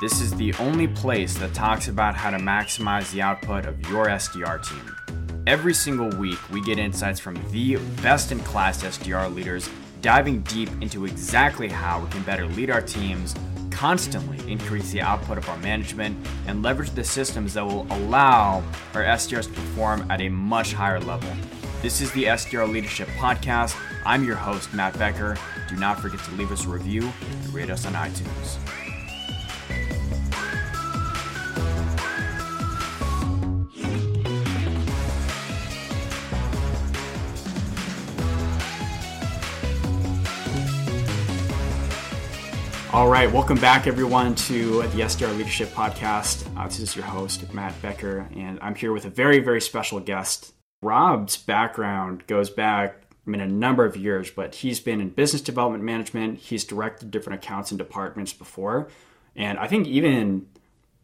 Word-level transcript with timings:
This 0.00 0.22
is 0.22 0.32
the 0.32 0.54
only 0.54 0.88
place 0.88 1.36
that 1.36 1.52
talks 1.52 1.88
about 1.88 2.14
how 2.14 2.30
to 2.30 2.38
maximize 2.38 3.12
the 3.12 3.20
output 3.20 3.66
of 3.66 3.78
your 3.90 4.06
SDR 4.06 4.66
team. 4.66 4.96
Every 5.46 5.74
single 5.74 6.08
week, 6.18 6.38
we 6.48 6.62
get 6.62 6.78
insights 6.78 7.20
from 7.20 7.34
the 7.50 7.76
best 8.00 8.32
in 8.32 8.40
class 8.40 8.82
SDR 8.82 9.34
leaders, 9.34 9.68
diving 10.00 10.40
deep 10.44 10.70
into 10.80 11.04
exactly 11.04 11.68
how 11.68 12.00
we 12.00 12.08
can 12.08 12.22
better 12.22 12.46
lead 12.46 12.70
our 12.70 12.80
teams, 12.80 13.34
constantly 13.70 14.38
increase 14.50 14.90
the 14.90 15.02
output 15.02 15.36
of 15.36 15.46
our 15.50 15.58
management, 15.58 16.16
and 16.46 16.62
leverage 16.62 16.92
the 16.92 17.04
systems 17.04 17.52
that 17.52 17.66
will 17.66 17.86
allow 17.90 18.64
our 18.94 19.02
SDRs 19.02 19.48
to 19.48 19.52
perform 19.52 20.10
at 20.10 20.22
a 20.22 20.30
much 20.30 20.72
higher 20.72 21.00
level. 21.00 21.30
This 21.82 22.00
is 22.00 22.10
the 22.12 22.24
SDR 22.24 22.72
Leadership 22.72 23.08
Podcast. 23.18 23.78
I'm 24.06 24.24
your 24.24 24.36
host, 24.36 24.72
Matt 24.72 24.98
Becher. 24.98 25.36
Do 25.68 25.76
not 25.76 26.00
forget 26.00 26.20
to 26.20 26.30
leave 26.36 26.52
us 26.52 26.64
a 26.64 26.70
review 26.70 27.02
and 27.02 27.54
rate 27.54 27.68
us 27.68 27.84
on 27.84 27.92
iTunes. 27.92 28.79
All 42.92 43.08
right, 43.08 43.30
welcome 43.30 43.56
back, 43.60 43.86
everyone, 43.86 44.34
to 44.34 44.82
the 44.88 45.02
SDR 45.02 45.36
Leadership 45.38 45.68
Podcast. 45.68 46.44
Uh, 46.58 46.66
this 46.66 46.80
is 46.80 46.96
your 46.96 47.04
host, 47.04 47.54
Matt 47.54 47.80
Becher, 47.80 48.28
and 48.34 48.58
I'm 48.60 48.74
here 48.74 48.92
with 48.92 49.04
a 49.04 49.10
very, 49.10 49.38
very 49.38 49.60
special 49.60 50.00
guest. 50.00 50.52
Rob's 50.82 51.36
background 51.36 52.26
goes 52.26 52.50
back, 52.50 53.00
I 53.24 53.30
mean, 53.30 53.40
a 53.40 53.46
number 53.46 53.84
of 53.84 53.96
years, 53.96 54.32
but 54.32 54.56
he's 54.56 54.80
been 54.80 55.00
in 55.00 55.10
business 55.10 55.40
development 55.40 55.84
management. 55.84 56.40
He's 56.40 56.64
directed 56.64 57.12
different 57.12 57.44
accounts 57.44 57.70
and 57.70 57.78
departments 57.78 58.32
before, 58.32 58.88
and 59.36 59.56
I 59.60 59.68
think 59.68 59.86
even 59.86 60.48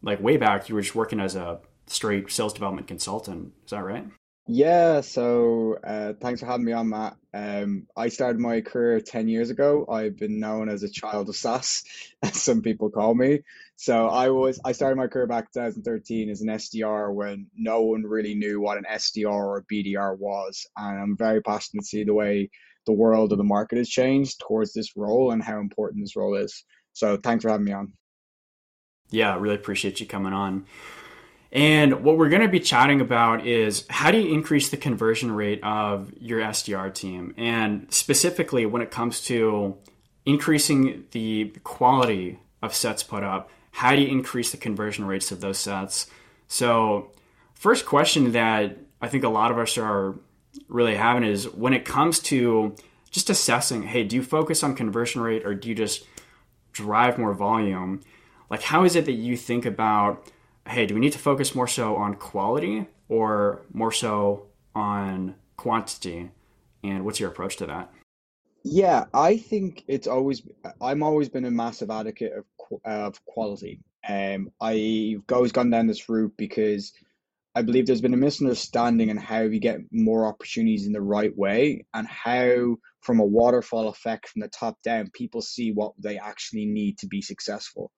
like 0.03 0.21
way 0.21 0.39
back, 0.39 0.69
you 0.69 0.75
were 0.75 0.83
just 0.83 0.97
working 0.97 1.21
as 1.21 1.37
a 1.37 1.61
straight 1.87 2.33
sales 2.33 2.53
development 2.53 2.89
consultant. 2.89 3.53
Is 3.65 3.71
that 3.71 3.85
right? 3.85 4.07
Yeah, 4.49 5.01
so 5.01 5.77
uh, 5.83 6.13
thanks 6.21 6.39
for 6.41 6.47
having 6.47 6.67
me 6.67 6.73
on, 6.73 6.91
Matt. 6.91 7.17
Um, 7.35 7.89
I 7.97 8.09
started 8.09 8.39
my 8.39 8.61
career 8.61 9.01
10 9.01 9.29
years 9.29 9.51
ago. 9.51 9.85
I've 9.91 10.17
been 10.17 10.39
known 10.39 10.69
as 10.69 10.85
a 10.85 10.89
child 10.89 11.29
of 11.29 11.35
SaaS, 11.35 11.83
as 12.23 12.41
some 12.41 12.63
people 12.63 12.91
call 12.91 13.13
me. 13.15 13.41
So 13.75 14.07
I 14.07 14.31
was 14.31 14.61
I 14.65 14.73
started 14.73 14.97
my 14.97 15.09
career 15.09 15.27
back 15.27 15.49
in 15.55 15.63
2013 15.63 16.31
as 16.31 16.43
an 16.43 16.49
SDR 16.49 17.13
when 17.13 17.49
no 17.57 17.83
one 17.83 18.05
really 18.05 18.37
knew 18.37 18.61
what 18.61 18.79
an 18.79 18.85
SDR 18.89 19.29
or 19.29 19.59
a 19.59 19.65
BDR 19.65 20.17
was. 20.17 20.65
And 20.77 21.01
I'm 21.01 21.17
very 21.17 21.43
passionate 21.43 21.83
to 21.83 21.87
see 21.87 22.05
the 22.05 22.15
way 22.15 22.49
the 22.87 22.93
world 22.93 23.33
of 23.33 23.39
the 23.39 23.45
market 23.45 23.79
has 23.79 23.89
changed 23.89 24.41
towards 24.47 24.73
this 24.73 24.97
role 24.97 25.33
and 25.33 25.43
how 25.43 25.59
important 25.59 26.05
this 26.05 26.15
role 26.15 26.37
is. 26.37 26.65
So 26.93 27.17
thanks 27.17 27.43
for 27.43 27.51
having 27.51 27.67
me 27.67 27.73
on. 27.73 27.93
Yeah, 29.11 29.35
I 29.35 29.37
really 29.37 29.57
appreciate 29.57 29.99
you 29.99 30.07
coming 30.07 30.33
on. 30.33 30.67
And 31.57 32.05
what 32.05 32.19
we're 32.19 32.29
going 32.29 32.43
to 32.43 32.49
be 32.49 32.61
chatting 32.61 33.01
about 33.01 33.47
is 33.47 33.87
how 33.89 34.11
do 34.11 34.19
you 34.19 34.35
increase 34.35 34.69
the 34.69 34.77
conversion 34.77 35.33
rate 35.33 35.59
of 35.63 36.13
your 36.21 36.39
SDR 36.39 36.93
team? 36.93 37.33
And 37.39 37.91
specifically, 37.91 38.67
when 38.67 38.83
it 38.83 38.91
comes 38.91 39.23
to 39.23 39.79
increasing 40.27 41.07
the 41.13 41.55
quality 41.65 42.41
of 42.61 42.75
sets 42.75 43.03
put 43.03 43.25
up, 43.25 43.49
how 43.71 43.97
do 43.97 44.03
you 44.03 44.09
increase 44.09 44.51
the 44.51 44.59
conversion 44.59 45.07
rates 45.07 45.33
of 45.33 45.41
those 45.41 45.57
sets? 45.57 46.11
So, 46.47 47.13
first 47.55 47.87
question 47.87 48.33
that 48.33 48.77
I 49.01 49.09
think 49.09 49.25
a 49.25 49.31
lot 49.31 49.51
of 49.51 49.57
us 49.57 49.79
are 49.79 50.15
really 50.69 50.97
having 50.97 51.25
is 51.25 51.49
when 51.49 51.73
it 51.73 51.87
comes 51.87 52.21
to 52.21 52.77
just 53.11 53.31
assessing 53.31 53.85
hey, 53.85 54.05
do 54.05 54.17
you 54.17 54.23
focus 54.23 54.63
on 54.63 54.77
conversion 54.77 55.23
rate 55.23 55.47
or 55.47 55.55
do 55.55 55.71
you 55.71 55.75
just 55.75 56.05
drive 56.73 57.17
more 57.17 57.33
volume? 57.33 58.03
Like, 58.51 58.61
how 58.61 58.85
is 58.85 58.95
it 58.95 59.07
that 59.07 59.13
you 59.13 59.39
think 59.39 59.65
about 59.65 60.31
hey, 60.67 60.87
do 60.87 60.95
we 60.95 61.01
need 61.01 61.13
to 61.13 61.19
focus 61.19 61.55
more 61.55 61.69
so 61.69 61.97
on 61.97 62.15
quality 62.15 62.87
or 63.09 63.63
more 63.73 63.93
so 63.93 64.47
on 64.75 65.35
quantity? 65.57 66.31
And 66.83 67.05
what's 67.05 67.21
your 67.21 67.31
approach 67.31 67.57
to 67.57 67.67
that? 67.67 67.93
Yeah, 68.63 69.05
I 69.15 69.37
think 69.37 69.85
it's 69.87 70.07
always 70.09 70.43
I'm 70.81 71.03
always 71.03 71.29
been 71.29 71.45
a 71.45 71.51
massive 71.51 71.91
advocate 71.91 72.33
of 72.33 72.45
of 72.85 73.25
quality. 73.25 73.81
Um, 74.09 74.51
I've 74.61 75.23
always 75.33 75.53
gone 75.53 75.71
down 75.71 75.87
this 75.87 76.09
route 76.09 76.33
because 76.37 76.93
I 77.55 77.63
believe 77.63 77.87
there's 77.87 78.01
been 78.01 78.13
a 78.13 78.19
misunderstanding 78.19 79.09
on 79.11 79.17
how 79.17 79.47
we 79.47 79.59
get 79.59 79.81
more 79.91 80.27
opportunities 80.27 80.87
in 80.87 80.93
the 80.93 81.01
right 81.01 81.35
way 81.37 81.87
and 81.95 82.07
how 82.07 82.77
from 83.01 83.21
a 83.21 83.25
waterfall 83.25 83.89
effect 83.89 84.29
from 84.29 84.43
the 84.43 84.49
top 84.49 84.83
down 84.83 85.11
people 85.11 85.41
see 85.41 85.73
what 85.73 85.93
they 85.99 86.19
actually 86.19 86.67
need 86.67 86.99
to 86.99 87.07
be 87.07 87.23
successful. 87.23 87.93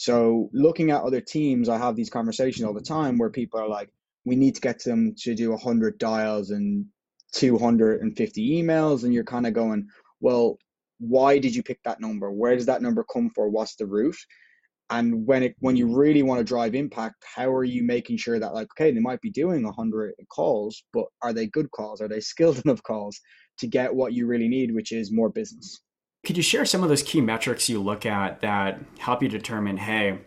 So 0.00 0.48
looking 0.52 0.92
at 0.92 1.02
other 1.02 1.20
teams, 1.20 1.68
I 1.68 1.76
have 1.76 1.96
these 1.96 2.08
conversations 2.08 2.64
all 2.64 2.72
the 2.72 2.80
time 2.80 3.18
where 3.18 3.30
people 3.30 3.58
are 3.58 3.68
like, 3.68 3.90
we 4.24 4.36
need 4.36 4.54
to 4.54 4.60
get 4.60 4.84
them 4.84 5.16
to 5.22 5.34
do 5.34 5.50
100 5.50 5.98
dials 5.98 6.50
and 6.50 6.86
250 7.32 8.62
emails. 8.62 9.02
And 9.02 9.12
you're 9.12 9.24
kind 9.24 9.44
of 9.44 9.54
going, 9.54 9.88
well, 10.20 10.56
why 11.00 11.40
did 11.40 11.52
you 11.52 11.64
pick 11.64 11.82
that 11.82 12.00
number? 12.00 12.30
Where 12.30 12.54
does 12.54 12.66
that 12.66 12.80
number 12.80 13.04
come 13.12 13.32
from? 13.34 13.50
What's 13.50 13.74
the 13.74 13.86
route? 13.86 14.16
And 14.88 15.26
when 15.26 15.42
it 15.42 15.56
when 15.58 15.76
you 15.76 15.92
really 15.92 16.22
want 16.22 16.38
to 16.38 16.44
drive 16.44 16.76
impact, 16.76 17.16
how 17.24 17.50
are 17.52 17.64
you 17.64 17.82
making 17.82 18.18
sure 18.18 18.38
that 18.38 18.54
like 18.54 18.68
okay, 18.78 18.92
they 18.92 19.00
might 19.00 19.20
be 19.20 19.32
doing 19.32 19.64
100 19.64 20.14
calls, 20.30 20.80
but 20.92 21.06
are 21.22 21.32
they 21.32 21.48
good 21.48 21.72
calls? 21.72 22.00
Are 22.00 22.08
they 22.08 22.20
skilled 22.32 22.62
enough 22.64 22.84
calls 22.84 23.20
to 23.58 23.66
get 23.66 23.92
what 23.92 24.12
you 24.12 24.28
really 24.28 24.48
need, 24.48 24.72
which 24.72 24.92
is 24.92 25.10
more 25.10 25.28
business? 25.28 25.80
Could 26.24 26.36
you 26.36 26.42
share 26.42 26.64
some 26.64 26.82
of 26.82 26.88
those 26.88 27.02
key 27.02 27.20
metrics 27.20 27.68
you 27.68 27.80
look 27.80 28.04
at 28.04 28.40
that 28.40 28.80
help 28.98 29.22
you 29.22 29.28
determine, 29.28 29.76
hey, 29.78 30.18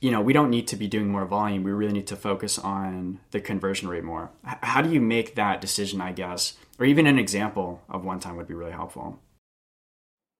you 0.00 0.10
know, 0.10 0.20
we 0.20 0.32
don't 0.32 0.50
need 0.50 0.68
to 0.68 0.76
be 0.76 0.86
doing 0.86 1.08
more 1.08 1.24
volume. 1.24 1.64
We 1.64 1.72
really 1.72 1.92
need 1.92 2.06
to 2.08 2.16
focus 2.16 2.58
on 2.58 3.20
the 3.30 3.40
conversion 3.40 3.88
rate 3.88 4.04
more. 4.04 4.30
How 4.44 4.80
do 4.80 4.90
you 4.90 5.00
make 5.00 5.34
that 5.34 5.60
decision, 5.60 6.00
I 6.00 6.12
guess? 6.12 6.54
Or 6.78 6.86
even 6.86 7.06
an 7.06 7.18
example 7.18 7.82
of 7.88 8.04
one 8.04 8.20
time 8.20 8.36
would 8.36 8.46
be 8.46 8.54
really 8.54 8.72
helpful. 8.72 9.18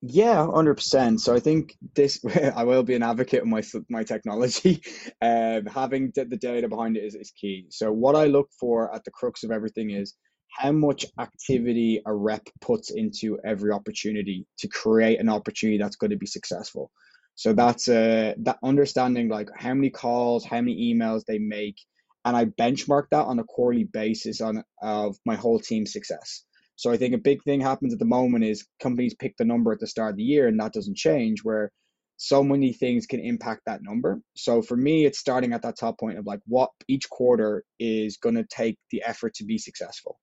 Yeah, 0.00 0.46
hundred 0.46 0.76
percent. 0.76 1.20
So 1.20 1.34
I 1.34 1.40
think 1.40 1.76
this, 1.96 2.24
I 2.56 2.62
will 2.62 2.84
be 2.84 2.94
an 2.94 3.02
advocate 3.02 3.42
of 3.42 3.48
my 3.48 3.62
my 3.88 4.04
technology. 4.04 4.82
Um, 5.20 5.66
having 5.66 6.12
the 6.14 6.36
data 6.40 6.68
behind 6.68 6.96
it 6.96 7.02
is, 7.02 7.16
is 7.16 7.32
key. 7.32 7.66
So 7.70 7.90
what 7.90 8.14
I 8.14 8.26
look 8.26 8.50
for 8.60 8.94
at 8.94 9.02
the 9.04 9.10
crux 9.10 9.42
of 9.42 9.50
everything 9.50 9.90
is 9.90 10.14
how 10.56 10.72
much 10.72 11.06
activity 11.20 12.02
a 12.06 12.14
rep 12.14 12.46
puts 12.60 12.90
into 12.90 13.38
every 13.44 13.70
opportunity 13.70 14.46
to 14.58 14.68
create 14.68 15.20
an 15.20 15.28
opportunity 15.28 15.78
that's 15.78 15.96
going 15.96 16.10
to 16.10 16.16
be 16.16 16.26
successful. 16.26 16.90
So 17.34 17.52
that's 17.52 17.86
uh, 17.86 18.34
that 18.38 18.58
understanding 18.64 19.28
like 19.28 19.48
how 19.56 19.74
many 19.74 19.90
calls, 19.90 20.44
how 20.44 20.56
many 20.56 20.92
emails 20.92 21.24
they 21.24 21.38
make, 21.38 21.76
and 22.24 22.36
I 22.36 22.46
benchmark 22.46 23.04
that 23.10 23.26
on 23.26 23.38
a 23.38 23.44
quarterly 23.44 23.84
basis 23.84 24.40
on 24.40 24.64
of 24.82 25.16
my 25.24 25.36
whole 25.36 25.60
team's 25.60 25.92
success. 25.92 26.44
So 26.74 26.90
I 26.90 26.96
think 26.96 27.14
a 27.14 27.18
big 27.18 27.42
thing 27.44 27.60
happens 27.60 27.92
at 27.92 27.98
the 27.98 28.04
moment 28.04 28.44
is 28.44 28.66
companies 28.80 29.14
pick 29.14 29.36
the 29.36 29.44
number 29.44 29.72
at 29.72 29.80
the 29.80 29.86
start 29.86 30.12
of 30.12 30.16
the 30.16 30.22
year 30.22 30.48
and 30.48 30.58
that 30.60 30.72
doesn't 30.72 30.96
change 30.96 31.40
where 31.42 31.70
so 32.16 32.42
many 32.42 32.72
things 32.72 33.06
can 33.06 33.20
impact 33.20 33.62
that 33.66 33.82
number. 33.82 34.20
So 34.36 34.62
for 34.62 34.76
me, 34.76 35.04
it's 35.04 35.18
starting 35.18 35.52
at 35.52 35.62
that 35.62 35.78
top 35.78 35.98
point 35.98 36.18
of 36.18 36.26
like 36.26 36.40
what 36.46 36.70
each 36.88 37.08
quarter 37.10 37.64
is 37.78 38.16
going 38.16 38.34
to 38.34 38.44
take 38.44 38.76
the 38.90 39.02
effort 39.04 39.34
to 39.34 39.44
be 39.44 39.58
successful 39.58 40.18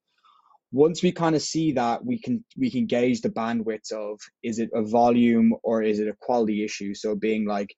once 0.75 1.01
we 1.01 1.09
kind 1.09 1.37
of 1.37 1.41
see 1.41 1.71
that 1.71 2.03
we 2.05 2.19
can 2.19 2.43
we 2.57 2.69
can 2.69 2.85
gauge 2.85 3.21
the 3.21 3.29
bandwidth 3.29 3.93
of 3.93 4.19
is 4.43 4.59
it 4.59 4.69
a 4.73 4.83
volume 4.83 5.53
or 5.63 5.81
is 5.81 5.99
it 5.99 6.07
a 6.09 6.15
quality 6.19 6.65
issue? 6.65 6.93
So 6.93 7.15
being 7.15 7.47
like 7.47 7.73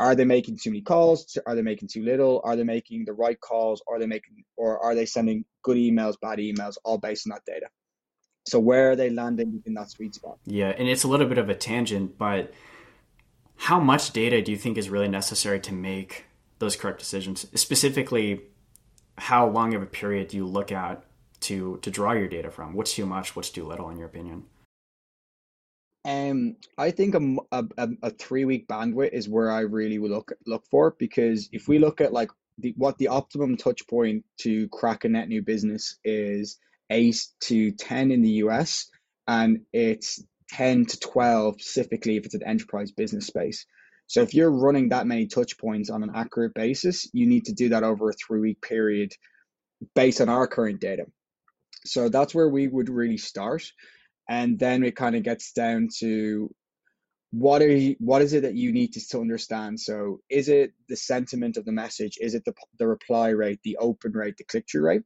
are 0.00 0.16
they 0.16 0.24
making 0.24 0.58
too 0.60 0.70
many 0.70 0.82
calls? 0.82 1.38
Are 1.46 1.54
they 1.54 1.62
making 1.62 1.88
too 1.92 2.02
little? 2.02 2.40
Are 2.42 2.56
they 2.56 2.64
making 2.64 3.04
the 3.04 3.12
right 3.12 3.38
calls? 3.40 3.80
Are 3.86 4.00
they 4.00 4.06
making 4.06 4.42
or 4.56 4.80
are 4.80 4.96
they 4.96 5.06
sending 5.06 5.44
good 5.62 5.76
emails 5.76 6.16
bad 6.20 6.40
emails 6.40 6.74
all 6.84 6.98
based 6.98 7.28
on 7.28 7.30
that 7.30 7.42
data? 7.46 7.66
So 8.48 8.58
where 8.58 8.90
are 8.90 8.96
they 8.96 9.10
landing 9.10 9.62
in 9.64 9.74
that 9.74 9.90
sweet 9.90 10.16
spot? 10.16 10.38
Yeah 10.44 10.74
and 10.76 10.88
it's 10.88 11.04
a 11.04 11.08
little 11.08 11.28
bit 11.28 11.38
of 11.38 11.48
a 11.48 11.54
tangent 11.54 12.18
but 12.18 12.52
how 13.54 13.78
much 13.78 14.12
data 14.12 14.42
do 14.42 14.50
you 14.50 14.58
think 14.58 14.76
is 14.76 14.90
really 14.90 15.06
necessary 15.06 15.60
to 15.60 15.72
make 15.72 16.24
those 16.58 16.74
correct 16.74 16.98
decisions? 16.98 17.46
Specifically 17.54 18.40
how 19.16 19.46
long 19.48 19.74
of 19.74 19.82
a 19.82 19.86
period 19.86 20.26
do 20.26 20.36
you 20.38 20.46
look 20.46 20.72
at 20.72 21.04
to 21.42 21.78
to 21.82 21.90
draw 21.90 22.12
your 22.12 22.28
data 22.28 22.50
from? 22.50 22.74
What's 22.74 22.94
too 22.94 23.06
much? 23.06 23.36
What's 23.36 23.50
too 23.50 23.64
little, 23.64 23.90
in 23.90 23.98
your 23.98 24.06
opinion? 24.06 24.44
Um, 26.04 26.56
I 26.76 26.90
think 26.90 27.14
a, 27.14 27.36
a, 27.52 27.88
a 28.02 28.10
three 28.10 28.44
week 28.44 28.66
bandwidth 28.66 29.12
is 29.12 29.28
where 29.28 29.50
I 29.50 29.60
really 29.60 29.98
look 29.98 30.32
look 30.46 30.64
for 30.70 30.96
because 30.98 31.48
if 31.52 31.68
we 31.68 31.78
look 31.78 32.00
at 32.00 32.12
like 32.12 32.30
the, 32.58 32.74
what 32.76 32.98
the 32.98 33.08
optimum 33.08 33.56
touch 33.56 33.86
point 33.88 34.24
to 34.40 34.68
crack 34.68 35.04
a 35.04 35.08
net 35.08 35.28
new 35.28 35.42
business 35.42 35.98
is 36.04 36.58
eight 36.90 37.24
to 37.42 37.70
ten 37.72 38.10
in 38.10 38.22
the 38.22 38.42
US, 38.44 38.90
and 39.28 39.60
it's 39.72 40.22
ten 40.48 40.86
to 40.86 40.98
twelve 40.98 41.60
specifically 41.60 42.16
if 42.16 42.24
it's 42.24 42.34
an 42.34 42.44
enterprise 42.44 42.90
business 42.90 43.26
space. 43.26 43.64
So 44.08 44.22
if 44.22 44.34
you're 44.34 44.50
running 44.50 44.88
that 44.88 45.06
many 45.06 45.26
touch 45.26 45.56
points 45.56 45.88
on 45.88 46.02
an 46.02 46.10
accurate 46.14 46.52
basis, 46.54 47.08
you 47.12 47.26
need 47.26 47.46
to 47.46 47.52
do 47.52 47.70
that 47.70 47.84
over 47.84 48.10
a 48.10 48.12
three 48.12 48.40
week 48.40 48.60
period 48.60 49.12
based 49.94 50.20
on 50.20 50.28
our 50.28 50.46
current 50.46 50.80
data. 50.80 51.06
So 51.84 52.08
that's 52.08 52.34
where 52.34 52.48
we 52.48 52.68
would 52.68 52.88
really 52.88 53.18
start. 53.18 53.64
And 54.28 54.58
then 54.58 54.84
it 54.84 54.96
kind 54.96 55.16
of 55.16 55.22
gets 55.22 55.52
down 55.52 55.88
to 55.98 56.50
what 57.32 57.62
are 57.62 57.68
you, 57.68 57.96
what 57.98 58.22
is 58.22 58.34
it 58.34 58.42
that 58.42 58.54
you 58.54 58.72
need 58.72 58.92
to, 58.92 59.08
to 59.08 59.20
understand? 59.20 59.80
So 59.80 60.20
is 60.28 60.48
it 60.48 60.72
the 60.88 60.96
sentiment 60.96 61.56
of 61.56 61.64
the 61.64 61.72
message? 61.72 62.18
Is 62.20 62.34
it 62.34 62.44
the 62.44 62.52
the 62.78 62.86
reply 62.86 63.30
rate, 63.30 63.60
the 63.64 63.78
open 63.78 64.12
rate, 64.12 64.36
the 64.36 64.44
click 64.44 64.66
through 64.70 64.82
rate? 64.82 65.02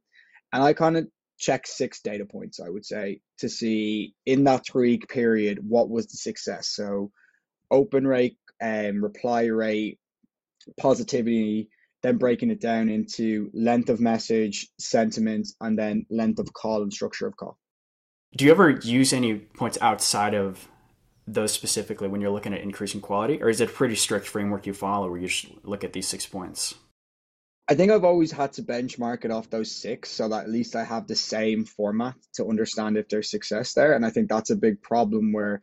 And 0.53 0.61
I 0.61 0.73
kind 0.73 0.97
of 0.97 1.07
check 1.39 1.67
six 1.67 2.01
data 2.01 2.25
points, 2.25 2.59
I 2.59 2.69
would 2.69 2.85
say, 2.85 3.21
to 3.39 3.49
see 3.49 4.13
in 4.25 4.43
that 4.43 4.65
three 4.65 4.91
week 4.91 5.07
period 5.07 5.59
what 5.67 5.89
was 5.89 6.07
the 6.07 6.17
success. 6.17 6.69
So 6.69 7.11
open 7.71 8.05
rate, 8.05 8.37
um, 8.61 9.03
reply 9.03 9.45
rate, 9.45 9.99
positivity, 10.79 11.69
then 12.07 12.17
breaking 12.17 12.49
it 12.49 12.61
down 12.61 12.87
into 12.87 13.51
length 13.53 13.89
of 13.89 13.99
message, 13.99 14.69
sentiment, 14.79 15.49
and 15.59 15.77
then 15.77 16.05
length 16.09 16.39
of 16.39 16.53
call 16.53 16.81
and 16.81 16.93
structure 16.93 17.27
of 17.27 17.35
call. 17.35 17.57
Do 18.37 18.45
you 18.45 18.51
ever 18.51 18.69
use 18.69 19.11
any 19.11 19.35
points 19.35 19.77
outside 19.81 20.33
of 20.33 20.69
those 21.27 21.51
specifically 21.51 22.07
when 22.07 22.21
you're 22.21 22.31
looking 22.31 22.53
at 22.53 22.61
increasing 22.61 23.01
quality, 23.01 23.41
or 23.41 23.49
is 23.49 23.59
it 23.59 23.69
a 23.69 23.73
pretty 23.73 23.95
strict 23.95 24.25
framework 24.25 24.65
you 24.65 24.73
follow 24.73 25.09
where 25.09 25.19
you 25.19 25.27
just 25.27 25.47
look 25.63 25.83
at 25.83 25.91
these 25.91 26.07
six 26.07 26.25
points? 26.25 26.75
I 27.67 27.75
think 27.75 27.91
I've 27.91 28.05
always 28.05 28.31
had 28.31 28.53
to 28.53 28.63
benchmark 28.63 29.25
it 29.25 29.31
off 29.31 29.49
those 29.49 29.69
six 29.69 30.09
so 30.09 30.29
that 30.29 30.45
at 30.45 30.49
least 30.49 30.77
I 30.77 30.85
have 30.85 31.07
the 31.07 31.15
same 31.17 31.65
format 31.65 32.15
to 32.35 32.47
understand 32.47 32.95
if 32.95 33.09
there's 33.09 33.29
success 33.29 33.73
there. 33.73 33.91
And 33.93 34.05
I 34.05 34.09
think 34.09 34.29
that's 34.29 34.51
a 34.51 34.55
big 34.55 34.81
problem 34.81 35.33
where 35.33 35.61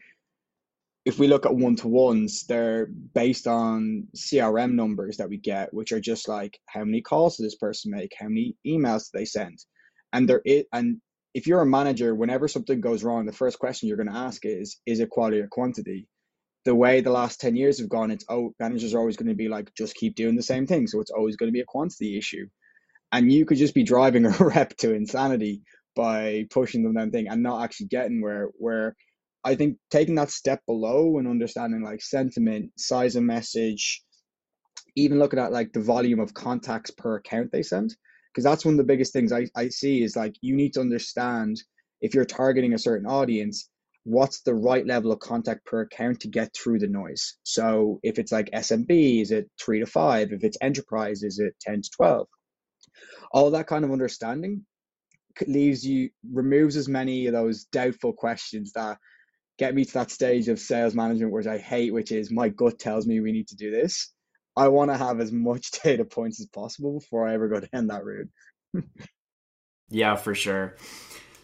if 1.05 1.19
we 1.19 1.29
look 1.29 1.45
at 1.45 1.55
one 1.55 1.77
to 1.77 1.89
ones, 1.89 2.45
they're 2.47 2.87
based 2.87 3.47
on 3.47 4.09
CRM 4.17 4.73
numbers 4.73 5.19
that 5.19 5.29
we 5.29 5.37
get, 5.37 5.73
which 5.75 5.93
are 5.93 6.01
just 6.01 6.29
like 6.29 6.59
how 6.67 6.85
many 6.85 7.03
calls 7.03 7.37
did 7.37 7.45
this 7.45 7.57
person 7.57 7.91
make, 7.91 8.13
how 8.19 8.29
many 8.29 8.57
emails 8.67 9.11
they 9.13 9.25
send, 9.25 9.59
and 10.13 10.29
there 10.29 10.41
it 10.45 10.67
and 10.73 11.01
if 11.35 11.49
you're 11.49 11.61
a 11.61 11.67
manager, 11.67 12.15
whenever 12.15 12.47
something 12.47 12.81
goes 12.81 13.03
wrong, 13.03 13.27
the 13.27 13.33
first 13.33 13.59
question 13.59 13.89
you're 13.89 13.97
going 13.97 14.09
to 14.09 14.17
ask 14.17 14.47
is, 14.47 14.79
is 14.87 15.01
it 15.01 15.11
quality 15.11 15.41
or 15.41 15.49
quantity? 15.49 16.07
The 16.65 16.75
way 16.75 17.01
the 17.01 17.11
last 17.11 17.41
10 17.41 17.57
years 17.57 17.81
have 17.81 17.89
gone, 17.89 18.13
it's, 18.13 18.25
oh, 18.29 18.55
managers 18.61 18.95
are 18.95 19.01
always 19.01 19.17
going 19.17 19.29
to 19.29 19.35
be 19.35 19.49
like, 19.49 19.75
just 19.75 19.97
keep 19.97 20.15
doing 20.15 20.37
the 20.37 20.43
same 20.43 20.67
thing. 20.67 20.87
So 20.87 21.01
it's 21.01 21.11
always 21.11 21.37
going 21.37 21.49
to 21.49 21.53
be 21.53 21.61
a 21.61 21.67
quantity 21.67 22.17
issue. 22.17 22.47
And 23.11 23.31
you 23.33 23.45
could 23.45 23.59
just 23.59 23.75
be 23.75 23.83
driving 23.83 24.25
a 24.27 24.31
rep 24.31 24.77
to 24.79 24.95
insanity 24.95 25.63
by 25.97 26.47
pushing 26.51 26.85
them 26.85 26.95
that 26.95 27.11
thing 27.11 27.29
and 27.29 27.43
not 27.43 27.65
actually 27.65 27.87
getting 27.89 28.23
where, 28.23 28.51
where 28.55 28.95
I 29.45 29.55
think 29.55 29.79
taking 29.91 30.15
that 30.17 30.31
step 30.31 30.61
below 30.67 31.19
and 31.19 31.29
understanding 31.29 31.83
like 31.83 32.03
sentiment, 32.03 32.71
size 32.79 33.17
of 33.17 33.23
message, 33.25 34.03
even 34.97 35.19
looking 35.19 35.39
at 35.39 35.53
like 35.53 35.73
the 35.73 35.81
volume 35.81 36.21
of 36.21 36.35
contacts 36.35 36.91
per 36.91 37.17
account 37.17 37.51
they 37.53 37.63
send 37.63 37.95
because 38.33 38.45
that's 38.45 38.65
one 38.65 38.75
of 38.75 38.79
the 38.79 38.85
biggest 38.85 39.13
things 39.13 39.33
I, 39.33 39.47
I 39.55 39.69
see 39.69 40.03
is 40.03 40.17
like 40.17 40.35
you 40.41 40.57
need 40.57 40.73
to 40.75 40.81
understand 40.81 41.63
if 42.01 42.15
you're 42.15 42.25
targeting 42.25 42.75
a 42.75 42.79
certain 42.79 43.07
audience 43.07 43.71
what's 44.05 44.43
the 44.43 44.55
right 44.55 44.87
level 44.87 45.13
of 45.13 45.19
contact 45.21 45.65
per 45.65 45.83
account 45.83 46.21
to 46.21 46.29
get 46.29 46.55
through 46.55 46.79
the 46.79 46.87
noise. 46.87 47.39
So 47.43 48.01
if 48.03 48.19
it's 48.19 48.33
like 48.33 48.51
smb 48.51 49.23
is 49.23 49.31
it 49.31 49.51
3 49.61 49.81
to 49.81 49.87
5 49.87 50.33
if 50.33 50.45
it's 50.45 50.59
enterprise 50.61 51.23
is 51.23 51.39
it 51.39 51.55
10 51.61 51.83
to 51.83 51.91
12 51.97 52.27
all 53.33 53.51
that 53.51 53.67
kind 53.67 53.85
of 53.85 53.93
understanding 53.93 54.65
leaves 55.47 55.85
you 55.85 56.11
removes 56.33 56.77
as 56.77 56.89
many 56.89 57.27
of 57.27 57.33
those 57.33 57.65
doubtful 57.65 58.13
questions 58.13 58.73
that 58.73 58.99
get 59.59 59.75
me 59.75 59.85
to 59.85 59.95
that 59.95 60.11
stage 60.11 60.49
of 60.49 60.59
sales 60.59 60.95
management 60.95 61.33
which 61.33 61.47
i 61.47 61.59
hate 61.59 61.93
which 61.93 62.13
is 62.13 62.31
my 62.31 62.49
gut 62.49 62.79
tells 62.79 63.07
me 63.07 63.21
we 63.21 63.33
need 63.33 63.49
to 63.49 63.57
do 63.57 63.71
this 63.71 64.15
I 64.57 64.69
want 64.69 64.91
to 64.91 64.97
have 64.97 65.21
as 65.21 65.33
much 65.33 65.71
data 65.83 66.05
points 66.05 66.41
as 66.41 66.47
possible 66.47 66.99
before 66.99 67.29
I 67.29 67.35
ever 67.35 67.49
go 67.49 67.61
down 67.61 67.89
that 67.89 68.05
route. 68.05 68.29
yeah, 69.89 70.17
for 70.17 70.35
sure. 70.35 70.77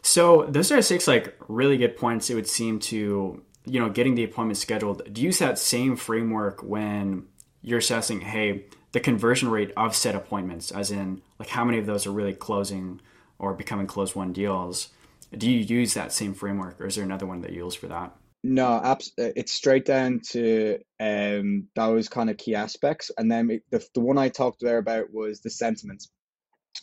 So 0.02 0.46
those 0.48 0.72
are 0.72 0.80
six 0.82 1.06
like 1.06 1.36
really 1.48 1.76
good 1.76 1.96
points. 1.96 2.30
It 2.30 2.34
would 2.34 2.48
seem 2.48 2.78
to 2.80 3.42
you 3.66 3.80
know 3.80 3.90
getting 3.90 4.14
the 4.14 4.24
appointment 4.24 4.58
scheduled. 4.58 5.02
Do 5.12 5.20
you 5.20 5.26
use 5.26 5.38
that 5.38 5.58
same 5.58 5.96
framework 5.96 6.62
when 6.62 7.26
you're 7.62 7.78
assessing? 7.78 8.22
Hey, 8.22 8.66
the 8.92 9.00
conversion 9.00 9.50
rate 9.50 9.72
of 9.76 9.94
set 9.94 10.14
appointments, 10.14 10.70
as 10.70 10.90
in 10.90 11.22
like 11.38 11.50
how 11.50 11.64
many 11.64 11.78
of 11.78 11.86
those 11.86 12.06
are 12.06 12.12
really 12.12 12.32
closing 12.32 13.00
or 13.38 13.54
becoming 13.54 13.86
close 13.86 14.16
one 14.16 14.32
deals. 14.32 14.88
Do 15.36 15.50
you 15.50 15.58
use 15.58 15.94
that 15.94 16.12
same 16.12 16.34
framework, 16.34 16.80
or 16.80 16.86
is 16.86 16.96
there 16.96 17.04
another 17.04 17.26
one 17.26 17.40
that 17.42 17.52
you 17.52 17.64
use 17.64 17.74
for 17.74 17.86
that? 17.88 18.14
No, 18.42 18.80
abs- 18.82 19.12
uh, 19.18 19.30
it's 19.36 19.52
straight 19.52 19.84
down 19.84 20.20
to 20.30 20.78
um, 20.98 21.68
those 21.74 22.08
kind 22.08 22.30
of 22.30 22.38
key 22.38 22.54
aspects. 22.54 23.10
And 23.16 23.30
then 23.30 23.60
the, 23.70 23.86
the 23.94 24.00
one 24.00 24.18
I 24.18 24.28
talked 24.28 24.60
there 24.60 24.78
about 24.78 25.12
was 25.12 25.40
the 25.40 25.50
sentiments. 25.50 26.10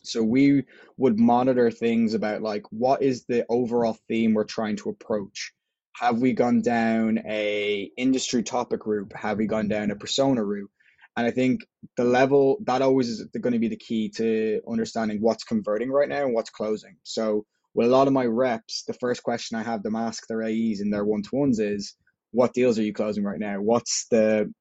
So 0.03 0.21
we 0.21 0.63
would 0.97 1.19
monitor 1.19 1.71
things 1.71 2.13
about 2.13 2.41
like 2.41 2.63
what 2.69 3.01
is 3.01 3.25
the 3.25 3.45
overall 3.49 3.97
theme 4.07 4.33
we're 4.33 4.44
trying 4.44 4.75
to 4.77 4.89
approach. 4.89 5.51
Have 5.95 6.19
we 6.19 6.33
gone 6.33 6.61
down 6.61 7.19
a 7.25 7.89
industry 7.97 8.43
topic 8.43 8.85
route? 8.85 9.11
Have 9.15 9.39
we 9.39 9.47
gone 9.47 9.67
down 9.67 9.89
a 9.89 9.95
persona 9.95 10.43
route? 10.43 10.69
And 11.15 11.25
I 11.25 11.31
think 11.31 11.65
the 11.95 12.03
level 12.03 12.59
that 12.65 12.83
always 12.83 13.09
is 13.09 13.25
going 13.41 13.53
to 13.53 13.59
be 13.59 13.69
the 13.69 13.75
key 13.75 14.09
to 14.09 14.61
understanding 14.69 15.19
what's 15.19 15.43
converting 15.43 15.89
right 15.89 16.07
now 16.07 16.25
and 16.25 16.35
what's 16.35 16.51
closing. 16.51 16.97
So 17.01 17.47
with 17.77 17.88
a 17.88 17.91
lot 17.91 18.07
of 18.07 18.13
my 18.13 18.25
reps, 18.25 18.83
the 18.88 18.94
first 18.94 19.21
question 19.21 19.56
I 19.56 19.62
have 19.62 19.83
them 19.83 19.95
ask 19.95 20.25
their 20.25 20.41
AEs 20.41 20.81
in 20.81 20.89
their 20.89 21.06
one 21.06 21.21
to 21.21 21.35
ones 21.35 21.59
is, 21.59 21.95
"What 22.31 22.56
deals 22.56 22.79
are 22.79 22.83
you 22.83 22.91
closing 22.91 23.24
right 23.24 23.39
now? 23.39 23.62
What's 23.62 24.07
the 24.09 24.51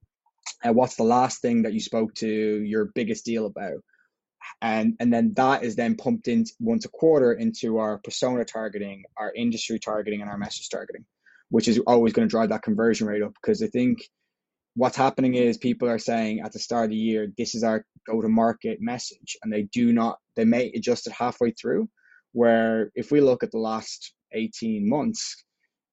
uh, 0.63 0.73
what's 0.75 0.97
the 0.97 1.03
last 1.03 1.41
thing 1.41 1.63
that 1.63 1.73
you 1.73 1.81
spoke 1.81 2.15
to 2.17 2.29
your 2.29 2.91
biggest 2.95 3.25
deal 3.25 3.47
about?" 3.47 3.83
And 4.61 4.97
and 5.01 5.11
then 5.11 5.33
that 5.35 5.65
is 5.65 5.77
then 5.77 5.97
pumped 5.97 6.29
in 6.29 6.45
once 6.61 6.85
a 6.85 6.91
quarter 6.91 7.33
into 7.33 7.79
our 7.79 7.99
persona 8.05 8.45
targeting, 8.45 9.05
our 9.17 9.33
industry 9.35 9.79
targeting, 9.79 10.21
and 10.21 10.31
our 10.31 10.39
message 10.39 10.69
targeting, 10.69 11.07
which 11.49 11.69
is 11.69 11.79
always 11.87 12.13
going 12.13 12.29
to 12.29 12.31
drive 12.31 12.51
that 12.51 12.63
conversion 12.63 13.07
rate 13.07 13.23
up. 13.23 13.33
Because 13.33 13.63
I 13.63 13.69
think 13.69 14.07
what's 14.75 14.97
happening 14.97 15.37
is 15.37 15.57
people 15.57 15.89
are 15.89 15.99
saying 15.99 16.41
at 16.41 16.53
the 16.53 16.59
start 16.59 16.85
of 16.85 16.91
the 16.91 16.97
year, 16.97 17.33
"This 17.39 17.55
is 17.55 17.65
our 17.65 17.83
go 18.07 18.21
to 18.21 18.29
market 18.29 18.83
message," 18.83 19.39
and 19.43 19.51
they 19.51 19.63
do 19.63 19.91
not. 19.91 20.19
They 20.37 20.45
may 20.45 20.71
adjust 20.75 21.07
it 21.07 21.15
halfway 21.15 21.53
through 21.53 21.89
where 22.37 22.93
if 22.95 23.11
we 23.11 23.23
look 23.23 23.43
at 23.43 23.51
the 23.51 23.59
last 23.59 24.13
18 24.33 24.87
months 24.87 25.43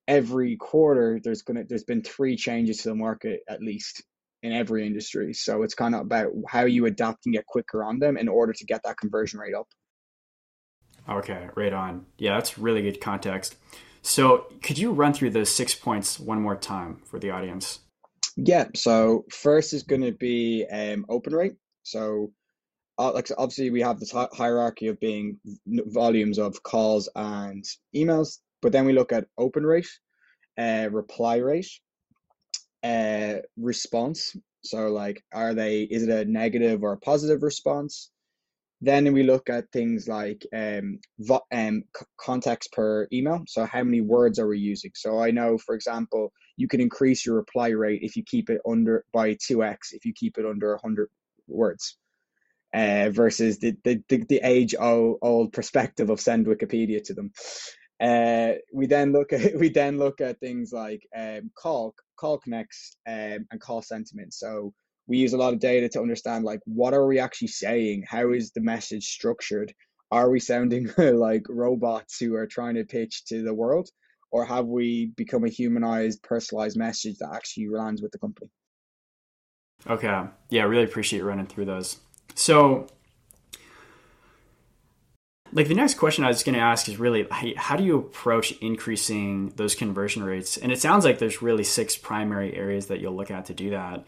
every 0.09 0.57
quarter 0.57 1.21
there's 1.23 1.41
gonna 1.41 1.63
there's 1.69 1.85
been 1.85 2.03
three 2.03 2.35
changes 2.35 2.79
to 2.79 2.89
the 2.89 2.95
market 2.95 3.39
at 3.47 3.61
least 3.61 4.03
in 4.41 4.51
every 4.51 4.85
industry. 4.85 5.33
So 5.33 5.63
it's 5.63 5.73
kind 5.73 5.95
of 5.95 6.01
about 6.01 6.33
how 6.49 6.65
you 6.65 6.85
adapt 6.85 7.25
and 7.25 7.33
get 7.33 7.45
quicker 7.45 7.81
on 7.81 7.99
them 7.99 8.17
in 8.17 8.27
order 8.27 8.51
to 8.51 8.65
get 8.65 8.81
that 8.83 8.97
conversion 8.97 9.39
rate 9.39 9.53
up. 9.55 9.67
Okay 11.07 11.47
right 11.55 11.71
on. 11.71 12.05
Yeah 12.17 12.35
that's 12.35 12.57
really 12.57 12.81
good 12.81 12.99
context. 12.99 13.55
So 14.01 14.47
could 14.61 14.77
you 14.77 14.91
run 14.91 15.13
through 15.13 15.29
those 15.29 15.49
six 15.49 15.73
points 15.73 16.19
one 16.19 16.41
more 16.41 16.57
time 16.57 16.97
for 17.05 17.19
the 17.19 17.29
audience? 17.29 17.79
Yeah 18.35 18.65
so 18.75 19.23
first 19.31 19.71
is 19.71 19.83
going 19.83 20.01
to 20.01 20.11
be 20.11 20.65
um, 20.69 21.05
open 21.07 21.33
rate. 21.33 21.55
So 21.83 22.33
like 22.97 23.29
obviously 23.37 23.69
we 23.69 23.81
have 23.81 23.99
this 23.99 24.11
hierarchy 24.11 24.87
of 24.87 24.99
being 24.99 25.39
volumes 25.67 26.37
of 26.37 26.61
calls 26.63 27.09
and 27.15 27.63
emails, 27.95 28.39
but 28.61 28.71
then 28.71 28.85
we 28.85 28.93
look 28.93 29.11
at 29.11 29.27
open 29.37 29.65
rate, 29.65 29.89
uh, 30.57 30.89
reply 30.91 31.37
rate, 31.37 31.69
uh, 32.83 33.35
response. 33.57 34.35
So 34.63 34.87
like, 34.87 35.23
are 35.33 35.53
they? 35.53 35.83
Is 35.83 36.03
it 36.03 36.09
a 36.09 36.29
negative 36.29 36.83
or 36.83 36.93
a 36.93 36.99
positive 36.99 37.43
response? 37.43 38.11
Then 38.81 39.11
we 39.13 39.23
look 39.23 39.49
at 39.49 39.71
things 39.71 40.07
like 40.07 40.45
um, 40.53 40.99
vo- 41.19 41.45
um, 41.53 41.83
context 42.19 42.73
per 42.73 43.07
email. 43.13 43.43
So 43.47 43.65
how 43.65 43.83
many 43.83 44.01
words 44.01 44.39
are 44.39 44.47
we 44.47 44.59
using? 44.59 44.91
So 44.93 45.19
I 45.21 45.31
know, 45.31 45.57
for 45.57 45.73
example, 45.73 46.33
you 46.57 46.67
can 46.67 46.81
increase 46.81 47.25
your 47.25 47.35
reply 47.35 47.69
rate 47.69 48.01
if 48.03 48.17
you 48.17 48.23
keep 48.23 48.49
it 48.49 48.61
under 48.69 49.05
by 49.13 49.37
two 49.41 49.63
x 49.63 49.93
if 49.93 50.05
you 50.05 50.13
keep 50.13 50.37
it 50.37 50.45
under 50.45 50.77
hundred 50.83 51.09
words 51.47 51.97
uh, 52.73 53.09
versus 53.11 53.59
the, 53.59 53.75
the, 53.83 54.01
the, 54.09 54.17
the 54.29 54.41
age 54.43 54.75
old, 54.79 55.53
perspective 55.53 56.09
of 56.09 56.19
send 56.19 56.47
Wikipedia 56.47 57.03
to 57.03 57.13
them. 57.13 57.31
Uh, 58.01 58.53
we 58.73 58.87
then 58.87 59.13
look 59.13 59.31
at 59.31 59.55
we 59.59 59.69
then 59.69 59.97
look 59.97 60.19
at 60.19 60.39
things 60.39 60.73
like 60.73 61.07
um, 61.15 61.51
call 61.55 61.93
call 62.17 62.37
connects 62.37 62.97
um, 63.07 63.45
and 63.51 63.61
call 63.61 63.81
sentiment. 63.81 64.33
So 64.33 64.73
we 65.07 65.17
use 65.17 65.33
a 65.33 65.37
lot 65.37 65.53
of 65.53 65.59
data 65.59 65.89
to 65.89 66.01
understand 66.01 66.45
like 66.45 66.61
what 66.65 66.93
are 66.93 67.05
we 67.05 67.19
actually 67.19 67.49
saying? 67.49 68.05
How 68.07 68.31
is 68.31 68.51
the 68.51 68.61
message 68.61 69.05
structured? 69.05 69.73
Are 70.11 70.29
we 70.29 70.39
sounding 70.39 70.89
like 70.97 71.43
robots 71.49 72.19
who 72.19 72.35
are 72.35 72.47
trying 72.47 72.75
to 72.75 72.83
pitch 72.83 73.25
to 73.25 73.43
the 73.43 73.53
world, 73.53 73.89
or 74.31 74.45
have 74.45 74.65
we 74.65 75.07
become 75.15 75.43
a 75.43 75.49
humanized, 75.49 76.21
personalized 76.23 76.77
message 76.77 77.17
that 77.19 77.33
actually 77.33 77.69
lands 77.69 78.01
with 78.01 78.11
the 78.11 78.19
company? 78.19 78.49
Okay, 79.87 80.23
yeah, 80.49 80.63
really 80.63 80.83
appreciate 80.83 81.23
running 81.23 81.45
through 81.47 81.65
those. 81.65 81.97
So, 82.35 82.87
like 85.51 85.67
the 85.67 85.75
next 85.75 85.95
question 85.95 86.23
I 86.23 86.29
was 86.29 86.43
going 86.43 86.55
to 86.55 86.61
ask 86.61 86.89
is 86.89 86.97
really 86.97 87.27
how 87.55 87.75
do 87.75 87.83
you 87.83 87.97
approach 87.97 88.51
increasing 88.53 89.49
those 89.55 89.75
conversion 89.75 90.23
rates? 90.23 90.57
And 90.57 90.71
it 90.71 90.81
sounds 90.81 91.05
like 91.05 91.19
there's 91.19 91.41
really 91.41 91.63
six 91.63 91.95
primary 91.95 92.55
areas 92.55 92.87
that 92.87 92.99
you'll 92.99 93.15
look 93.15 93.29
at 93.29 93.45
to 93.45 93.53
do 93.53 93.69
that. 93.69 94.05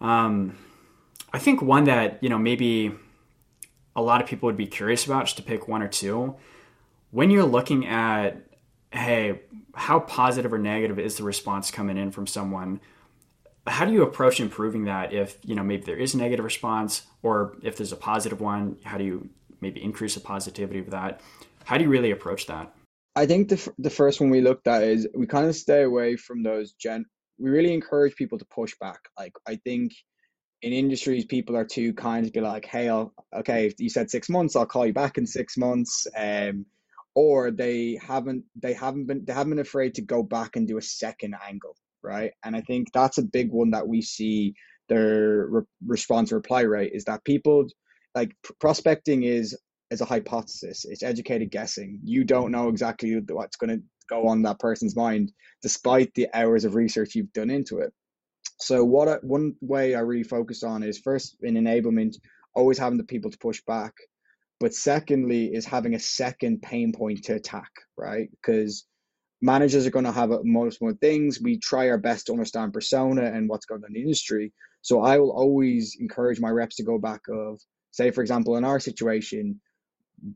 Um, 0.00 0.56
I 1.32 1.38
think 1.38 1.62
one 1.62 1.84
that 1.84 2.22
you 2.22 2.28
know 2.28 2.38
maybe 2.38 2.92
a 3.96 4.02
lot 4.02 4.20
of 4.20 4.28
people 4.28 4.46
would 4.46 4.56
be 4.56 4.66
curious 4.66 5.06
about, 5.06 5.24
just 5.24 5.36
to 5.38 5.42
pick 5.42 5.66
one 5.66 5.82
or 5.82 5.88
two, 5.88 6.36
when 7.10 7.30
you're 7.30 7.44
looking 7.44 7.86
at 7.86 8.44
hey, 8.92 9.40
how 9.74 10.00
positive 10.00 10.52
or 10.52 10.58
negative 10.58 10.98
is 10.98 11.16
the 11.16 11.22
response 11.22 11.70
coming 11.70 11.98
in 11.98 12.10
from 12.10 12.26
someone? 12.26 12.80
How 13.68 13.84
do 13.84 13.92
you 13.92 14.02
approach 14.02 14.40
improving 14.40 14.84
that 14.84 15.12
if, 15.12 15.38
you 15.44 15.54
know, 15.54 15.62
maybe 15.62 15.84
there 15.84 15.96
is 15.96 16.14
a 16.14 16.18
negative 16.18 16.44
response 16.44 17.02
or 17.22 17.56
if 17.62 17.76
there's 17.76 17.92
a 17.92 17.96
positive 17.96 18.40
one, 18.40 18.76
how 18.84 18.98
do 18.98 19.04
you 19.04 19.28
maybe 19.60 19.82
increase 19.82 20.14
the 20.14 20.20
positivity 20.20 20.78
of 20.78 20.90
that? 20.90 21.20
How 21.64 21.76
do 21.76 21.84
you 21.84 21.90
really 21.90 22.10
approach 22.10 22.46
that? 22.46 22.72
I 23.14 23.26
think 23.26 23.48
the, 23.48 23.72
the 23.78 23.90
first 23.90 24.20
one 24.20 24.30
we 24.30 24.40
looked 24.40 24.66
at 24.66 24.82
is 24.82 25.08
we 25.14 25.26
kind 25.26 25.46
of 25.46 25.56
stay 25.56 25.82
away 25.82 26.16
from 26.16 26.42
those 26.42 26.72
gen. 26.72 27.04
We 27.38 27.50
really 27.50 27.74
encourage 27.74 28.16
people 28.16 28.38
to 28.38 28.44
push 28.46 28.74
back. 28.80 29.00
Like 29.18 29.32
I 29.46 29.56
think 29.56 29.92
in 30.62 30.72
industries, 30.72 31.24
people 31.24 31.56
are 31.56 31.64
too 31.64 31.92
kind 31.94 32.26
to 32.26 32.32
be 32.32 32.40
like, 32.40 32.64
"Hey, 32.64 32.88
I'll, 32.88 33.12
okay, 33.34 33.72
you 33.78 33.90
said 33.90 34.10
six 34.10 34.28
months, 34.28 34.56
I'll 34.56 34.66
call 34.66 34.86
you 34.86 34.92
back 34.92 35.18
in 35.18 35.26
six 35.26 35.56
months." 35.56 36.06
Um, 36.16 36.66
or 37.14 37.50
they 37.50 37.98
haven't 38.00 38.44
they 38.54 38.72
haven't 38.72 39.06
been 39.06 39.24
they 39.24 39.32
haven't 39.32 39.50
been 39.50 39.58
afraid 39.58 39.94
to 39.96 40.02
go 40.02 40.22
back 40.22 40.54
and 40.54 40.68
do 40.68 40.78
a 40.78 40.82
second 40.82 41.34
angle 41.48 41.76
right? 42.02 42.32
And 42.44 42.56
i 42.56 42.60
think 42.62 42.88
that's 42.92 43.18
a 43.18 43.22
big 43.22 43.50
one 43.50 43.70
that 43.70 43.86
we 43.86 44.02
see 44.02 44.54
their 44.88 45.46
re- 45.48 45.62
response 45.86 46.32
reply 46.32 46.62
rate 46.62 46.92
is 46.94 47.04
that 47.04 47.24
people 47.24 47.66
like 48.14 48.34
prospecting 48.60 49.22
is 49.22 49.56
is 49.90 50.00
a 50.02 50.04
hypothesis. 50.04 50.84
It's 50.84 51.02
educated 51.02 51.50
guessing. 51.50 52.00
You 52.04 52.22
don't 52.24 52.52
know 52.52 52.68
exactly 52.68 53.18
what's 53.28 53.56
going 53.56 53.78
to 53.78 53.82
go 54.10 54.28
on 54.28 54.42
that 54.42 54.58
person's 54.58 54.94
mind 54.94 55.32
despite 55.62 56.12
the 56.14 56.28
hours 56.34 56.64
of 56.64 56.74
research 56.74 57.14
you've 57.14 57.32
done 57.32 57.50
into 57.50 57.78
it. 57.78 57.92
So 58.60 58.84
what 58.84 59.08
I, 59.08 59.14
one 59.22 59.54
way 59.60 59.94
i 59.94 60.00
really 60.00 60.24
focus 60.24 60.62
on 60.62 60.82
is 60.82 60.98
first 60.98 61.36
in 61.42 61.54
enablement 61.54 62.16
always 62.54 62.78
having 62.78 62.98
the 62.98 63.04
people 63.04 63.30
to 63.30 63.38
push 63.38 63.60
back 63.66 63.92
but 64.58 64.74
secondly 64.74 65.46
is 65.54 65.64
having 65.64 65.94
a 65.94 65.98
second 66.00 66.60
pain 66.60 66.92
point 66.92 67.22
to 67.24 67.34
attack 67.34 67.70
right? 67.98 68.30
Because 68.30 68.86
managers 69.40 69.86
are 69.86 69.90
going 69.90 70.04
to 70.04 70.12
have 70.12 70.30
most 70.44 70.80
more 70.80 70.94
things. 70.94 71.40
We 71.40 71.58
try 71.58 71.88
our 71.88 71.98
best 71.98 72.26
to 72.26 72.32
understand 72.32 72.72
persona 72.72 73.22
and 73.22 73.48
what's 73.48 73.66
going 73.66 73.82
on 73.84 73.90
in 73.90 73.94
the 73.94 74.02
industry. 74.02 74.52
So 74.82 75.02
i 75.02 75.18
will 75.18 75.32
always 75.32 75.96
encourage 76.00 76.40
my 76.40 76.50
reps 76.50 76.76
to 76.76 76.82
go 76.82 76.98
back 76.98 77.20
of 77.28 77.60
say 77.90 78.10
for 78.10 78.20
example 78.22 78.56
in 78.56 78.64
our 78.64 78.78
situation 78.80 79.60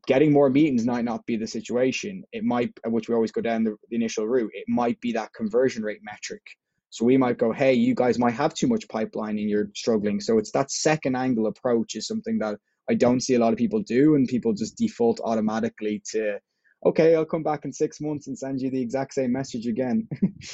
getting 0.06 0.32
more 0.32 0.48
meetings 0.48 0.84
might 0.84 1.04
not 1.04 1.24
be 1.26 1.36
the 1.36 1.46
situation. 1.46 2.22
It 2.32 2.44
might 2.44 2.72
which 2.86 3.08
we 3.08 3.14
always 3.14 3.32
go 3.32 3.40
down 3.40 3.64
the, 3.64 3.76
the 3.88 3.96
initial 3.96 4.26
route 4.28 4.50
it 4.54 4.64
might 4.68 5.00
be 5.00 5.12
that 5.12 5.32
conversion 5.32 5.82
rate 5.82 6.00
metric. 6.02 6.42
So 6.90 7.04
we 7.04 7.16
might 7.16 7.38
go 7.38 7.52
hey 7.52 7.74
you 7.74 7.94
guys 7.94 8.18
might 8.18 8.34
have 8.34 8.54
too 8.54 8.66
much 8.66 8.88
pipeline 8.88 9.38
and 9.38 9.48
you're 9.48 9.70
struggling. 9.74 10.20
So 10.20 10.38
it's 10.38 10.52
that 10.52 10.70
second 10.70 11.16
angle 11.16 11.46
approach 11.46 11.94
is 11.94 12.06
something 12.06 12.38
that 12.38 12.58
I 12.90 12.94
don't 12.94 13.20
see 13.20 13.34
a 13.34 13.38
lot 13.38 13.52
of 13.52 13.58
people 13.58 13.80
do, 13.80 14.16
and 14.16 14.26
people 14.26 14.52
just 14.52 14.76
default 14.76 15.20
automatically 15.24 16.02
to, 16.10 16.38
okay, 16.84 17.14
I'll 17.14 17.24
come 17.24 17.42
back 17.42 17.64
in 17.64 17.72
six 17.72 18.00
months 18.00 18.26
and 18.26 18.38
send 18.38 18.60
you 18.60 18.70
the 18.70 18.80
exact 18.80 19.14
same 19.14 19.32
message 19.32 19.66
again. 19.66 20.08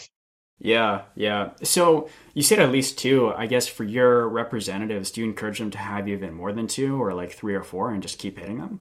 yeah, 0.58 1.02
yeah. 1.14 1.50
So 1.62 2.08
you 2.34 2.42
said 2.42 2.58
at 2.58 2.72
least 2.72 2.98
two. 2.98 3.32
I 3.34 3.46
guess 3.46 3.66
for 3.66 3.84
your 3.84 4.28
representatives, 4.28 5.10
do 5.10 5.20
you 5.20 5.26
encourage 5.26 5.58
them 5.58 5.70
to 5.70 5.78
have 5.78 6.08
even 6.08 6.34
more 6.34 6.52
than 6.52 6.66
two, 6.66 7.02
or 7.02 7.14
like 7.14 7.32
three 7.32 7.54
or 7.54 7.62
four, 7.62 7.92
and 7.92 8.02
just 8.02 8.18
keep 8.18 8.38
hitting 8.38 8.58
them? 8.58 8.80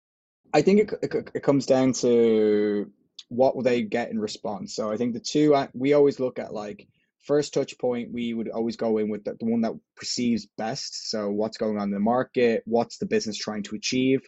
I 0.54 0.62
think 0.62 0.80
it, 0.80 0.94
it, 1.04 1.32
it 1.36 1.44
comes 1.44 1.66
down 1.66 1.94
to 1.94 2.92
what 3.30 3.56
will 3.56 3.64
they 3.64 3.82
get 3.82 4.10
in 4.10 4.20
response. 4.20 4.74
So 4.76 4.92
I 4.92 4.98
think 4.98 5.14
the 5.14 5.20
two 5.20 5.56
we 5.74 5.94
always 5.94 6.20
look 6.20 6.40
at 6.40 6.54
like 6.54 6.88
first 7.28 7.54
touch 7.54 7.78
point, 7.78 8.12
we 8.12 8.34
would 8.34 8.50
always 8.50 8.78
go 8.78 8.98
in 8.98 9.10
with 9.10 9.26
the, 9.26 9.36
the 9.40 9.46
one 9.46 9.62
that 9.62 9.74
perceives 9.96 10.48
best. 10.58 11.12
So, 11.12 11.30
what's 11.30 11.58
going 11.58 11.78
on 11.78 11.90
in 11.90 11.92
the 11.92 12.00
market? 12.00 12.64
What's 12.66 12.98
the 12.98 13.06
business 13.06 13.38
trying 13.38 13.64
to 13.64 13.76
achieve? 13.76 14.22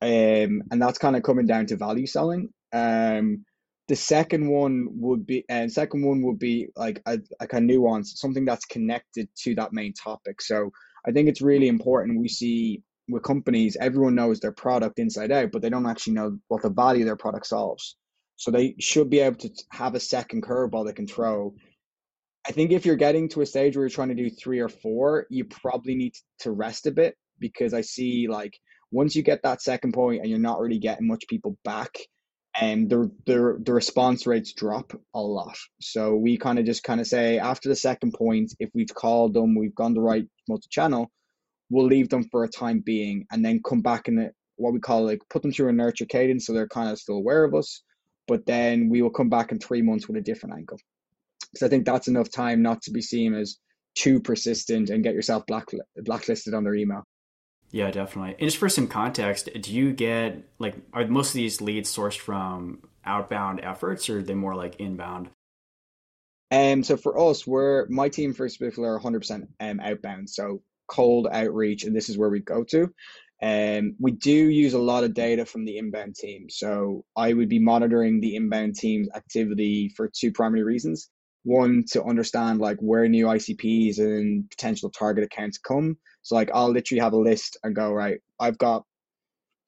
Um, 0.00 0.62
and 0.70 0.80
that's 0.80 0.98
kind 0.98 1.16
of 1.16 1.22
coming 1.22 1.46
down 1.46 1.66
to 1.66 1.76
value 1.76 2.06
selling. 2.06 2.50
Um, 2.72 3.44
the 3.88 3.96
second 3.96 4.48
one 4.48 4.88
would 4.92 5.26
be, 5.26 5.44
and 5.48 5.70
uh, 5.70 5.72
second 5.72 6.04
one 6.04 6.22
would 6.22 6.38
be 6.38 6.68
like 6.76 7.02
a 7.06 7.18
like 7.40 7.54
a 7.54 7.60
nuance, 7.60 8.20
something 8.20 8.44
that's 8.44 8.66
connected 8.66 9.28
to 9.44 9.54
that 9.54 9.72
main 9.72 9.94
topic. 9.94 10.42
So, 10.42 10.70
I 11.06 11.12
think 11.12 11.28
it's 11.28 11.40
really 11.40 11.68
important. 11.68 12.20
We 12.20 12.28
see 12.28 12.82
with 13.08 13.22
companies, 13.22 13.76
everyone 13.80 14.14
knows 14.14 14.40
their 14.40 14.52
product 14.52 14.98
inside 14.98 15.32
out, 15.32 15.52
but 15.52 15.62
they 15.62 15.70
don't 15.70 15.86
actually 15.86 16.12
know 16.12 16.38
what 16.48 16.62
the 16.62 16.70
value 16.70 17.04
their 17.06 17.16
product 17.16 17.46
solves. 17.46 17.96
So 18.36 18.50
they 18.50 18.74
should 18.78 19.08
be 19.10 19.20
able 19.20 19.38
to 19.38 19.50
have 19.72 19.94
a 19.94 20.00
second 20.00 20.42
curveball 20.42 20.86
they 20.86 20.92
can 20.92 21.08
throw 21.08 21.54
I 22.48 22.52
think 22.52 22.72
if 22.72 22.86
you're 22.86 22.96
getting 22.96 23.28
to 23.30 23.42
a 23.42 23.46
stage 23.46 23.76
where 23.76 23.84
you're 23.84 23.90
trying 23.90 24.08
to 24.08 24.14
do 24.14 24.30
three 24.30 24.58
or 24.58 24.70
four, 24.70 25.26
you 25.28 25.44
probably 25.44 25.94
need 25.94 26.14
to 26.40 26.52
rest 26.52 26.86
a 26.86 26.90
bit 26.90 27.14
because 27.38 27.74
I 27.74 27.82
see 27.82 28.26
like 28.26 28.58
once 28.90 29.14
you 29.14 29.22
get 29.22 29.42
that 29.42 29.62
second 29.62 29.92
point 29.92 30.20
and 30.20 30.30
you're 30.30 30.38
not 30.38 30.60
really 30.60 30.78
getting 30.78 31.06
much 31.06 31.24
people 31.28 31.56
back, 31.64 31.96
and 32.60 32.88
the 32.90 33.10
the 33.26 33.58
the 33.64 33.72
response 33.72 34.26
rates 34.26 34.52
drop 34.52 34.92
a 35.14 35.20
lot. 35.20 35.56
So 35.80 36.16
we 36.16 36.38
kind 36.38 36.58
of 36.58 36.64
just 36.64 36.82
kind 36.82 37.00
of 37.00 37.06
say 37.06 37.38
after 37.38 37.68
the 37.68 37.76
second 37.76 38.14
point, 38.14 38.54
if 38.58 38.70
we've 38.74 38.94
called 38.94 39.34
them, 39.34 39.54
we've 39.54 39.74
gone 39.74 39.94
the 39.94 40.00
right 40.00 40.26
multi-channel, 40.48 41.10
we'll 41.70 41.86
leave 41.86 42.08
them 42.08 42.24
for 42.30 42.44
a 42.44 42.48
time 42.48 42.80
being, 42.80 43.26
and 43.30 43.44
then 43.44 43.60
come 43.66 43.82
back 43.82 44.08
in 44.08 44.30
what 44.56 44.72
we 44.72 44.80
call 44.80 45.04
like 45.04 45.20
put 45.30 45.42
them 45.42 45.52
through 45.52 45.68
a 45.68 45.72
nurture 45.72 46.06
cadence, 46.06 46.46
so 46.46 46.52
they're 46.52 46.68
kind 46.68 46.90
of 46.90 46.98
still 46.98 47.16
aware 47.16 47.44
of 47.44 47.54
us. 47.54 47.82
But 48.26 48.44
then 48.46 48.88
we 48.90 49.02
will 49.02 49.10
come 49.10 49.30
back 49.30 49.52
in 49.52 49.58
three 49.58 49.82
months 49.82 50.06
with 50.06 50.16
a 50.16 50.20
different 50.20 50.56
angle 50.56 50.78
because 51.52 51.66
I 51.66 51.70
think 51.70 51.86
that's 51.86 52.08
enough 52.08 52.30
time 52.30 52.62
not 52.62 52.82
to 52.82 52.90
be 52.90 53.00
seen 53.00 53.34
as 53.34 53.58
too 53.94 54.20
persistent 54.20 54.90
and 54.90 55.02
get 55.02 55.14
yourself 55.14 55.46
black, 55.46 55.66
blacklisted 55.96 56.54
on 56.54 56.64
their 56.64 56.74
email. 56.74 57.04
Yeah, 57.70 57.90
definitely. 57.90 58.32
And 58.38 58.48
just 58.48 58.56
for 58.56 58.68
some 58.68 58.86
context, 58.86 59.48
do 59.60 59.72
you 59.72 59.92
get 59.92 60.42
like 60.58 60.74
are 60.92 61.06
most 61.06 61.28
of 61.28 61.34
these 61.34 61.60
leads 61.60 61.94
sourced 61.94 62.18
from 62.18 62.82
outbound 63.04 63.60
efforts 63.62 64.08
or 64.08 64.18
are 64.18 64.22
they 64.22 64.34
more 64.34 64.54
like 64.54 64.76
inbound? 64.76 65.28
Um, 66.50 66.82
so 66.82 66.96
for 66.96 67.18
us, 67.18 67.46
we're 67.46 67.86
my 67.88 68.08
team 68.08 68.32
for 68.32 68.48
specifically 68.48 68.86
are 68.86 68.98
100% 68.98 69.48
um, 69.60 69.80
outbound, 69.80 70.30
so 70.30 70.62
cold 70.86 71.28
outreach, 71.30 71.84
and 71.84 71.94
this 71.94 72.08
is 72.08 72.16
where 72.16 72.30
we 72.30 72.40
go 72.40 72.64
to. 72.64 72.90
Um, 73.42 73.94
we 74.00 74.12
do 74.12 74.32
use 74.32 74.72
a 74.72 74.78
lot 74.78 75.04
of 75.04 75.12
data 75.12 75.44
from 75.44 75.66
the 75.66 75.76
inbound 75.76 76.16
team, 76.16 76.48
so 76.48 77.04
I 77.16 77.34
would 77.34 77.50
be 77.50 77.58
monitoring 77.58 78.20
the 78.20 78.34
inbound 78.34 78.76
team's 78.76 79.10
activity 79.14 79.90
for 79.90 80.08
two 80.08 80.32
primary 80.32 80.64
reasons 80.64 81.10
one 81.44 81.84
to 81.92 82.02
understand 82.04 82.60
like 82.60 82.78
where 82.80 83.08
new 83.08 83.26
ICPs 83.26 83.98
and 83.98 84.48
potential 84.50 84.90
target 84.90 85.24
accounts 85.24 85.58
come. 85.58 85.96
So 86.22 86.34
like 86.34 86.50
I'll 86.52 86.70
literally 86.70 87.00
have 87.00 87.12
a 87.12 87.18
list 87.18 87.56
and 87.62 87.74
go 87.74 87.92
right. 87.92 88.20
I've 88.38 88.58
got 88.58 88.84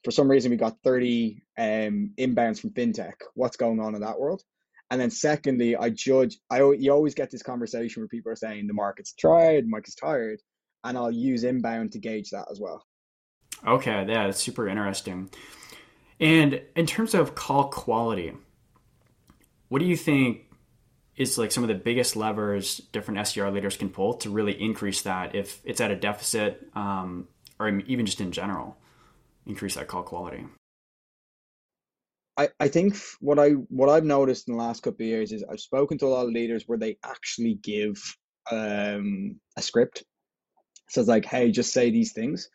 for 0.04 0.10
some 0.10 0.30
reason 0.30 0.50
we 0.50 0.56
got 0.56 0.76
thirty 0.84 1.42
um, 1.58 2.12
inbounds 2.18 2.60
from 2.60 2.70
fintech. 2.70 3.14
What's 3.34 3.56
going 3.56 3.80
on 3.80 3.94
in 3.94 4.00
that 4.00 4.18
world? 4.18 4.42
And 4.90 5.00
then 5.00 5.10
secondly, 5.10 5.76
I 5.76 5.90
judge. 5.90 6.38
I 6.50 6.58
you 6.58 6.92
always 6.92 7.14
get 7.14 7.30
this 7.30 7.42
conversation 7.42 8.02
where 8.02 8.08
people 8.08 8.32
are 8.32 8.36
saying 8.36 8.66
the 8.66 8.74
market's 8.74 9.12
tried, 9.12 9.66
market's 9.66 9.94
tired, 9.94 10.40
and 10.84 10.98
I'll 10.98 11.10
use 11.10 11.44
inbound 11.44 11.92
to 11.92 11.98
gauge 11.98 12.30
that 12.30 12.48
as 12.50 12.60
well. 12.60 12.84
Okay, 13.66 14.04
yeah, 14.08 14.26
that's 14.26 14.42
super 14.42 14.68
interesting. 14.68 15.30
And 16.18 16.60
in 16.76 16.86
terms 16.86 17.14
of 17.14 17.34
call 17.34 17.68
quality, 17.68 18.32
what 19.68 19.78
do 19.78 19.86
you 19.86 19.96
think 19.96 20.49
is 21.20 21.36
like 21.36 21.52
some 21.52 21.62
of 21.62 21.68
the 21.68 21.74
biggest 21.74 22.16
levers 22.16 22.78
different 22.92 23.20
SDR 23.20 23.52
leaders 23.52 23.76
can 23.76 23.90
pull 23.90 24.14
to 24.14 24.30
really 24.30 24.58
increase 24.60 25.02
that 25.02 25.34
if 25.34 25.60
it's 25.64 25.80
at 25.80 25.90
a 25.90 25.96
deficit 25.96 26.66
um, 26.74 27.28
or 27.58 27.68
even 27.68 28.06
just 28.06 28.22
in 28.22 28.32
general, 28.32 28.78
increase 29.46 29.74
that 29.74 29.86
call 29.86 30.02
quality. 30.02 30.46
I, 32.38 32.48
I 32.58 32.68
think 32.68 32.96
what 33.20 33.38
I 33.38 33.50
what 33.50 33.90
I've 33.90 34.04
noticed 34.04 34.48
in 34.48 34.56
the 34.56 34.62
last 34.62 34.82
couple 34.82 35.04
of 35.04 35.08
years 35.08 35.30
is 35.30 35.44
I've 35.44 35.60
spoken 35.60 35.98
to 35.98 36.06
a 36.06 36.08
lot 36.08 36.24
of 36.24 36.32
leaders 36.32 36.64
where 36.66 36.78
they 36.78 36.96
actually 37.04 37.54
give 37.54 37.98
um, 38.50 39.38
a 39.58 39.62
script. 39.62 40.02
So 40.88 41.02
it's 41.02 41.08
like, 41.08 41.26
hey, 41.26 41.50
just 41.50 41.72
say 41.72 41.90
these 41.90 42.12
things. 42.12 42.48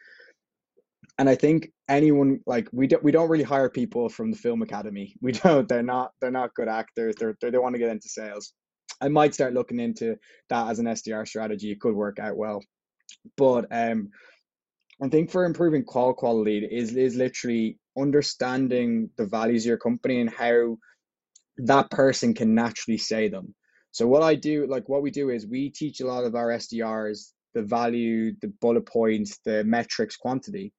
And 1.17 1.29
I 1.29 1.35
think 1.35 1.71
anyone 1.87 2.39
like 2.45 2.67
we 2.73 2.87
don't 2.87 3.03
we 3.03 3.11
don't 3.11 3.29
really 3.29 3.43
hire 3.43 3.69
people 3.69 4.09
from 4.09 4.31
the 4.31 4.37
film 4.37 4.61
academy. 4.61 5.15
We 5.21 5.31
don't. 5.31 5.67
They're 5.67 5.83
not 5.83 6.11
they're 6.19 6.31
not 6.31 6.53
good 6.55 6.67
actors. 6.67 7.15
They're, 7.17 7.35
they 7.41 7.51
don't 7.51 7.63
want 7.63 7.75
to 7.75 7.79
get 7.79 7.89
into 7.91 8.09
sales. 8.09 8.53
I 9.01 9.07
might 9.09 9.33
start 9.33 9.53
looking 9.53 9.79
into 9.79 10.17
that 10.49 10.69
as 10.69 10.79
an 10.79 10.85
SDR 10.85 11.27
strategy. 11.27 11.71
It 11.71 11.79
could 11.79 11.95
work 11.95 12.19
out 12.19 12.37
well, 12.37 12.61
but 13.37 13.65
um, 13.71 14.09
I 15.03 15.09
think 15.09 15.31
for 15.31 15.45
improving 15.45 15.83
call 15.83 16.13
quality 16.13 16.67
is 16.69 16.95
is 16.95 17.15
literally 17.15 17.77
understanding 17.97 19.09
the 19.17 19.25
values 19.25 19.63
of 19.63 19.69
your 19.69 19.77
company 19.77 20.21
and 20.21 20.29
how 20.29 20.77
that 21.57 21.89
person 21.89 22.33
can 22.33 22.53
naturally 22.53 22.97
say 22.97 23.29
them. 23.29 23.55
So 23.91 24.07
what 24.07 24.23
I 24.23 24.35
do, 24.35 24.67
like 24.67 24.89
what 24.89 25.01
we 25.01 25.11
do 25.11 25.29
is 25.29 25.47
we 25.47 25.69
teach 25.69 26.01
a 26.01 26.05
lot 26.07 26.25
of 26.25 26.35
our 26.35 26.49
SDRs 26.49 27.31
the 27.53 27.63
value, 27.63 28.33
the 28.41 28.49
bullet 28.59 28.85
points, 28.85 29.39
the 29.45 29.63
metrics, 29.63 30.17
quantity 30.17 30.73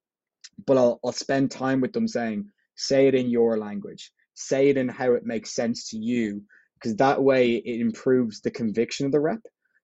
but 0.66 0.76
I'll, 0.76 1.00
I'll 1.04 1.12
spend 1.12 1.50
time 1.50 1.80
with 1.80 1.92
them 1.92 2.08
saying, 2.08 2.46
say 2.76 3.08
it 3.08 3.14
in 3.14 3.30
your 3.30 3.58
language, 3.58 4.10
say 4.34 4.68
it 4.68 4.76
in 4.76 4.88
how 4.88 5.12
it 5.12 5.26
makes 5.26 5.54
sense 5.54 5.88
to 5.90 5.98
you, 5.98 6.42
because 6.74 6.96
that 6.96 7.22
way 7.22 7.56
it 7.56 7.80
improves 7.80 8.40
the 8.40 8.50
conviction 8.50 9.06
of 9.06 9.12
the 9.12 9.20
rep. 9.20 9.40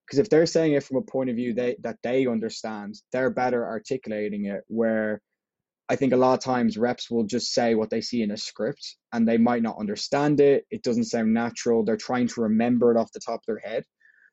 Because 0.06 0.18
if 0.18 0.28
they're 0.28 0.46
saying 0.46 0.72
it 0.72 0.82
from 0.82 0.98
a 0.98 1.02
point 1.02 1.30
of 1.30 1.36
view 1.36 1.54
they, 1.54 1.76
that 1.80 1.96
they 2.02 2.26
understand, 2.26 2.94
they're 3.12 3.30
better 3.30 3.66
articulating 3.66 4.46
it. 4.46 4.62
Where 4.66 5.20
I 5.88 5.96
think 5.96 6.12
a 6.12 6.16
lot 6.16 6.34
of 6.34 6.40
times 6.40 6.78
reps 6.78 7.10
will 7.10 7.24
just 7.24 7.52
say 7.52 7.74
what 7.74 7.90
they 7.90 8.00
see 8.00 8.22
in 8.22 8.30
a 8.30 8.36
script 8.36 8.96
and 9.12 9.26
they 9.26 9.38
might 9.38 9.62
not 9.62 9.78
understand 9.78 10.40
it. 10.40 10.64
It 10.70 10.82
doesn't 10.82 11.04
sound 11.04 11.32
natural. 11.32 11.84
They're 11.84 11.96
trying 11.96 12.28
to 12.28 12.42
remember 12.42 12.90
it 12.90 12.98
off 12.98 13.12
the 13.12 13.20
top 13.20 13.40
of 13.40 13.46
their 13.46 13.58
head. 13.58 13.84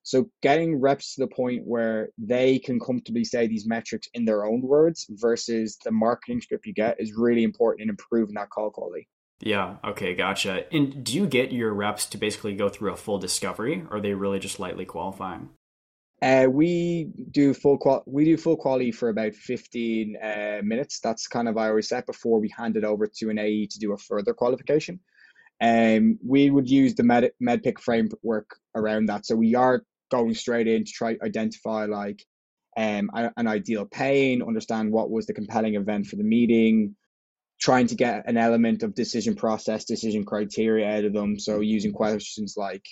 So 0.04 0.30
getting 0.42 0.80
reps 0.80 1.16
to 1.16 1.22
the 1.22 1.28
point 1.28 1.64
where 1.66 2.10
they 2.18 2.60
can 2.60 2.80
comfortably 2.80 3.24
say 3.24 3.48
these 3.48 3.68
metrics 3.68 4.08
in 4.14 4.26
their 4.26 4.46
own 4.46 4.62
words 4.62 5.06
versus 5.10 5.78
the 5.84 5.92
marketing 5.92 6.42
script 6.42 6.66
you 6.66 6.74
get 6.74 7.00
is 7.00 7.14
really 7.16 7.44
important 7.44 7.84
in 7.84 7.90
improving 7.90 8.36
that 8.36 8.50
call 8.50 8.72
quality. 8.72 9.08
Yeah, 9.42 9.78
okay, 9.86 10.16
gotcha. 10.16 10.66
And 10.74 11.04
do 11.04 11.14
you 11.14 11.26
get 11.26 11.52
your 11.52 11.74
reps 11.74 12.06
to 12.08 12.18
basically 12.18 12.56
go 12.56 12.70
through 12.70 12.92
a 12.92 12.98
full 12.98 13.20
discovery 13.20 13.86
or 13.90 13.98
are 13.98 14.02
they 14.02 14.14
really 14.14 14.40
just 14.40 14.60
lightly 14.60 14.86
qualifying? 14.86 15.50
Uh, 16.22 16.48
we 16.52 17.12
do 17.32 17.54
full 17.54 17.78
qual- 17.78 18.04
we 18.06 18.26
do 18.26 18.36
full 18.36 18.58
quality 18.58 18.92
for 18.92 19.08
about 19.08 19.34
15 19.34 20.18
uh, 20.22 20.60
minutes. 20.64 21.00
That's 21.00 21.28
kind 21.28 21.48
of 21.48 21.58
I 21.58 21.70
always 21.70 21.88
set 21.88 22.06
before 22.06 22.42
we 22.42 22.52
hand 22.58 22.76
it 22.76 22.84
over 22.84 23.08
to 23.08 23.30
an 23.30 23.40
AE 23.40 23.68
to 23.68 23.80
do 23.80 23.94
a 23.94 23.98
further 23.98 24.34
qualification. 24.34 25.00
Um, 25.62 26.20
we 26.26 26.50
would 26.50 26.70
use 26.70 26.96
the 26.96 27.04
med 27.04 27.32
medpic 27.42 27.80
framework 27.80 28.50
around 28.76 29.08
that. 29.08 29.26
So 29.26 29.36
we 29.36 29.56
are 29.56 29.84
going 30.12 30.34
straight 30.34 30.68
in 30.68 30.86
to 30.86 30.92
try 30.92 31.18
identify 31.22 31.86
like 31.86 32.24
um, 32.78 33.10
an 33.14 33.48
ideal 33.48 33.86
pain, 33.86 34.42
understand 34.42 34.92
what 34.92 35.12
was 35.12 35.26
the 35.26 35.34
compelling 35.34 35.76
event 35.76 36.08
for 36.08 36.16
the 36.16 36.24
meeting, 36.24 36.96
trying 37.60 37.88
to 37.88 37.96
get 37.96 38.28
an 38.28 38.38
element 38.38 38.84
of 38.84 38.96
decision 38.96 39.36
process, 39.36 39.84
decision 39.86 40.24
criteria 40.24 40.98
out 40.98 41.06
of 41.06 41.14
them. 41.14 41.38
So 41.40 41.60
using 41.60 41.92
questions 41.92 42.56
like 42.56 42.86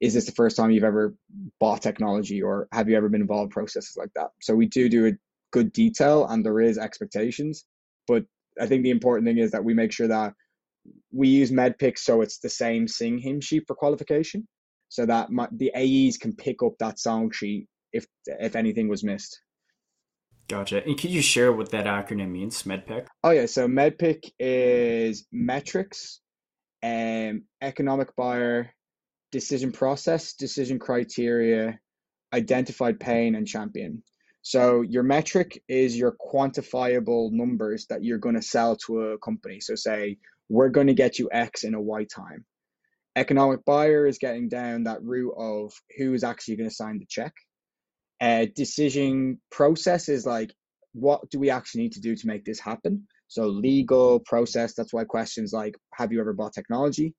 is 0.00 0.14
this 0.14 0.26
the 0.26 0.32
first 0.32 0.56
time 0.56 0.70
you've 0.70 0.84
ever 0.84 1.14
bought 1.58 1.82
technology 1.82 2.42
or 2.42 2.68
have 2.72 2.88
you 2.88 2.96
ever 2.96 3.08
been 3.08 3.20
involved 3.20 3.48
in 3.48 3.50
processes 3.50 3.96
like 3.96 4.10
that 4.14 4.28
so 4.40 4.54
we 4.54 4.66
do 4.66 4.88
do 4.88 5.06
a 5.06 5.12
good 5.50 5.72
detail 5.72 6.26
and 6.26 6.44
there 6.44 6.60
is 6.60 6.78
expectations 6.78 7.64
but 8.06 8.24
i 8.60 8.66
think 8.66 8.82
the 8.82 8.90
important 8.90 9.26
thing 9.26 9.38
is 9.38 9.50
that 9.50 9.64
we 9.64 9.74
make 9.74 9.92
sure 9.92 10.08
that 10.08 10.34
we 11.12 11.28
use 11.28 11.50
medpic 11.50 11.98
so 11.98 12.20
it's 12.20 12.38
the 12.38 12.48
same 12.48 12.86
sing 12.88 13.18
hymn 13.18 13.40
sheet 13.40 13.64
for 13.66 13.74
qualification 13.74 14.46
so 14.88 15.04
that 15.04 15.30
my, 15.30 15.46
the 15.52 15.70
aes 15.74 16.16
can 16.16 16.34
pick 16.34 16.62
up 16.62 16.72
that 16.78 16.98
song 16.98 17.30
sheet 17.30 17.66
if 17.92 18.06
if 18.26 18.56
anything 18.56 18.88
was 18.88 19.04
missed 19.04 19.40
Gotcha. 20.48 20.82
And 20.82 20.98
could 20.98 21.10
you 21.10 21.20
share 21.20 21.52
what 21.52 21.70
that 21.72 21.84
acronym 21.84 22.30
means, 22.30 22.62
MedPic? 22.62 23.06
Oh 23.22 23.30
yeah, 23.30 23.44
so 23.44 23.68
MedPic 23.68 24.30
is 24.38 25.26
metrics, 25.30 26.20
um, 26.82 27.42
economic 27.60 28.16
buyer, 28.16 28.70
decision 29.30 29.72
process, 29.72 30.32
decision 30.32 30.78
criteria, 30.78 31.78
identified 32.32 32.98
pain, 32.98 33.34
and 33.34 33.46
champion. 33.46 34.02
So 34.40 34.80
your 34.80 35.02
metric 35.02 35.62
is 35.68 35.98
your 35.98 36.16
quantifiable 36.16 37.30
numbers 37.30 37.86
that 37.90 38.02
you're 38.02 38.16
going 38.16 38.36
to 38.36 38.42
sell 38.42 38.76
to 38.86 39.00
a 39.02 39.18
company. 39.18 39.60
So 39.60 39.74
say 39.74 40.16
we're 40.48 40.68
going 40.68 40.86
to 40.86 40.94
get 40.94 41.18
you 41.18 41.28
X 41.32 41.64
in 41.64 41.74
a 41.74 41.80
Y 41.80 42.04
time. 42.04 42.44
Economic 43.16 43.64
buyer 43.64 44.06
is 44.06 44.18
getting 44.18 44.48
down 44.48 44.84
that 44.84 45.02
route 45.02 45.34
of 45.36 45.72
who 45.96 46.14
is 46.14 46.24
actually 46.24 46.56
going 46.56 46.68
to 46.68 46.74
sign 46.74 46.98
the 46.98 47.06
check. 47.08 47.32
Uh, 48.20 48.46
decision 48.54 49.40
process 49.50 50.08
is 50.08 50.26
like 50.26 50.52
what 50.92 51.28
do 51.30 51.38
we 51.38 51.50
actually 51.50 51.82
need 51.82 51.92
to 51.92 52.00
do 52.00 52.16
to 52.16 52.26
make 52.26 52.44
this 52.44 52.58
happen? 52.58 53.06
So 53.28 53.46
legal 53.46 54.20
process. 54.20 54.74
That's 54.74 54.92
why 54.92 55.04
questions 55.04 55.52
like 55.52 55.76
have 55.94 56.12
you 56.12 56.20
ever 56.20 56.32
bought 56.32 56.54
technology? 56.54 57.14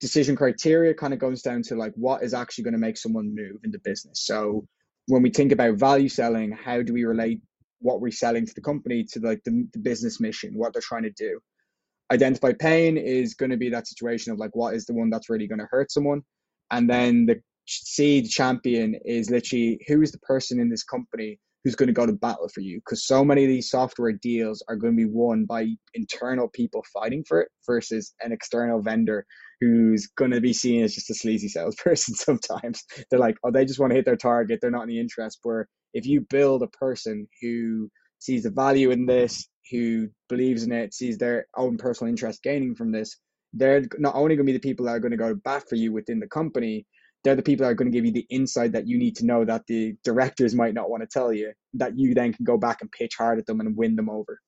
decision 0.00 0.36
criteria 0.36 0.94
kind 0.94 1.12
of 1.12 1.18
goes 1.18 1.42
down 1.42 1.62
to 1.62 1.74
like 1.74 1.92
what 1.94 2.22
is 2.22 2.34
actually 2.34 2.64
going 2.64 2.74
to 2.74 2.78
make 2.78 2.96
someone 2.96 3.34
move 3.34 3.56
in 3.64 3.70
the 3.70 3.78
business. 3.78 4.20
So 4.24 4.66
when 5.06 5.22
we 5.22 5.30
think 5.30 5.52
about 5.52 5.76
value 5.76 6.08
selling, 6.08 6.52
how 6.52 6.82
do 6.82 6.92
we 6.92 7.04
relate 7.04 7.40
what 7.80 8.00
we're 8.00 8.10
selling 8.10 8.46
to 8.46 8.54
the 8.54 8.60
company 8.60 9.04
to 9.04 9.20
like 9.20 9.42
the, 9.44 9.66
the 9.72 9.78
business 9.78 10.20
mission, 10.20 10.54
what 10.54 10.72
they're 10.72 10.82
trying 10.82 11.04
to 11.04 11.10
do? 11.10 11.40
Identify 12.12 12.52
pain 12.52 12.96
is 12.96 13.34
going 13.34 13.50
to 13.50 13.56
be 13.56 13.68
that 13.70 13.88
situation 13.88 14.32
of 14.32 14.38
like 14.38 14.54
what 14.54 14.74
is 14.74 14.86
the 14.86 14.94
one 14.94 15.10
that's 15.10 15.28
really 15.28 15.48
going 15.48 15.58
to 15.58 15.68
hurt 15.70 15.90
someone, 15.90 16.22
and 16.70 16.88
then 16.88 17.26
the 17.26 17.40
seed 17.66 18.28
champion 18.28 18.98
is 19.04 19.30
literally 19.30 19.80
who 19.88 20.02
is 20.02 20.12
the 20.12 20.18
person 20.18 20.60
in 20.60 20.68
this 20.68 20.84
company 20.84 21.38
who's 21.64 21.74
going 21.74 21.88
to 21.88 21.92
go 21.92 22.06
to 22.06 22.12
battle 22.12 22.48
for 22.48 22.60
you? 22.60 22.78
Because 22.78 23.04
so 23.04 23.24
many 23.24 23.42
of 23.42 23.48
these 23.48 23.70
software 23.70 24.12
deals 24.12 24.62
are 24.68 24.76
going 24.76 24.96
to 24.96 25.04
be 25.04 25.10
won 25.10 25.46
by 25.46 25.66
internal 25.94 26.48
people 26.48 26.84
fighting 26.92 27.24
for 27.26 27.40
it 27.40 27.48
versus 27.66 28.14
an 28.20 28.30
external 28.30 28.80
vendor 28.80 29.26
who's 29.60 30.06
going 30.16 30.30
to 30.30 30.40
be 30.40 30.52
seen 30.52 30.84
as 30.84 30.94
just 30.94 31.10
a 31.10 31.14
sleazy 31.14 31.48
salesperson 31.48 32.14
sometimes. 32.14 32.84
They're 33.10 33.18
like 33.18 33.36
oh 33.44 33.50
they 33.50 33.64
just 33.64 33.80
want 33.80 33.90
to 33.90 33.96
hit 33.96 34.04
their 34.04 34.16
target. 34.16 34.60
They're 34.62 34.70
not 34.70 34.82
in 34.82 34.90
the 34.90 35.00
interest. 35.00 35.40
Where 35.42 35.68
if 35.92 36.06
you 36.06 36.20
build 36.20 36.62
a 36.62 36.68
person 36.68 37.26
who 37.42 37.90
sees 38.18 38.44
the 38.44 38.50
value 38.50 38.90
in 38.90 39.06
this 39.06 39.48
who 39.70 40.08
believes 40.28 40.62
in 40.62 40.72
it 40.72 40.94
sees 40.94 41.18
their 41.18 41.46
own 41.56 41.76
personal 41.76 42.10
interest 42.10 42.42
gaining 42.42 42.74
from 42.74 42.92
this 42.92 43.16
they're 43.52 43.84
not 43.98 44.14
only 44.14 44.36
going 44.36 44.46
to 44.46 44.52
be 44.52 44.56
the 44.56 44.68
people 44.68 44.86
that 44.86 44.92
are 44.92 45.00
going 45.00 45.12
to 45.12 45.16
go 45.16 45.34
back 45.34 45.68
for 45.68 45.76
you 45.76 45.92
within 45.92 46.20
the 46.20 46.28
company 46.28 46.86
they're 47.24 47.34
the 47.34 47.42
people 47.42 47.64
that 47.64 47.70
are 47.70 47.74
going 47.74 47.90
to 47.90 47.96
give 47.96 48.04
you 48.04 48.12
the 48.12 48.26
insight 48.30 48.72
that 48.72 48.86
you 48.86 48.98
need 48.98 49.16
to 49.16 49.26
know 49.26 49.44
that 49.44 49.66
the 49.66 49.94
directors 50.04 50.54
might 50.54 50.74
not 50.74 50.90
want 50.90 51.02
to 51.02 51.08
tell 51.08 51.32
you 51.32 51.52
that 51.74 51.98
you 51.98 52.14
then 52.14 52.32
can 52.32 52.44
go 52.44 52.56
back 52.56 52.78
and 52.80 52.92
pitch 52.92 53.14
hard 53.18 53.38
at 53.38 53.46
them 53.46 53.60
and 53.60 53.76
win 53.76 53.96
them 53.96 54.08
over 54.08 54.38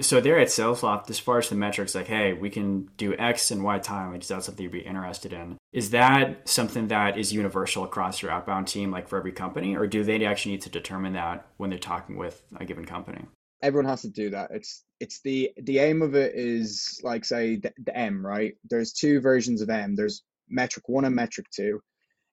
so 0.00 0.20
there 0.20 0.38
at 0.38 0.48
SalesLoft, 0.48 1.10
as 1.10 1.18
far 1.18 1.38
as 1.38 1.48
the 1.48 1.56
metrics, 1.56 1.94
like, 1.94 2.06
hey, 2.06 2.32
we 2.32 2.50
can 2.50 2.88
do 2.96 3.16
X 3.16 3.50
and 3.50 3.64
Y 3.64 3.78
time, 3.78 4.14
is 4.14 4.28
that 4.28 4.44
something 4.44 4.62
you'd 4.62 4.72
be 4.72 4.80
interested 4.80 5.32
in? 5.32 5.58
Is 5.72 5.90
that 5.90 6.48
something 6.48 6.88
that 6.88 7.18
is 7.18 7.32
universal 7.32 7.84
across 7.84 8.22
your 8.22 8.30
outbound 8.30 8.68
team, 8.68 8.90
like 8.90 9.08
for 9.08 9.18
every 9.18 9.32
company, 9.32 9.76
or 9.76 9.86
do 9.86 10.04
they 10.04 10.24
actually 10.24 10.52
need 10.52 10.62
to 10.62 10.70
determine 10.70 11.14
that 11.14 11.46
when 11.56 11.70
they're 11.70 11.78
talking 11.78 12.16
with 12.16 12.42
a 12.58 12.64
given 12.64 12.84
company? 12.84 13.24
Everyone 13.62 13.88
has 13.88 14.02
to 14.02 14.10
do 14.10 14.30
that. 14.30 14.50
It's 14.52 14.84
it's 15.00 15.20
the 15.22 15.52
the 15.56 15.78
aim 15.78 16.02
of 16.02 16.14
it 16.14 16.34
is 16.34 17.00
like 17.02 17.24
say 17.24 17.56
the, 17.56 17.72
the 17.84 17.96
M, 17.96 18.24
right? 18.24 18.54
There's 18.68 18.92
two 18.92 19.20
versions 19.20 19.62
of 19.62 19.70
M. 19.70 19.96
There's 19.96 20.22
metric 20.48 20.88
one 20.88 21.04
and 21.04 21.14
metric 21.14 21.46
two. 21.54 21.80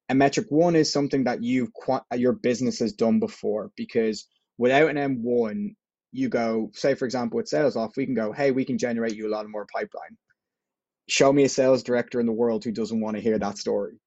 And 0.08 0.20
metric 0.20 0.48
one 0.50 0.76
is 0.76 0.92
something 0.92 1.24
that 1.24 1.44
you've 1.44 1.72
your 2.16 2.34
business 2.34 2.80
has 2.80 2.94
done 2.94 3.20
before 3.20 3.72
because 3.76 4.28
without 4.58 4.90
an 4.90 4.98
M1, 4.98 5.76
you 6.12 6.30
go, 6.30 6.72
say 6.74 6.94
for 6.94 7.06
example, 7.06 7.38
with 7.38 7.50
SalesLoft, 7.50 7.98
we 7.98 8.06
can 8.06 8.16
go, 8.16 8.32
hey, 8.32 8.52
we 8.52 8.66
can 8.66 8.78
generate 8.78 9.16
you 9.16 9.28
a 9.28 9.34
lot 9.34 9.50
more 9.50 9.68
pipeline. 9.74 10.18
Show 11.08 11.34
me 11.34 11.44
a 11.44 11.50
sales 11.50 11.84
director 11.84 12.20
in 12.20 12.26
the 12.26 12.32
world 12.32 12.64
who 12.64 12.72
doesn't 12.72 13.02
want 13.02 13.16
to 13.18 13.22
hear 13.22 13.38
that 13.38 13.58
story. 13.58 14.00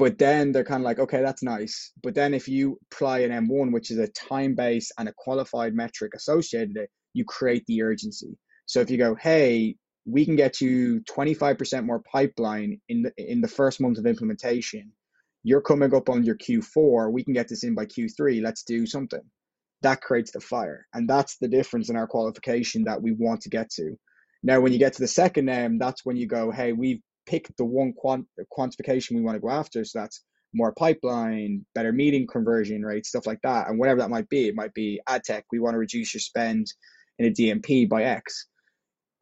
But 0.00 0.18
then 0.18 0.52
they're 0.52 0.64
kind 0.64 0.82
of 0.82 0.84
like, 0.84 0.98
okay, 0.98 1.22
that's 1.22 1.42
nice. 1.42 1.92
But 2.02 2.14
then 2.14 2.34
if 2.34 2.48
you 2.48 2.78
apply 2.90 3.20
an 3.20 3.46
M1, 3.46 3.72
which 3.72 3.90
is 3.90 3.98
a 3.98 4.08
time 4.08 4.54
base 4.54 4.90
and 4.98 5.08
a 5.08 5.14
qualified 5.16 5.74
metric 5.74 6.14
associated 6.16 6.76
it, 6.76 6.90
you 7.12 7.24
create 7.24 7.64
the 7.66 7.82
urgency. 7.82 8.36
So 8.66 8.80
if 8.80 8.90
you 8.90 8.98
go, 8.98 9.14
hey, 9.14 9.76
we 10.06 10.24
can 10.24 10.36
get 10.36 10.60
you 10.60 11.02
25% 11.02 11.84
more 11.84 12.02
pipeline 12.10 12.80
in 12.88 13.02
the, 13.02 13.12
in 13.18 13.40
the 13.40 13.48
first 13.48 13.80
month 13.80 13.98
of 13.98 14.06
implementation 14.06 14.92
you're 15.42 15.62
coming 15.62 15.94
up 15.94 16.08
on 16.08 16.24
your 16.24 16.36
Q4. 16.36 17.10
We 17.12 17.24
can 17.24 17.32
get 17.32 17.48
this 17.48 17.64
in 17.64 17.74
by 17.74 17.86
Q3. 17.86 18.42
Let's 18.42 18.62
do 18.62 18.86
something. 18.86 19.22
That 19.82 20.02
creates 20.02 20.32
the 20.32 20.40
fire. 20.40 20.86
And 20.92 21.08
that's 21.08 21.38
the 21.38 21.48
difference 21.48 21.88
in 21.88 21.96
our 21.96 22.06
qualification 22.06 22.84
that 22.84 23.00
we 23.00 23.12
want 23.12 23.40
to 23.42 23.48
get 23.48 23.70
to. 23.72 23.96
Now, 24.42 24.60
when 24.60 24.72
you 24.72 24.78
get 24.78 24.92
to 24.94 25.02
the 25.02 25.08
second 25.08 25.48
M, 25.48 25.78
that's 25.78 26.04
when 26.04 26.16
you 26.16 26.26
go, 26.26 26.50
hey, 26.50 26.72
we've 26.72 27.00
picked 27.30 27.56
the 27.56 27.64
one 27.64 27.92
quant- 27.92 28.26
quantification 28.52 29.12
we 29.12 29.22
want 29.22 29.36
to 29.36 29.40
go 29.40 29.50
after. 29.50 29.84
So 29.84 30.00
that's 30.00 30.24
more 30.52 30.74
pipeline, 30.74 31.64
better 31.74 31.92
meeting 31.92 32.26
conversion 32.26 32.82
rate, 32.82 33.06
stuff 33.06 33.26
like 33.26 33.40
that. 33.42 33.68
And 33.68 33.78
whatever 33.78 34.00
that 34.00 34.10
might 34.10 34.28
be, 34.28 34.48
it 34.48 34.56
might 34.56 34.74
be 34.74 35.00
ad 35.06 35.22
tech. 35.24 35.44
We 35.52 35.60
want 35.60 35.74
to 35.74 35.78
reduce 35.78 36.12
your 36.12 36.20
spend 36.20 36.66
in 37.18 37.26
a 37.26 37.30
DMP 37.30 37.88
by 37.88 38.02
X. 38.02 38.48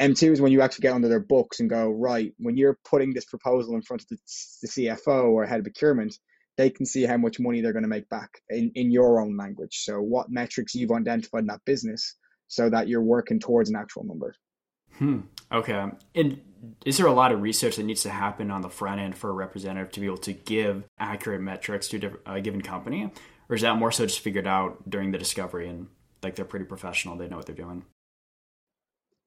M2 0.00 0.32
is 0.32 0.40
when 0.40 0.52
you 0.52 0.62
actually 0.62 0.82
get 0.82 0.94
under 0.94 1.08
their 1.08 1.20
books 1.20 1.60
and 1.60 1.68
go, 1.68 1.90
right, 1.90 2.32
when 2.38 2.56
you're 2.56 2.78
putting 2.88 3.12
this 3.12 3.24
proposal 3.24 3.74
in 3.74 3.82
front 3.82 4.02
of 4.02 4.08
the, 4.08 4.18
the 4.62 4.68
CFO 4.68 5.24
or 5.24 5.44
head 5.44 5.58
of 5.58 5.64
procurement, 5.64 6.16
they 6.56 6.70
can 6.70 6.86
see 6.86 7.04
how 7.04 7.16
much 7.16 7.40
money 7.40 7.60
they're 7.60 7.72
going 7.72 7.82
to 7.82 7.88
make 7.88 8.08
back 8.08 8.30
in, 8.48 8.70
in 8.74 8.90
your 8.90 9.20
own 9.20 9.36
language. 9.36 9.80
So, 9.82 10.00
what 10.00 10.30
metrics 10.30 10.74
you've 10.74 10.92
identified 10.92 11.40
in 11.40 11.46
that 11.48 11.64
business 11.64 12.14
so 12.46 12.70
that 12.70 12.88
you're 12.88 13.02
working 13.02 13.38
towards 13.38 13.70
an 13.70 13.76
actual 13.76 14.04
number. 14.04 14.34
Hmm. 14.96 15.20
Okay. 15.52 15.86
And 16.14 16.40
is 16.84 16.96
there 16.96 17.06
a 17.06 17.12
lot 17.12 17.32
of 17.32 17.42
research 17.42 17.76
that 17.76 17.84
needs 17.84 18.02
to 18.02 18.10
happen 18.10 18.50
on 18.50 18.62
the 18.62 18.70
front 18.70 19.00
end 19.00 19.16
for 19.16 19.30
a 19.30 19.32
representative 19.32 19.92
to 19.92 20.00
be 20.00 20.06
able 20.06 20.18
to 20.18 20.32
give 20.32 20.84
accurate 20.98 21.40
metrics 21.40 21.88
to 21.88 22.18
a 22.26 22.40
given 22.40 22.62
company? 22.62 23.10
Or 23.48 23.56
is 23.56 23.62
that 23.62 23.76
more 23.76 23.92
so 23.92 24.06
just 24.06 24.20
figured 24.20 24.46
out 24.46 24.88
during 24.88 25.10
the 25.10 25.18
discovery 25.18 25.68
and 25.68 25.88
like 26.22 26.34
they're 26.34 26.44
pretty 26.44 26.66
professional, 26.66 27.16
they 27.16 27.28
know 27.28 27.36
what 27.36 27.46
they're 27.46 27.54
doing? 27.54 27.84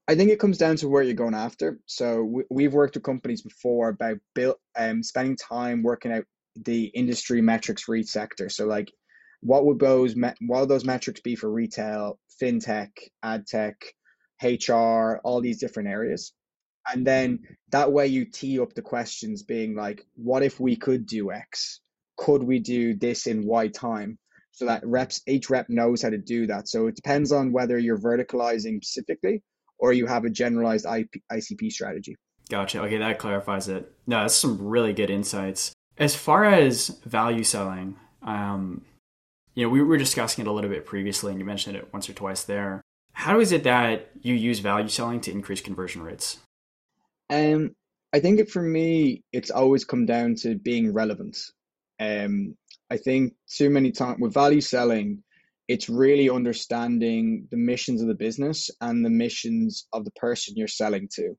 I 0.07 0.15
think 0.15 0.29
it 0.29 0.39
comes 0.39 0.57
down 0.57 0.75
to 0.77 0.89
where 0.89 1.03
you're 1.03 1.13
going 1.13 1.33
after. 1.33 1.79
So 1.85 2.43
we, 2.49 2.63
have 2.63 2.73
worked 2.73 2.95
with 2.95 3.03
companies 3.03 3.41
before 3.43 3.89
about 3.89 4.17
build, 4.35 4.57
um, 4.77 5.03
spending 5.03 5.37
time 5.37 5.83
working 5.83 6.11
out 6.11 6.25
the 6.55 6.85
industry 6.85 7.41
metrics 7.41 7.83
for 7.83 7.95
each 7.95 8.07
sector. 8.07 8.49
So 8.49 8.65
like, 8.65 8.91
what 9.41 9.65
would 9.65 9.79
those 9.79 10.15
what 10.15 10.35
would 10.59 10.69
those 10.69 10.85
metrics 10.85 11.21
be 11.21 11.35
for 11.35 11.49
retail, 11.49 12.19
fintech, 12.41 12.89
ad 13.23 13.47
tech, 13.47 13.75
HR, 14.43 15.19
all 15.23 15.41
these 15.41 15.59
different 15.59 15.89
areas? 15.89 16.33
And 16.91 17.05
then 17.05 17.39
that 17.71 17.91
way 17.91 18.07
you 18.07 18.25
tee 18.25 18.59
up 18.59 18.73
the 18.73 18.81
questions, 18.81 19.43
being 19.43 19.75
like, 19.75 20.05
what 20.15 20.43
if 20.43 20.59
we 20.59 20.75
could 20.75 21.05
do 21.05 21.31
X? 21.31 21.79
Could 22.17 22.43
we 22.43 22.59
do 22.59 22.95
this 22.95 23.27
in 23.27 23.45
Y 23.45 23.67
time? 23.67 24.17
so 24.51 24.65
that 24.65 24.85
reps 24.85 25.21
each 25.27 25.49
rep 25.49 25.69
knows 25.69 26.01
how 26.01 26.09
to 26.09 26.17
do 26.17 26.45
that. 26.47 26.67
So 26.67 26.87
it 26.87 26.95
depends 26.95 27.31
on 27.31 27.51
whether 27.51 27.77
you're 27.77 27.97
verticalizing 27.97 28.83
specifically 28.83 29.41
or 29.79 29.93
you 29.93 30.05
have 30.05 30.25
a 30.25 30.29
generalized 30.29 30.85
IP, 30.85 31.09
ICP 31.31 31.71
strategy. 31.71 32.15
Gotcha. 32.49 32.81
Okay, 32.81 32.97
that 32.97 33.17
clarifies 33.17 33.69
it. 33.69 33.91
No, 34.05 34.21
that's 34.21 34.35
some 34.35 34.57
really 34.59 34.93
good 34.93 35.09
insights. 35.09 35.73
As 35.97 36.15
far 36.15 36.45
as 36.45 36.89
value 37.05 37.43
selling, 37.43 37.95
um, 38.21 38.83
you 39.55 39.63
know, 39.65 39.69
we 39.69 39.81
were 39.81 39.97
discussing 39.97 40.45
it 40.45 40.47
a 40.47 40.51
little 40.51 40.69
bit 40.69 40.85
previously, 40.85 41.31
and 41.31 41.39
you 41.39 41.45
mentioned 41.45 41.75
it 41.75 41.91
once 41.93 42.09
or 42.09 42.13
twice 42.13 42.43
there. 42.43 42.81
How 43.13 43.39
is 43.39 43.51
it 43.51 43.63
that 43.63 44.09
you 44.21 44.33
use 44.33 44.59
value 44.59 44.87
selling 44.87 45.21
to 45.21 45.31
increase 45.31 45.61
conversion 45.61 46.01
rates? 46.01 46.39
Um, 47.31 47.75
I 48.13 48.19
think 48.19 48.39
it, 48.39 48.51
for 48.51 48.61
me, 48.61 49.23
it's 49.31 49.51
always 49.51 49.85
come 49.85 50.05
down 50.05 50.35
to 50.41 50.55
being 50.55 50.93
relevant. 50.93 51.37
Um, 51.99 52.57
I 52.89 52.97
think 52.97 53.33
too 53.49 53.69
many 53.69 53.91
times 53.91 54.17
with 54.19 54.33
value 54.33 54.59
selling, 54.59 55.23
it's 55.69 55.87
really 55.87 56.29
understanding 56.29 57.47
the 57.49 57.57
missions 57.57 58.01
of 58.01 58.09
the 58.09 58.13
business 58.13 58.69
and 58.81 59.05
the 59.05 59.09
missions 59.09 59.87
of 59.93 60.03
the 60.03 60.11
person 60.11 60.55
you're 60.57 60.67
selling 60.67 61.07
to. 61.15 61.37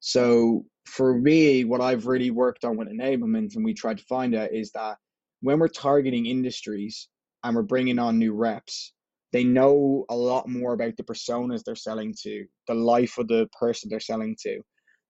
So 0.00 0.66
for 0.84 1.18
me, 1.18 1.64
what 1.64 1.80
I've 1.80 2.06
really 2.06 2.30
worked 2.30 2.64
on 2.64 2.76
with 2.76 2.88
enablement 2.88 3.56
and 3.56 3.64
we 3.64 3.72
tried 3.72 3.98
to 3.98 4.04
find 4.04 4.34
out 4.34 4.52
is 4.52 4.72
that 4.72 4.98
when 5.40 5.58
we're 5.58 5.68
targeting 5.68 6.26
industries 6.26 7.08
and 7.42 7.56
we're 7.56 7.62
bringing 7.62 7.98
on 7.98 8.18
new 8.18 8.34
reps, 8.34 8.92
they 9.32 9.44
know 9.44 10.04
a 10.10 10.14
lot 10.14 10.46
more 10.48 10.74
about 10.74 10.96
the 10.98 11.04
personas 11.04 11.62
they're 11.64 11.74
selling 11.74 12.14
to, 12.22 12.44
the 12.68 12.74
life 12.74 13.16
of 13.16 13.28
the 13.28 13.48
person 13.58 13.88
they're 13.88 14.00
selling 14.00 14.36
to. 14.42 14.60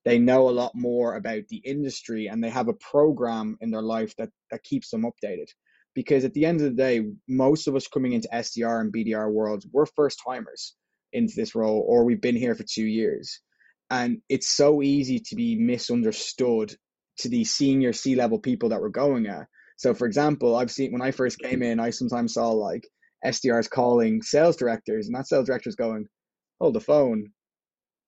They 0.05 0.19
know 0.19 0.49
a 0.49 0.51
lot 0.51 0.73
more 0.75 1.17
about 1.17 1.43
the 1.49 1.59
industry 1.59 2.27
and 2.27 2.43
they 2.43 2.51
have 2.51 2.69
a 2.69 2.75
program 2.75 3.57
in 3.61 3.71
their 3.71 3.83
life 3.83 4.15
that, 4.17 4.31
that 4.51 4.65
keeps 4.65 4.91
them 4.91 5.05
updated. 5.05 5.47
Because 5.95 6.25
at 6.25 6.33
the 6.35 6.47
end 6.47 6.61
of 6.61 6.65
the 6.65 6.77
day, 6.77 7.03
most 7.29 7.69
of 7.69 7.77
us 7.77 7.87
coming 7.87 8.13
into 8.13 8.29
SDR 8.33 8.81
and 8.81 8.93
BDR 8.93 9.31
worlds, 9.31 9.67
we're 9.73 9.87
first 9.87 10.21
timers 10.27 10.75
into 11.13 11.35
this 11.37 11.55
role, 11.55 11.85
or 11.87 12.05
we've 12.05 12.21
been 12.21 12.37
here 12.37 12.55
for 12.55 12.65
two 12.65 12.87
years. 12.87 13.41
And 13.91 14.19
it's 14.31 14.57
so 14.57 14.83
easy 14.83 15.21
to 15.21 15.37
be 15.37 15.55
misunderstood 15.57 16.75
to 17.19 17.29
the 17.29 17.45
senior 17.45 17.93
C 17.93 18.15
level 18.15 18.39
people 18.39 18.71
that 18.71 18.81
we're 18.81 18.89
going 18.89 19.27
at. 19.27 19.47
So, 19.77 19.93
for 19.93 20.07
example, 20.07 20.57
I've 20.57 20.71
seen 20.71 20.93
when 20.93 21.03
I 21.03 21.11
first 21.11 21.39
came 21.41 21.63
in, 21.63 21.79
I 21.79 21.91
sometimes 21.91 22.35
saw 22.35 22.51
like 22.51 22.89
SDRs 23.25 23.69
calling 23.69 24.23
sales 24.23 24.57
directors, 24.57 25.07
and 25.07 25.15
that 25.15 25.27
sales 25.27 25.47
director's 25.47 25.77
going, 25.77 26.07
"Hold 26.61 26.75
the 26.75 26.81
phone, 26.81 27.33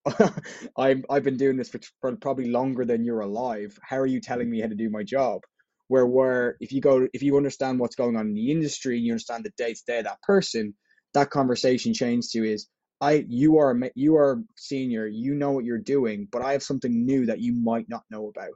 I've 0.77 1.05
I've 1.09 1.23
been 1.23 1.37
doing 1.37 1.57
this 1.57 1.69
for, 1.69 1.79
for 2.01 2.15
probably 2.17 2.49
longer 2.49 2.85
than 2.85 3.05
you're 3.05 3.21
alive. 3.21 3.77
How 3.83 3.97
are 3.99 4.05
you 4.05 4.21
telling 4.21 4.49
me 4.49 4.61
how 4.61 4.67
to 4.67 4.75
do 4.75 4.89
my 4.89 5.03
job? 5.03 5.41
Where 5.87 6.05
where 6.05 6.57
if 6.59 6.71
you 6.71 6.81
go 6.81 7.07
if 7.13 7.23
you 7.23 7.37
understand 7.37 7.79
what's 7.79 7.95
going 7.95 8.15
on 8.17 8.27
in 8.27 8.33
the 8.35 8.51
industry, 8.51 8.99
you 8.99 9.13
understand 9.13 9.45
the 9.45 9.51
day 9.57 9.73
to 9.73 9.81
day 9.87 9.99
of 9.99 10.05
that 10.05 10.21
person, 10.23 10.75
that 11.13 11.29
conversation 11.31 11.93
changes 11.93 12.31
to 12.31 12.45
is 12.45 12.67
I 13.01 13.25
you 13.27 13.57
are 13.59 13.77
you 13.95 14.17
are 14.17 14.43
senior, 14.57 15.07
you 15.07 15.35
know 15.35 15.51
what 15.51 15.65
you're 15.65 15.79
doing, 15.79 16.27
but 16.31 16.43
I 16.43 16.53
have 16.53 16.63
something 16.63 17.05
new 17.05 17.27
that 17.27 17.39
you 17.41 17.53
might 17.53 17.89
not 17.89 18.03
know 18.11 18.29
about, 18.29 18.53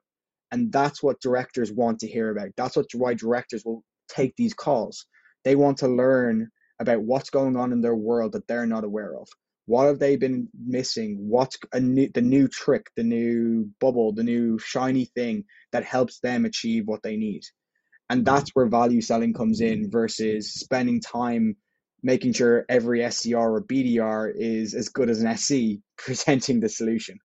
and 0.51 0.71
that's 0.71 1.03
what 1.03 1.21
directors 1.21 1.71
want 1.71 1.99
to 1.99 2.07
hear 2.07 2.31
about. 2.31 2.49
That's 2.57 2.75
what 2.77 2.87
why 2.95 3.15
directors 3.15 3.63
will 3.65 3.83
take 4.09 4.35
these 4.37 4.53
calls. 4.53 5.05
They 5.45 5.55
want 5.55 5.79
to 5.79 5.87
learn 5.87 6.49
about 6.79 7.03
what's 7.03 7.31
going 7.31 7.57
on 7.57 7.71
in 7.73 7.81
their 7.81 7.95
world 7.95 8.33
that 8.33 8.47
they're 8.47 8.67
not 8.67 8.83
aware 8.85 9.15
of. 9.17 9.27
What 9.69 9.85
have 9.85 9.99
they 9.99 10.15
been 10.15 10.49
missing? 10.59 11.29
What's 11.29 11.59
a 11.71 11.79
new, 11.79 12.09
the 12.11 12.23
new 12.23 12.47
trick, 12.47 12.87
the 12.95 13.03
new 13.03 13.69
bubble, 13.79 14.13
the 14.13 14.23
new 14.23 14.57
shiny 14.57 15.05
thing 15.05 15.43
that 15.71 15.83
helps 15.83 16.19
them 16.21 16.45
achieve 16.45 16.87
what 16.87 17.03
they 17.03 17.17
need? 17.17 17.43
And 18.09 18.25
mm-hmm. 18.25 18.35
that's 18.35 18.49
where 18.55 18.65
value 18.65 19.01
selling 19.01 19.31
comes 19.31 19.61
in 19.61 19.91
versus 19.91 20.51
spending 20.55 21.01
time 21.01 21.55
making 22.01 22.33
sure 22.33 22.65
every 22.67 23.01
SDR 23.01 23.37
or 23.37 23.61
BDR 23.61 24.31
is 24.35 24.73
as 24.73 24.89
good 24.89 25.07
as 25.07 25.21
an 25.21 25.37
SC 25.37 25.83
presenting 25.99 26.61
the 26.61 26.69
solution. 26.69 27.19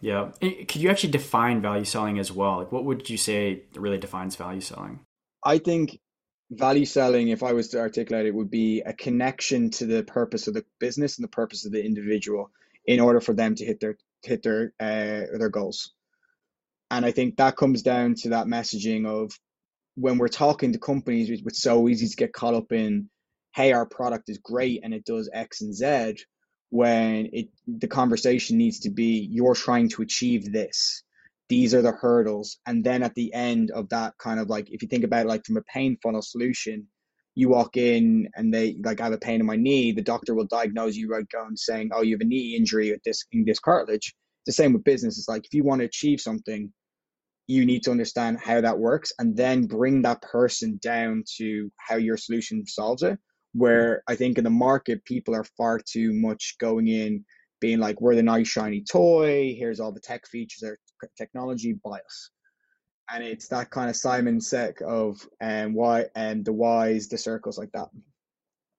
Yeah. 0.00 0.32
Could 0.40 0.74
you 0.74 0.90
actually 0.90 1.12
define 1.12 1.62
value 1.62 1.84
selling 1.84 2.18
as 2.18 2.32
well? 2.32 2.58
Like, 2.58 2.72
what 2.72 2.84
would 2.84 3.08
you 3.08 3.18
say 3.18 3.62
really 3.76 3.98
defines 3.98 4.34
value 4.34 4.60
selling? 4.60 4.98
I 5.44 5.58
think 5.58 6.00
value 6.52 6.84
selling, 6.84 7.28
if 7.28 7.42
I 7.42 7.52
was 7.52 7.68
to 7.68 7.80
articulate 7.80 8.26
it, 8.26 8.34
would 8.34 8.50
be 8.50 8.82
a 8.82 8.92
connection 8.92 9.70
to 9.70 9.86
the 9.86 10.02
purpose 10.02 10.46
of 10.46 10.54
the 10.54 10.64
business 10.78 11.16
and 11.18 11.24
the 11.24 11.28
purpose 11.28 11.64
of 11.66 11.72
the 11.72 11.84
individual 11.84 12.50
in 12.86 13.00
order 13.00 13.20
for 13.20 13.32
them 13.32 13.54
to 13.54 13.64
hit 13.64 13.80
their 13.80 13.96
hit 14.22 14.42
their 14.42 14.72
uh, 14.78 15.38
their 15.38 15.48
goals. 15.48 15.92
And 16.90 17.06
I 17.06 17.10
think 17.10 17.36
that 17.36 17.56
comes 17.56 17.82
down 17.82 18.14
to 18.16 18.30
that 18.30 18.46
messaging 18.46 19.06
of 19.06 19.32
when 19.94 20.18
we're 20.18 20.28
talking 20.28 20.72
to 20.72 20.78
companies, 20.78 21.30
it's 21.30 21.62
so 21.62 21.88
easy 21.88 22.08
to 22.08 22.16
get 22.16 22.32
caught 22.32 22.54
up 22.54 22.72
in, 22.72 23.08
hey, 23.54 23.72
our 23.72 23.86
product 23.86 24.28
is 24.28 24.38
great 24.38 24.80
and 24.82 24.92
it 24.92 25.04
does 25.04 25.30
X 25.32 25.62
and 25.62 25.74
Z, 25.74 26.22
when 26.70 27.30
it 27.32 27.48
the 27.66 27.88
conversation 27.88 28.58
needs 28.58 28.80
to 28.80 28.90
be, 28.90 29.26
you're 29.30 29.54
trying 29.54 29.88
to 29.90 30.02
achieve 30.02 30.52
this 30.52 31.02
these 31.48 31.74
are 31.74 31.82
the 31.82 31.92
hurdles. 31.92 32.58
And 32.66 32.84
then 32.84 33.02
at 33.02 33.14
the 33.14 33.32
end 33.34 33.70
of 33.70 33.88
that 33.90 34.14
kind 34.18 34.40
of 34.40 34.48
like 34.48 34.70
if 34.70 34.82
you 34.82 34.88
think 34.88 35.04
about 35.04 35.26
it 35.26 35.28
like 35.28 35.44
from 35.44 35.56
a 35.56 35.62
pain 35.62 35.96
funnel 36.02 36.22
solution 36.22 36.86
you 37.34 37.48
walk 37.48 37.76
in 37.76 38.28
and 38.36 38.52
they 38.52 38.76
like 38.84 39.00
I 39.00 39.04
have 39.04 39.12
a 39.12 39.18
pain 39.18 39.40
in 39.40 39.46
my 39.46 39.56
knee 39.56 39.92
the 39.92 40.02
doctor 40.02 40.34
will 40.34 40.46
diagnose 40.46 40.96
you 40.96 41.08
right 41.08 41.28
going 41.30 41.56
saying 41.56 41.90
oh 41.92 42.02
you 42.02 42.14
have 42.14 42.20
a 42.20 42.24
knee 42.24 42.56
injury 42.56 42.90
with 42.90 43.02
this 43.04 43.24
in 43.32 43.44
this 43.44 43.58
cartilage. 43.58 44.14
The 44.46 44.52
same 44.52 44.72
with 44.72 44.84
business. 44.84 45.18
It's 45.18 45.28
like 45.28 45.46
if 45.46 45.54
you 45.54 45.64
want 45.64 45.80
to 45.80 45.86
achieve 45.86 46.20
something 46.20 46.72
you 47.48 47.66
need 47.66 47.82
to 47.82 47.90
understand 47.90 48.38
how 48.42 48.60
that 48.60 48.78
works 48.78 49.12
and 49.18 49.36
then 49.36 49.66
bring 49.66 50.02
that 50.02 50.22
person 50.22 50.78
down 50.82 51.24
to 51.38 51.70
how 51.76 51.96
your 51.96 52.16
solution 52.16 52.64
solves 52.66 53.02
it 53.02 53.18
where 53.52 54.02
i 54.08 54.14
think 54.14 54.38
in 54.38 54.44
the 54.44 54.48
market 54.50 55.04
people 55.04 55.34
are 55.34 55.44
far 55.56 55.78
too 55.78 56.12
much 56.14 56.54
going 56.60 56.86
in 56.88 57.24
being 57.62 57.78
like 57.78 58.00
we're 58.00 58.16
the 58.16 58.22
nice 58.22 58.48
shiny 58.48 58.82
toy. 58.82 59.54
Here's 59.56 59.80
all 59.80 59.92
the 59.92 60.00
tech 60.00 60.26
features 60.26 60.62
technology 61.16 61.72
bias. 61.72 62.30
And 63.10 63.22
it's 63.22 63.48
that 63.48 63.70
kind 63.70 63.90
of 63.90 63.96
simon 63.96 64.38
Sinek 64.38 64.80
of 64.82 65.26
um 65.40 65.74
why 65.74 66.06
and 66.14 66.44
the 66.44 66.52
whys 66.52 67.08
the 67.08 67.18
circles 67.18 67.58
like 67.58 67.72
that. 67.72 67.88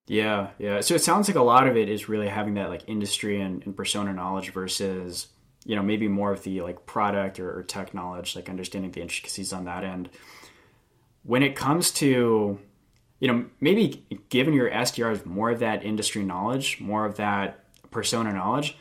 Yeah 0.06 0.50
yeah. 0.58 0.80
So 0.80 0.94
it 0.94 1.02
sounds 1.02 1.28
like 1.28 1.36
a 1.36 1.42
lot 1.42 1.68
of 1.68 1.76
it 1.76 1.88
is 1.88 2.08
really 2.08 2.28
having 2.28 2.54
that 2.54 2.70
like 2.70 2.88
industry 2.88 3.40
and, 3.40 3.64
and 3.64 3.76
persona 3.76 4.12
knowledge 4.12 4.50
versus 4.50 5.28
you 5.64 5.76
know 5.76 5.82
maybe 5.82 6.08
more 6.08 6.32
of 6.32 6.42
the 6.42 6.60
like 6.62 6.86
product 6.86 7.38
or, 7.38 7.58
or 7.58 7.62
tech 7.62 7.94
knowledge 7.94 8.36
like 8.36 8.48
understanding 8.48 8.90
the 8.90 9.02
intricacies 9.02 9.52
on 9.52 9.64
that 9.64 9.84
end. 9.84 10.10
When 11.22 11.42
it 11.42 11.56
comes 11.56 11.90
to 11.92 12.58
you 13.24 13.28
know 13.32 13.46
maybe 13.58 14.04
giving 14.28 14.52
your 14.52 14.70
sdrs 14.70 15.24
more 15.24 15.50
of 15.50 15.60
that 15.60 15.82
industry 15.82 16.22
knowledge 16.22 16.78
more 16.78 17.06
of 17.06 17.16
that 17.16 17.64
persona 17.90 18.32
knowledge 18.32 18.76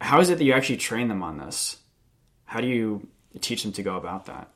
how 0.00 0.18
is 0.20 0.28
it 0.28 0.38
that 0.38 0.44
you 0.44 0.52
actually 0.52 0.76
train 0.76 1.06
them 1.06 1.22
on 1.22 1.38
this 1.38 1.76
how 2.46 2.60
do 2.60 2.68
you 2.68 3.06
teach 3.40 3.62
them 3.62 3.72
to 3.72 3.82
go 3.82 3.96
about 3.96 4.26
that? 4.26 4.50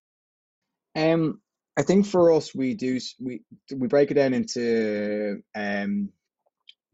Um, 0.97 1.41
I 1.77 1.83
think 1.83 2.07
for 2.07 2.33
us, 2.33 2.55
we 2.55 2.75
do 2.75 2.99
we 3.21 3.43
we 3.75 3.87
break 3.87 4.11
it 4.11 4.15
down 4.15 4.35
into 4.35 5.43
um, 5.55 6.11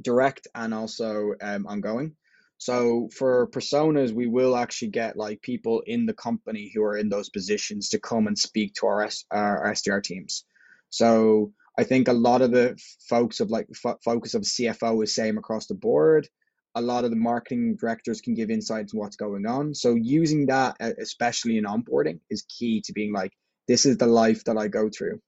direct 0.03 0.49
and 0.55 0.75
also 0.75 1.33
um, 1.41 1.67
ongoing. 1.67 2.17
So 2.59 3.09
for 3.15 3.49
personas, 3.49 4.13
we 4.13 4.27
will 4.27 4.57
actually 4.57 4.89
get 4.89 5.17
like 5.17 5.43
people 5.43 5.83
in 5.87 6.07
the 6.07 6.15
company 6.15 6.73
who 6.75 6.83
are 6.83 6.97
in 6.97 7.09
those 7.09 7.29
positions 7.29 7.91
to 7.91 8.01
come 8.01 8.27
and 8.27 8.39
speak 8.39 8.75
to 8.75 8.87
our, 8.87 9.03
S, 9.03 9.25
our 9.31 9.71
SDR 9.73 10.03
teams. 10.03 10.45
So 10.89 11.53
I 11.79 11.85
think 11.85 12.09
a 12.09 12.15
lot 12.15 12.41
of 12.41 12.53
the 12.53 12.79
folks 13.09 13.41
of 13.41 13.51
like 13.51 13.69
f- 13.85 13.99
focus 14.03 14.35
of 14.35 14.43
CFO 14.43 15.05
is 15.05 15.15
same 15.15 15.37
across 15.37 15.67
the 15.67 15.75
board 15.75 16.29
a 16.77 16.83
lot 16.83 17.05
of 17.05 17.11
the 17.11 17.17
marketing 17.17 17.77
directors 17.81 18.21
can 18.21 18.35
give 18.35 18.51
insights 18.51 18.93
on 18.93 19.01
what's 19.01 19.17
going 19.17 19.47
on. 19.47 19.75
So 19.75 19.95
using 19.95 20.47
that, 20.47 20.77
especially 20.79 21.57
in 21.57 21.65
onboarding, 21.65 22.21
is 22.31 22.45
key 22.49 22.83
to 22.83 22.93
being 22.93 23.13
like, 23.13 23.33
this 23.67 23.87
is 23.87 23.97
the 23.97 24.07
life 24.07 24.45
that 24.45 24.59
I 24.59 24.69
go 24.69 24.91
through. 24.97 25.21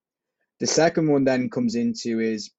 The 0.60 0.66
second 0.66 1.10
one 1.10 1.24
then 1.24 1.48
comes 1.48 1.74
into 1.74 2.20
is 2.20 2.50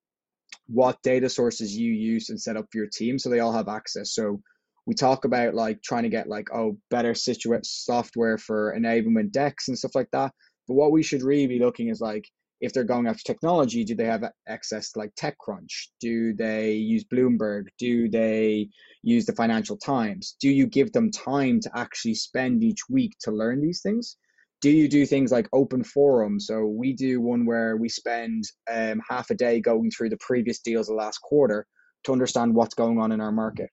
what 0.67 1.01
data 1.03 1.29
sources 1.29 1.75
you 1.75 1.93
use 1.93 2.29
and 2.29 2.41
set 2.41 2.57
up 2.57 2.65
for 2.71 2.79
your 2.79 2.89
team 2.91 3.19
so 3.19 3.29
they 3.29 3.39
all 3.39 3.53
have 3.53 3.67
access. 3.67 4.13
So 4.13 4.41
we 4.87 4.95
talk 4.95 5.23
about 5.23 5.53
like 5.53 5.83
trying 5.83 6.03
to 6.03 6.09
get 6.09 6.27
like 6.27 6.47
oh 6.51 6.77
better 6.89 7.13
situate 7.13 7.65
software 7.65 8.39
for 8.39 8.75
enablement 8.75 9.31
decks 9.31 9.67
and 9.67 9.77
stuff 9.77 9.93
like 9.93 10.09
that. 10.13 10.33
But 10.67 10.73
what 10.73 10.91
we 10.91 11.03
should 11.03 11.21
really 11.21 11.47
be 11.47 11.59
looking 11.59 11.89
is 11.89 12.01
like 12.01 12.27
if 12.61 12.73
they're 12.73 12.83
going 12.83 13.07
after 13.07 13.23
technology, 13.23 13.83
do 13.83 13.95
they 13.95 14.05
have 14.05 14.23
access 14.47 14.91
to 14.91 14.99
like 14.99 15.13
TechCrunch? 15.15 15.87
Do 15.99 16.33
they 16.33 16.73
use 16.73 17.05
Bloomberg? 17.05 17.65
Do 17.77 18.09
they 18.09 18.69
use 19.01 19.25
the 19.25 19.35
Financial 19.35 19.77
Times? 19.77 20.35
Do 20.41 20.49
you 20.49 20.67
give 20.67 20.91
them 20.91 21.11
time 21.11 21.59
to 21.61 21.71
actually 21.77 22.15
spend 22.15 22.63
each 22.63 22.81
week 22.89 23.13
to 23.21 23.31
learn 23.31 23.61
these 23.61 23.81
things? 23.81 24.17
Do 24.61 24.69
you 24.69 24.89
do 24.89 25.05
things 25.05 25.31
like 25.31 25.47
open 25.53 25.83
forum? 25.83 26.39
So 26.39 26.65
we 26.65 26.91
do 26.91 27.21
one 27.21 27.45
where 27.45 27.77
we 27.77 27.87
spend 27.87 28.43
um, 28.69 29.01
half 29.07 29.29
a 29.29 29.35
day 29.35 29.61
going 29.61 29.89
through 29.89 30.09
the 30.09 30.17
previous 30.17 30.59
deals 30.59 30.89
of 30.89 30.97
last 30.97 31.19
quarter 31.19 31.65
to 32.03 32.11
understand 32.11 32.53
what's 32.53 32.75
going 32.75 32.99
on 32.99 33.13
in 33.13 33.21
our 33.21 33.31
market 33.31 33.69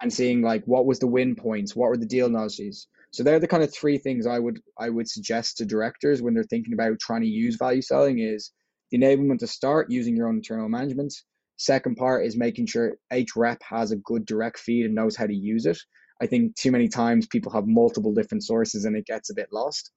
and 0.00 0.12
seeing 0.12 0.40
like 0.40 0.64
what 0.64 0.86
was 0.86 0.98
the 0.98 1.06
win 1.06 1.34
points, 1.34 1.76
what 1.76 1.88
were 1.88 1.96
the 1.96 2.06
deal 2.06 2.30
notices, 2.30 2.88
so 3.12 3.22
they're 3.22 3.38
the 3.38 3.46
kind 3.46 3.62
of 3.62 3.72
three 3.72 3.98
things 3.98 4.26
I 4.26 4.38
would 4.38 4.60
I 4.78 4.88
would 4.88 5.08
suggest 5.08 5.58
to 5.58 5.66
directors 5.66 6.22
when 6.22 6.34
they're 6.34 6.44
thinking 6.44 6.72
about 6.72 6.98
trying 6.98 7.20
to 7.20 7.28
use 7.28 7.56
value 7.56 7.82
selling 7.82 8.18
is 8.18 8.52
the 8.90 8.98
enablement 8.98 9.38
to 9.40 9.46
start 9.46 9.90
using 9.90 10.16
your 10.16 10.28
own 10.28 10.36
internal 10.36 10.68
management. 10.68 11.14
Second 11.56 11.96
part 11.96 12.26
is 12.26 12.36
making 12.36 12.66
sure 12.66 12.94
each 13.14 13.36
rep 13.36 13.62
has 13.62 13.92
a 13.92 13.96
good 13.96 14.24
direct 14.24 14.58
feed 14.58 14.86
and 14.86 14.94
knows 14.94 15.14
how 15.14 15.26
to 15.26 15.34
use 15.34 15.66
it. 15.66 15.78
I 16.22 16.26
think 16.26 16.56
too 16.56 16.72
many 16.72 16.88
times 16.88 17.26
people 17.26 17.52
have 17.52 17.66
multiple 17.66 18.14
different 18.14 18.44
sources 18.44 18.84
and 18.86 18.96
it 18.96 19.06
gets 19.06 19.30
a 19.30 19.34
bit 19.34 19.48
lost. 19.52 19.90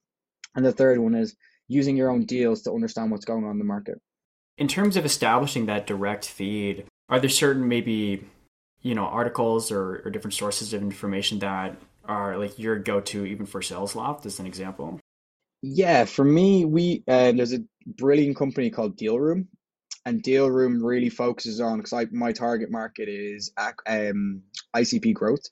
And 0.54 0.64
the 0.64 0.72
third 0.72 0.98
one 0.98 1.14
is 1.14 1.34
using 1.68 1.96
your 1.96 2.10
own 2.10 2.26
deals 2.26 2.62
to 2.62 2.72
understand 2.72 3.10
what's 3.10 3.24
going 3.24 3.44
on 3.44 3.52
in 3.52 3.58
the 3.58 3.64
market. 3.64 3.98
In 4.58 4.68
terms 4.68 4.96
of 4.96 5.04
establishing 5.04 5.66
that 5.66 5.86
direct 5.86 6.26
feed, 6.26 6.84
are 7.08 7.20
there 7.20 7.30
certain 7.30 7.66
maybe 7.66 8.26
you 8.82 8.94
know 8.94 9.04
articles 9.04 9.72
or, 9.72 10.02
or 10.04 10.10
different 10.10 10.34
sources 10.34 10.72
of 10.74 10.82
information 10.82 11.38
that 11.38 11.76
are 12.08 12.36
like 12.38 12.58
your 12.58 12.78
go-to 12.78 13.26
even 13.26 13.46
for 13.46 13.62
sales 13.62 13.94
SalesLoft 13.94 14.26
as 14.26 14.38
an 14.38 14.46
example? 14.46 15.00
Yeah, 15.62 16.04
for 16.04 16.24
me, 16.24 16.64
we 16.64 17.02
uh, 17.08 17.32
there's 17.32 17.54
a 17.54 17.64
brilliant 17.86 18.36
company 18.36 18.70
called 18.70 18.96
Dealroom 18.96 19.46
and 20.06 20.22
Dealroom 20.22 20.82
really 20.82 21.08
focuses 21.08 21.60
on 21.60 21.78
because 21.78 22.06
my 22.12 22.32
target 22.32 22.70
market 22.70 23.08
is 23.08 23.52
um, 23.58 24.42
ICP 24.74 25.12
growth, 25.12 25.42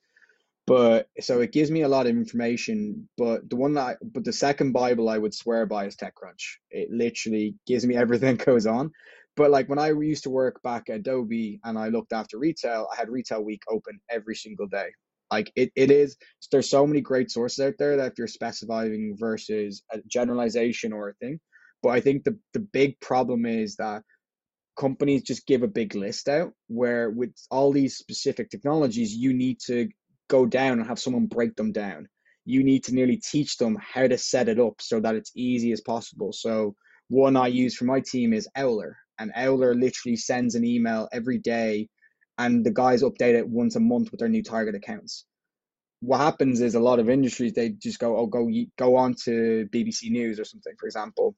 but 0.64 1.09
so 1.21 1.40
it 1.40 1.51
gives 1.51 1.73
me 1.73 1.83
a 1.83 1.88
lot 1.88 2.07
of 2.07 2.17
information. 2.17 3.09
But 3.19 3.51
the 3.51 3.57
one 3.57 3.75
that, 3.75 3.81
I, 3.81 3.95
but 4.01 4.25
the 4.25 4.33
second 4.33 4.73
Bible 4.73 5.09
I 5.09 5.19
would 5.19 5.35
swear 5.35 5.67
by 5.67 5.87
is 5.87 5.97
TechCrunch. 5.97 6.59
It 6.71 6.88
literally 6.90 7.57
gives 7.67 7.85
me 7.85 7.97
everything 8.03 8.37
that 8.37 8.47
goes 8.47 8.64
on. 8.64 8.93
But 9.37 9.51
like 9.51 9.69
when 9.69 9.81
I 9.81 9.90
used 9.90 10.23
to 10.23 10.31
work 10.31 10.62
back 10.62 10.88
at 10.88 11.01
Adobe 11.01 11.61
and 11.64 11.77
I 11.77 11.88
looked 11.88 12.12
after 12.12 12.38
retail, 12.38 12.87
I 12.93 12.97
had 12.97 13.09
Retail 13.09 13.43
Week 13.43 13.62
open 13.69 13.99
every 14.09 14.37
single 14.37 14.69
day. 14.69 14.90
Like 15.31 15.53
it, 15.57 15.73
it 15.75 15.91
is, 15.91 16.17
there's 16.53 16.71
so 16.71 16.87
many 16.87 17.01
great 17.01 17.31
sources 17.31 17.65
out 17.65 17.75
there 17.79 17.97
that 17.97 18.13
if 18.13 18.19
you're 18.19 18.27
specifying 18.27 19.17
versus 19.19 19.83
a 19.93 19.99
generalization 20.07 20.93
or 20.93 21.09
a 21.09 21.15
thing. 21.15 21.41
But 21.83 21.91
I 21.91 22.01
think 22.01 22.25
the, 22.25 22.39
the 22.53 22.61
big 22.61 22.99
problem 23.01 23.47
is 23.47 23.77
that 23.77 24.03
companies 24.79 25.23
just 25.23 25.47
give 25.47 25.63
a 25.63 25.69
big 25.69 25.95
list 25.95 26.29
out 26.29 26.53
where 26.69 27.11
with 27.11 27.33
all 27.51 27.73
these 27.73 27.97
specific 27.97 28.51
technologies, 28.51 29.15
you 29.15 29.33
need 29.33 29.59
to 29.67 29.89
go 30.29 30.47
down 30.47 30.79
and 30.79 30.87
have 30.87 30.99
someone 30.99 31.27
break 31.27 31.55
them 31.57 31.73
down. 31.73 32.09
You 32.45 32.63
need 32.63 32.85
to 32.85 32.95
nearly 32.95 33.17
teach 33.17 33.57
them 33.57 33.79
how 33.81 34.07
to 34.07 34.19
set 34.19 34.49
it 34.49 34.59
up 34.59 34.81
so 34.81 35.01
that 35.01 35.15
it's 35.15 35.33
easy 35.35 35.73
as 35.73 35.81
possible. 35.81 36.33
So 36.33 36.75
one 37.09 37.37
I 37.37 37.49
use 37.49 37.75
for 37.77 37.85
my 37.85 38.01
team 38.01 38.33
is 38.33 38.49
Owler, 38.57 38.97
and 39.19 39.33
Owler 39.37 39.75
literally 39.75 40.17
sends 40.17 40.55
an 40.55 40.65
email 40.65 41.09
every 41.13 41.39
day 41.39 41.89
and 42.38 42.64
the 42.64 42.70
guys 42.70 43.03
update 43.03 43.35
it 43.35 43.49
once 43.49 43.77
a 43.77 43.81
month 43.81 44.11
with 44.11 44.20
their 44.20 44.29
new 44.29 44.42
target 44.42 44.75
accounts. 44.75 45.25
What 46.01 46.18
happens 46.18 46.61
is 46.61 46.75
a 46.75 46.81
lot 46.81 46.99
of 46.99 47.09
industries 47.09 47.53
they 47.53 47.70
just 47.70 47.99
go, 47.99 48.16
oh, 48.16 48.27
go 48.27 48.51
go 48.77 48.97
on 48.97 49.14
to 49.25 49.68
BBC 49.73 50.11
News 50.11 50.38
or 50.38 50.44
something, 50.44 50.75
for 50.79 50.87
example, 50.87 51.35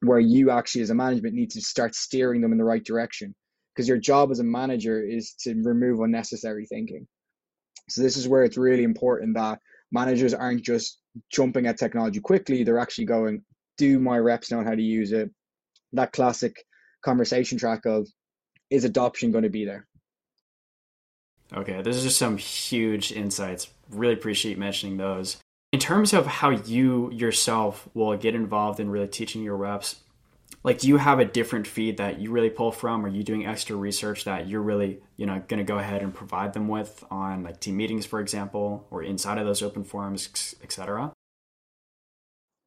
where 0.00 0.20
you 0.20 0.50
actually 0.50 0.82
as 0.82 0.90
a 0.90 0.94
management 0.94 1.34
need 1.34 1.50
to 1.50 1.60
start 1.60 1.94
steering 1.94 2.40
them 2.40 2.52
in 2.52 2.58
the 2.58 2.64
right 2.64 2.84
direction 2.84 3.34
because 3.74 3.88
your 3.88 3.98
job 3.98 4.30
as 4.30 4.40
a 4.40 4.44
manager 4.44 5.02
is 5.02 5.34
to 5.40 5.54
remove 5.62 6.00
unnecessary 6.00 6.66
thinking. 6.66 7.06
So 7.88 8.02
this 8.02 8.16
is 8.16 8.28
where 8.28 8.44
it's 8.44 8.56
really 8.56 8.84
important 8.84 9.36
that 9.36 9.60
managers 9.92 10.34
aren't 10.34 10.62
just 10.62 10.98
jumping 11.30 11.66
at 11.66 11.78
technology 11.78 12.20
quickly; 12.20 12.64
they're 12.64 12.78
actually 12.78 13.06
going, 13.06 13.42
do 13.76 13.98
my 13.98 14.18
reps 14.18 14.50
know 14.50 14.64
how 14.64 14.74
to 14.74 14.82
use 14.82 15.12
it? 15.12 15.30
That 15.92 16.12
classic 16.12 16.64
conversation 17.04 17.58
track 17.58 17.86
of 17.86 18.06
is 18.70 18.84
adoption 18.84 19.32
going 19.32 19.44
to 19.44 19.50
be 19.50 19.64
there? 19.64 19.86
Okay, 21.54 21.80
those 21.82 21.98
are 21.98 22.02
just 22.02 22.18
some 22.18 22.36
huge 22.36 23.12
insights. 23.12 23.70
Really 23.90 24.14
appreciate 24.14 24.58
mentioning 24.58 24.96
those. 24.96 25.38
In 25.72 25.80
terms 25.80 26.12
of 26.12 26.26
how 26.26 26.50
you 26.50 27.10
yourself 27.10 27.88
will 27.94 28.16
get 28.16 28.34
involved 28.34 28.80
in 28.80 28.90
really 28.90 29.08
teaching 29.08 29.42
your 29.42 29.56
reps, 29.56 29.96
like 30.64 30.78
do 30.78 30.88
you 30.88 30.96
have 30.96 31.20
a 31.20 31.24
different 31.24 31.66
feed 31.66 31.98
that 31.98 32.20
you 32.20 32.30
really 32.30 32.50
pull 32.50 32.72
from? 32.72 33.04
Are 33.04 33.08
you 33.08 33.22
doing 33.22 33.46
extra 33.46 33.76
research 33.76 34.24
that 34.24 34.48
you're 34.48 34.62
really, 34.62 35.00
you 35.16 35.26
know, 35.26 35.42
going 35.46 35.58
to 35.58 35.64
go 35.64 35.78
ahead 35.78 36.02
and 36.02 36.14
provide 36.14 36.52
them 36.52 36.68
with 36.68 37.04
on 37.10 37.42
like 37.42 37.60
team 37.60 37.76
meetings, 37.76 38.06
for 38.06 38.20
example, 38.20 38.86
or 38.90 39.02
inside 39.02 39.38
of 39.38 39.46
those 39.46 39.62
open 39.62 39.84
forums, 39.84 40.54
etc.? 40.62 41.12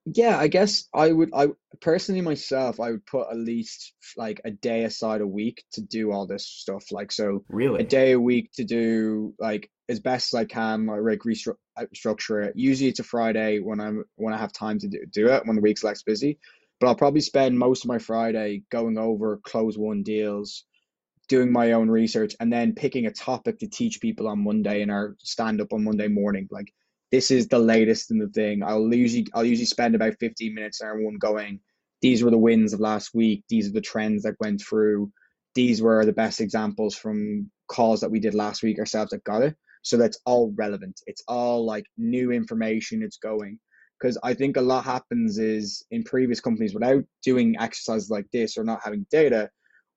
Yeah 0.05 0.37
i 0.37 0.47
guess 0.47 0.85
i 0.93 1.11
would 1.11 1.29
i 1.33 1.47
personally 1.79 2.21
myself 2.21 2.79
i 2.79 2.91
would 2.91 3.05
put 3.05 3.27
at 3.29 3.37
least 3.37 3.93
like 4.17 4.41
a 4.45 4.51
day 4.51 4.83
aside 4.83 5.21
a 5.21 5.27
week 5.27 5.63
to 5.71 5.81
do 5.81 6.11
all 6.11 6.25
this 6.25 6.45
stuff 6.45 6.91
like 6.91 7.11
so 7.11 7.43
really? 7.49 7.81
a 7.81 7.85
day 7.85 8.11
a 8.11 8.19
week 8.19 8.51
to 8.51 8.63
do 8.63 9.33
like 9.39 9.69
as 9.89 9.99
best 9.99 10.33
as 10.33 10.39
i 10.39 10.45
can 10.45 10.87
like 10.87 11.19
restructure 11.19 12.43
uh, 12.43 12.47
it. 12.47 12.53
Usually 12.55 12.89
it's 12.89 12.99
a 12.99 13.03
friday 13.03 13.59
when 13.59 13.79
i'm 13.79 14.03
when 14.15 14.33
i 14.33 14.37
have 14.37 14.51
time 14.51 14.79
to 14.79 14.87
do, 14.87 15.05
do 15.11 15.27
it 15.27 15.45
when 15.45 15.55
the 15.55 15.61
week's 15.61 15.83
less 15.83 16.01
busy 16.01 16.39
but 16.79 16.87
i'll 16.87 16.95
probably 16.95 17.21
spend 17.21 17.59
most 17.59 17.85
of 17.85 17.87
my 17.87 17.99
friday 17.99 18.63
going 18.71 18.97
over 18.97 19.37
close 19.43 19.77
one 19.77 20.01
deals 20.01 20.65
doing 21.27 21.51
my 21.51 21.73
own 21.73 21.89
research 21.89 22.35
and 22.39 22.51
then 22.51 22.73
picking 22.73 23.05
a 23.05 23.11
topic 23.11 23.59
to 23.59 23.67
teach 23.67 24.01
people 24.01 24.27
on 24.27 24.43
monday 24.43 24.81
in 24.81 24.89
our 24.89 25.15
stand 25.19 25.61
up 25.61 25.73
on 25.73 25.83
monday 25.83 26.07
morning 26.07 26.47
like 26.49 26.73
this 27.11 27.29
is 27.29 27.47
the 27.47 27.59
latest 27.59 28.11
in 28.11 28.19
the 28.19 28.29
thing. 28.29 28.63
I'll 28.63 28.93
usually 28.93 29.27
I'll 29.33 29.45
usually 29.45 29.65
spend 29.65 29.95
about 29.95 30.15
15 30.19 30.53
minutes 30.53 30.81
on 30.81 30.89
everyone 30.89 31.15
going, 31.15 31.59
these 32.01 32.23
were 32.23 32.31
the 32.31 32.37
wins 32.37 32.73
of 32.73 32.79
last 32.79 33.13
week, 33.13 33.43
these 33.49 33.67
are 33.67 33.73
the 33.73 33.81
trends 33.81 34.23
that 34.23 34.35
went 34.39 34.61
through, 34.61 35.11
these 35.55 35.81
were 35.81 36.05
the 36.05 36.13
best 36.13 36.41
examples 36.41 36.95
from 36.95 37.51
calls 37.67 38.01
that 38.01 38.11
we 38.11 38.19
did 38.19 38.33
last 38.33 38.63
week 38.63 38.79
ourselves 38.79 39.11
that 39.11 39.23
got 39.23 39.43
it. 39.43 39.55
So 39.83 39.97
that's 39.97 40.19
all 40.25 40.53
relevant. 40.55 41.01
It's 41.07 41.23
all 41.27 41.65
like 41.65 41.85
new 41.97 42.31
information 42.31 43.03
it's 43.03 43.17
going. 43.17 43.59
Because 43.99 44.17
I 44.23 44.33
think 44.33 44.57
a 44.57 44.61
lot 44.61 44.83
happens 44.83 45.37
is 45.37 45.85
in 45.91 46.03
previous 46.03 46.39
companies 46.39 46.73
without 46.73 47.03
doing 47.23 47.55
exercises 47.59 48.09
like 48.09 48.25
this 48.33 48.57
or 48.57 48.63
not 48.63 48.81
having 48.83 49.05
data, 49.11 49.49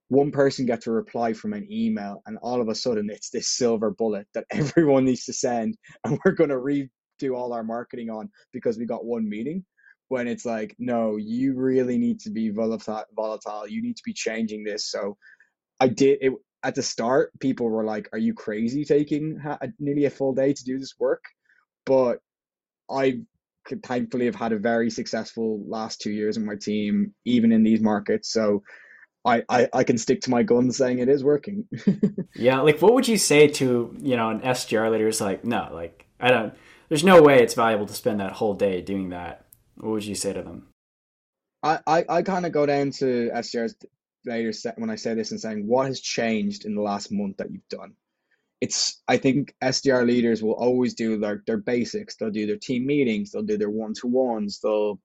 one 0.08 0.30
person 0.30 0.66
gets 0.66 0.86
a 0.86 0.90
reply 0.90 1.32
from 1.32 1.54
an 1.54 1.66
email 1.70 2.22
and 2.26 2.36
all 2.42 2.60
of 2.60 2.68
a 2.68 2.74
sudden 2.74 3.08
it's 3.08 3.30
this 3.30 3.48
silver 3.48 3.90
bullet 3.90 4.26
that 4.34 4.44
everyone 4.50 5.06
needs 5.06 5.24
to 5.24 5.32
send 5.32 5.76
and 6.04 6.18
we're 6.24 6.32
going 6.32 6.50
to 6.50 6.58
read 6.58 6.88
do 7.18 7.34
all 7.34 7.52
our 7.52 7.64
marketing 7.64 8.10
on 8.10 8.30
because 8.52 8.78
we 8.78 8.86
got 8.86 9.04
one 9.04 9.28
meeting 9.28 9.64
when 10.08 10.28
it's 10.28 10.44
like 10.44 10.74
no 10.78 11.16
you 11.16 11.54
really 11.54 11.98
need 11.98 12.20
to 12.20 12.30
be 12.30 12.50
volatile 12.50 13.04
volatile. 13.14 13.66
You 13.68 13.82
need 13.82 13.96
to 13.96 14.02
be 14.04 14.12
changing 14.12 14.64
this. 14.64 14.90
So 14.90 15.16
i 15.80 15.88
did 15.88 16.18
it 16.20 16.32
at 16.62 16.74
the 16.74 16.82
start 16.82 17.30
people 17.40 17.68
were 17.68 17.84
like 17.84 18.08
are 18.12 18.18
you 18.18 18.32
crazy 18.32 18.84
taking 18.84 19.40
nearly 19.78 20.04
a 20.04 20.10
full 20.10 20.34
day 20.34 20.52
to 20.52 20.64
do 20.64 20.78
this 20.78 20.94
work? 20.98 21.24
But 21.86 22.18
i 22.90 23.20
could 23.64 23.82
thankfully 23.82 24.26
have 24.26 24.34
had 24.34 24.52
a 24.52 24.58
very 24.58 24.90
successful 24.90 25.62
last 25.66 26.00
two 26.00 26.12
years 26.12 26.36
in 26.36 26.44
my 26.44 26.54
team 26.54 27.14
even 27.24 27.50
in 27.50 27.62
these 27.62 27.80
markets. 27.80 28.30
So 28.30 28.62
I, 29.24 29.42
I, 29.48 29.68
I 29.72 29.84
can 29.84 29.96
stick 29.96 30.20
to 30.22 30.30
my 30.30 30.42
guns 30.42 30.76
saying 30.76 30.98
it 30.98 31.08
is 31.08 31.24
working. 31.24 31.66
yeah, 32.34 32.60
like 32.60 32.82
what 32.82 32.92
would 32.92 33.08
you 33.08 33.16
say 33.16 33.48
to, 33.48 33.96
you 34.00 34.16
know, 34.16 34.28
an 34.28 34.40
SDR 34.40 34.90
leader 34.90 35.06
who's 35.06 35.20
like, 35.20 35.44
no, 35.44 35.70
like 35.72 36.06
I 36.20 36.28
don't 36.28 36.54
there's 36.94 37.02
no 37.02 37.20
way 37.20 37.42
it's 37.42 37.54
valuable 37.54 37.86
to 37.86 37.92
spend 37.92 38.20
that 38.20 38.30
whole 38.30 38.54
day 38.54 38.80
doing 38.80 39.08
that. 39.08 39.46
What 39.74 39.90
would 39.90 40.04
you 40.04 40.14
say 40.14 40.32
to 40.32 40.44
them? 40.44 40.68
I, 41.60 41.80
I, 41.88 42.04
I 42.08 42.22
kind 42.22 42.46
of 42.46 42.52
go 42.52 42.66
down 42.66 42.92
to 42.92 43.32
SDRs 43.34 43.74
later 44.24 44.52
when 44.76 44.90
I 44.90 44.94
say 44.94 45.12
this 45.14 45.32
and 45.32 45.40
saying, 45.40 45.66
what 45.66 45.86
has 45.86 45.98
changed 45.98 46.64
in 46.64 46.76
the 46.76 46.82
last 46.82 47.10
month 47.10 47.38
that 47.38 47.50
you've 47.50 47.68
done? 47.68 47.94
It's 48.60 49.02
I 49.08 49.16
think 49.16 49.56
SDR 49.60 50.06
leaders 50.06 50.40
will 50.40 50.52
always 50.52 50.94
do 50.94 51.18
their, 51.18 51.42
their 51.48 51.56
basics. 51.56 52.14
They'll 52.14 52.30
do 52.30 52.46
their 52.46 52.58
team 52.58 52.86
meetings, 52.86 53.32
they'll 53.32 53.42
do 53.42 53.58
their 53.58 53.70
one 53.70 53.94
to 53.94 54.06
ones, 54.06 54.60
they'll 54.62 55.00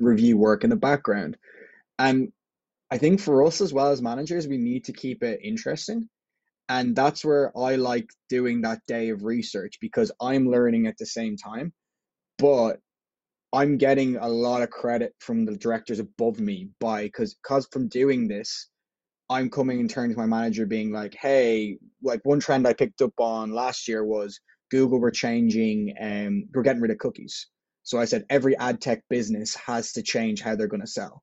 review 0.00 0.38
work 0.38 0.64
in 0.64 0.70
the 0.70 0.76
background. 0.76 1.36
And 1.98 2.32
I 2.90 2.96
think 2.96 3.20
for 3.20 3.44
us 3.44 3.60
as 3.60 3.74
well 3.74 3.90
as 3.90 4.00
managers, 4.00 4.48
we 4.48 4.56
need 4.56 4.84
to 4.84 4.94
keep 4.94 5.22
it 5.22 5.40
interesting 5.44 6.08
and 6.68 6.94
that's 6.96 7.24
where 7.24 7.52
i 7.58 7.76
like 7.76 8.08
doing 8.28 8.62
that 8.62 8.80
day 8.88 9.10
of 9.10 9.24
research 9.24 9.78
because 9.80 10.12
i'm 10.20 10.50
learning 10.50 10.86
at 10.86 10.98
the 10.98 11.06
same 11.06 11.36
time 11.36 11.72
but 12.38 12.78
i'm 13.52 13.78
getting 13.78 14.16
a 14.16 14.28
lot 14.28 14.62
of 14.62 14.70
credit 14.70 15.14
from 15.20 15.44
the 15.44 15.56
directors 15.56 16.00
above 16.00 16.40
me 16.40 16.70
by 16.80 17.04
because 17.04 17.36
because 17.42 17.68
from 17.72 17.88
doing 17.88 18.28
this 18.28 18.68
i'm 19.30 19.50
coming 19.50 19.80
and 19.80 19.90
turning 19.90 20.12
to 20.12 20.18
my 20.18 20.26
manager 20.26 20.66
being 20.66 20.92
like 20.92 21.16
hey 21.20 21.78
like 22.02 22.20
one 22.24 22.40
trend 22.40 22.66
i 22.66 22.72
picked 22.72 23.02
up 23.02 23.12
on 23.18 23.52
last 23.52 23.88
year 23.88 24.04
was 24.04 24.40
google 24.70 25.00
were 25.00 25.10
changing 25.10 25.94
and 25.98 26.28
um, 26.28 26.48
we're 26.54 26.62
getting 26.62 26.82
rid 26.82 26.90
of 26.90 26.98
cookies. 26.98 27.48
So 27.84 27.98
i 27.98 28.04
said 28.04 28.24
every 28.30 28.56
ad 28.58 28.80
tech 28.80 29.02
business 29.10 29.54
has 29.56 29.92
to 29.92 30.02
change 30.02 30.42
how 30.42 30.56
they're 30.56 30.68
going 30.68 30.82
to 30.82 30.86
sell 30.86 31.22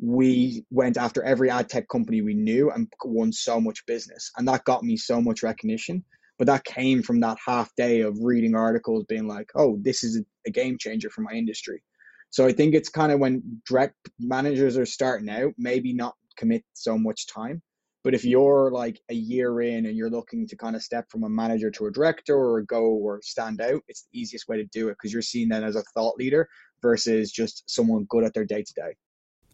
we 0.00 0.64
went 0.70 0.96
after 0.96 1.22
every 1.22 1.50
ad 1.50 1.68
tech 1.68 1.88
company 1.88 2.22
we 2.22 2.34
knew 2.34 2.70
and 2.70 2.90
won 3.04 3.32
so 3.32 3.60
much 3.60 3.84
business. 3.86 4.30
And 4.36 4.48
that 4.48 4.64
got 4.64 4.82
me 4.82 4.96
so 4.96 5.20
much 5.20 5.42
recognition. 5.42 6.02
But 6.38 6.46
that 6.46 6.64
came 6.64 7.02
from 7.02 7.20
that 7.20 7.36
half 7.44 7.70
day 7.76 8.00
of 8.00 8.16
reading 8.22 8.54
articles 8.54 9.04
being 9.08 9.28
like, 9.28 9.50
oh, 9.54 9.78
this 9.82 10.02
is 10.02 10.22
a 10.46 10.50
game 10.50 10.78
changer 10.78 11.10
for 11.10 11.20
my 11.20 11.32
industry. 11.32 11.82
So 12.30 12.46
I 12.46 12.52
think 12.52 12.74
it's 12.74 12.88
kind 12.88 13.12
of 13.12 13.20
when 13.20 13.60
direct 13.68 13.96
managers 14.18 14.78
are 14.78 14.86
starting 14.86 15.28
out, 15.28 15.52
maybe 15.58 15.92
not 15.92 16.14
commit 16.36 16.64
so 16.72 16.96
much 16.96 17.26
time. 17.26 17.60
But 18.02 18.14
if 18.14 18.24
you're 18.24 18.70
like 18.72 18.98
a 19.10 19.14
year 19.14 19.60
in 19.60 19.84
and 19.84 19.94
you're 19.94 20.08
looking 20.08 20.48
to 20.48 20.56
kind 20.56 20.74
of 20.74 20.82
step 20.82 21.10
from 21.10 21.24
a 21.24 21.28
manager 21.28 21.70
to 21.72 21.86
a 21.86 21.92
director 21.92 22.34
or 22.34 22.62
go 22.62 22.84
or 22.84 23.20
stand 23.22 23.60
out, 23.60 23.82
it's 23.88 24.06
the 24.10 24.18
easiest 24.18 24.48
way 24.48 24.56
to 24.56 24.64
do 24.72 24.88
it 24.88 24.92
because 24.92 25.12
you're 25.12 25.20
seen 25.20 25.50
then 25.50 25.64
as 25.64 25.76
a 25.76 25.82
thought 25.92 26.16
leader 26.16 26.48
versus 26.80 27.30
just 27.30 27.64
someone 27.68 28.06
good 28.08 28.24
at 28.24 28.32
their 28.32 28.46
day 28.46 28.62
to 28.62 28.72
day. 28.72 28.94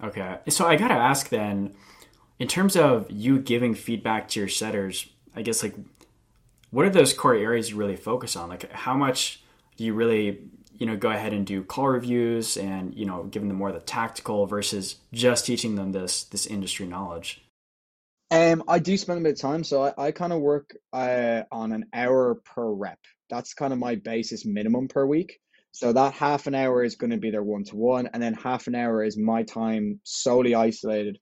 Okay. 0.03 0.39
So 0.49 0.67
I 0.67 0.77
got 0.77 0.89
to 0.89 0.95
ask 0.95 1.29
then, 1.29 1.75
in 2.39 2.49
terms 2.49 2.77
of 2.77 3.11
you 3.11 3.39
giving 3.39 3.75
feedback 3.75 4.29
to 4.29 4.41
your 4.41 4.49
setters, 4.49 5.09
I 5.35 5.43
guess 5.43 5.63
like 5.63 5.75
what 6.71 6.85
are 6.85 6.91
those 6.91 7.15
core 7.15 7.35
areas 7.35 7.71
you 7.71 7.77
really 7.77 7.97
focus 7.97 8.37
on? 8.37 8.49
Like 8.49 8.71
how 8.73 8.95
much 8.95 9.43
do 9.77 9.85
you 9.85 9.95
really, 9.95 10.41
you 10.79 10.87
know, 10.87 10.97
go 10.97 11.11
ahead 11.11 11.33
and 11.33 11.47
do 11.47 11.63
call 11.63 11.89
reviews 11.89 12.57
and, 12.57 12.95
you 12.95 13.07
know, 13.07 13.25
giving 13.25 13.49
them 13.49 13.57
more 13.57 13.69
of 13.69 13.75
the 13.75 13.81
tactical 13.81 14.47
versus 14.47 14.97
just 15.13 15.47
teaching 15.47 15.77
them 15.77 15.93
this 15.93 16.25
this 16.25 16.47
industry 16.47 16.87
knowledge? 16.87 17.43
Um, 18.31 18.65
I 18.67 18.81
do 18.81 18.97
spend 18.97 19.21
a 19.21 19.23
bit 19.23 19.35
of 19.35 19.41
time, 19.41 19.63
so 19.63 19.85
I, 19.85 20.07
I 20.07 20.11
kind 20.11 20.33
of 20.33 20.41
work 20.41 20.77
uh, 20.93 21.45
on 21.53 21.73
an 21.73 21.87
hour 21.93 22.35
per 22.45 22.69
rep. 22.69 22.99
That's 23.31 23.55
kind 23.55 23.73
of 23.73 23.79
my 23.79 23.95
basis 23.95 24.45
minimum 24.45 24.89
per 24.89 25.07
week. 25.07 25.39
So 25.77 25.93
that 25.93 26.15
half 26.15 26.47
an 26.47 26.55
hour 26.55 26.83
is 26.83 26.95
going 26.95 27.11
to 27.11 27.19
be 27.19 27.31
their 27.31 27.43
one 27.43 27.63
to 27.65 27.77
one, 27.77 28.09
and 28.15 28.23
then 28.23 28.33
half 28.33 28.67
an 28.67 28.75
hour 28.75 29.05
is 29.05 29.19
my 29.19 29.43
time 29.43 30.01
solely 30.05 30.55
isolated 30.55 31.19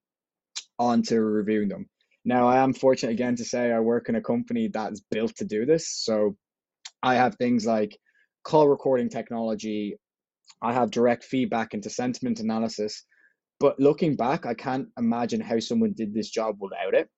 onto 0.78 1.18
reviewing 1.18 1.68
them. 1.68 1.90
Now, 2.24 2.46
I 2.46 2.58
am 2.58 2.72
fortunate 2.72 3.10
again 3.10 3.34
to 3.34 3.44
say 3.44 3.72
I 3.72 3.80
work 3.80 4.08
in 4.08 4.14
a 4.14 4.20
company 4.20 4.68
that's 4.68 5.00
built 5.10 5.34
to 5.38 5.44
do 5.44 5.66
this. 5.66 5.88
So 6.04 6.36
I 7.02 7.16
have 7.16 7.34
things 7.34 7.66
like 7.66 7.98
call 8.44 8.68
recording 8.68 9.08
technology, 9.08 9.98
I 10.62 10.72
have 10.72 10.92
direct 10.92 11.24
feedback 11.24 11.74
into 11.74 11.90
sentiment 11.90 12.38
analysis. 12.38 13.04
But 13.58 13.80
looking 13.80 14.14
back, 14.14 14.46
I 14.46 14.54
can't 14.54 14.86
imagine 14.96 15.40
how 15.40 15.58
someone 15.58 15.94
did 15.96 16.14
this 16.14 16.30
job 16.30 16.58
without 16.60 16.94
it 16.94 17.08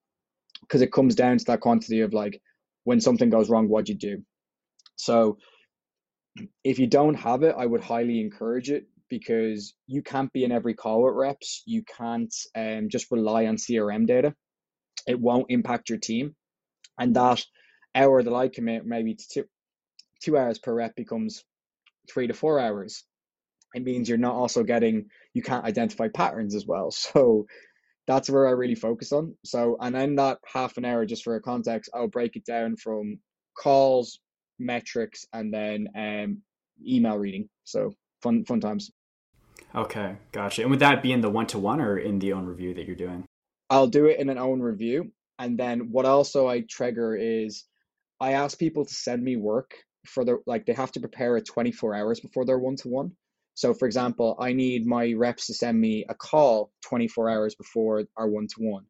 because 0.62 0.80
it 0.80 0.90
comes 0.90 1.14
down 1.14 1.36
to 1.36 1.44
that 1.48 1.60
quantity 1.60 2.00
of 2.00 2.14
like 2.14 2.40
when 2.84 2.98
something 2.98 3.28
goes 3.28 3.50
wrong, 3.50 3.68
what 3.68 3.84
do 3.84 3.92
you 3.92 3.98
do. 3.98 4.22
So 4.96 5.36
if 6.64 6.78
you 6.78 6.86
don't 6.86 7.14
have 7.14 7.42
it, 7.42 7.54
I 7.56 7.66
would 7.66 7.82
highly 7.82 8.20
encourage 8.20 8.70
it 8.70 8.86
because 9.08 9.74
you 9.86 10.02
can't 10.02 10.32
be 10.32 10.44
in 10.44 10.52
every 10.52 10.74
call 10.74 11.04
with 11.04 11.14
reps. 11.14 11.62
You 11.66 11.82
can't 11.84 12.34
um, 12.54 12.88
just 12.88 13.10
rely 13.10 13.46
on 13.46 13.56
CRM 13.56 14.06
data. 14.06 14.34
It 15.06 15.20
won't 15.20 15.46
impact 15.50 15.88
your 15.88 15.98
team. 15.98 16.34
And 16.98 17.14
that 17.16 17.44
hour 17.94 18.22
that 18.22 18.34
I 18.34 18.48
commit 18.48 18.84
maybe 18.84 19.14
to 19.14 19.24
two, 19.32 19.44
two 20.22 20.36
hours 20.36 20.58
per 20.58 20.74
rep 20.74 20.96
becomes 20.96 21.44
three 22.10 22.26
to 22.26 22.34
four 22.34 22.58
hours. 22.58 23.04
It 23.74 23.84
means 23.84 24.08
you're 24.08 24.18
not 24.18 24.34
also 24.34 24.62
getting, 24.62 25.06
you 25.34 25.42
can't 25.42 25.64
identify 25.64 26.08
patterns 26.08 26.54
as 26.54 26.66
well. 26.66 26.90
So 27.12 27.46
that's 28.06 28.30
where 28.30 28.46
I 28.46 28.52
really 28.52 28.76
focus 28.76 29.10
on. 29.12 29.34
So, 29.44 29.76
and 29.80 29.94
then 29.94 30.14
that 30.16 30.38
half 30.46 30.76
an 30.76 30.84
hour, 30.84 31.04
just 31.04 31.24
for 31.24 31.34
a 31.34 31.42
context, 31.42 31.90
I'll 31.92 32.06
break 32.06 32.36
it 32.36 32.44
down 32.44 32.76
from 32.76 33.18
calls, 33.58 34.20
metrics, 34.58 35.26
and 35.32 35.52
then 35.52 35.88
um, 35.96 36.42
email 36.86 37.16
reading. 37.16 37.48
So 37.64 37.94
fun, 38.22 38.44
fun 38.44 38.60
times. 38.60 38.90
Okay, 39.74 40.16
gotcha. 40.32 40.62
And 40.62 40.70
would 40.70 40.80
that 40.80 41.02
be 41.02 41.12
in 41.12 41.20
the 41.20 41.30
one 41.30 41.46
to 41.48 41.58
one 41.58 41.80
or 41.80 41.98
in 41.98 42.18
the 42.18 42.32
own 42.32 42.46
review 42.46 42.74
that 42.74 42.86
you're 42.86 42.96
doing? 42.96 43.24
I'll 43.68 43.88
do 43.88 44.06
it 44.06 44.18
in 44.18 44.28
an 44.28 44.38
own 44.38 44.60
review. 44.60 45.12
And 45.38 45.58
then 45.58 45.90
what 45.90 46.06
also 46.06 46.48
I 46.48 46.62
trigger 46.62 47.14
is 47.14 47.64
I 48.20 48.32
ask 48.32 48.58
people 48.58 48.84
to 48.86 48.94
send 48.94 49.22
me 49.22 49.36
work 49.36 49.74
for 50.06 50.24
their, 50.24 50.38
like, 50.46 50.64
they 50.66 50.72
have 50.72 50.92
to 50.92 51.00
prepare 51.00 51.36
it 51.36 51.46
24 51.46 51.94
hours 51.94 52.20
before 52.20 52.44
their 52.44 52.58
one 52.58 52.76
to 52.76 52.88
one. 52.88 53.12
So, 53.54 53.74
for 53.74 53.86
example, 53.86 54.36
I 54.38 54.52
need 54.52 54.86
my 54.86 55.12
reps 55.14 55.46
to 55.46 55.54
send 55.54 55.80
me 55.80 56.04
a 56.08 56.14
call 56.14 56.70
24 56.82 57.30
hours 57.30 57.54
before 57.54 58.04
our 58.16 58.28
one 58.28 58.46
to 58.48 58.62
one. 58.62 58.84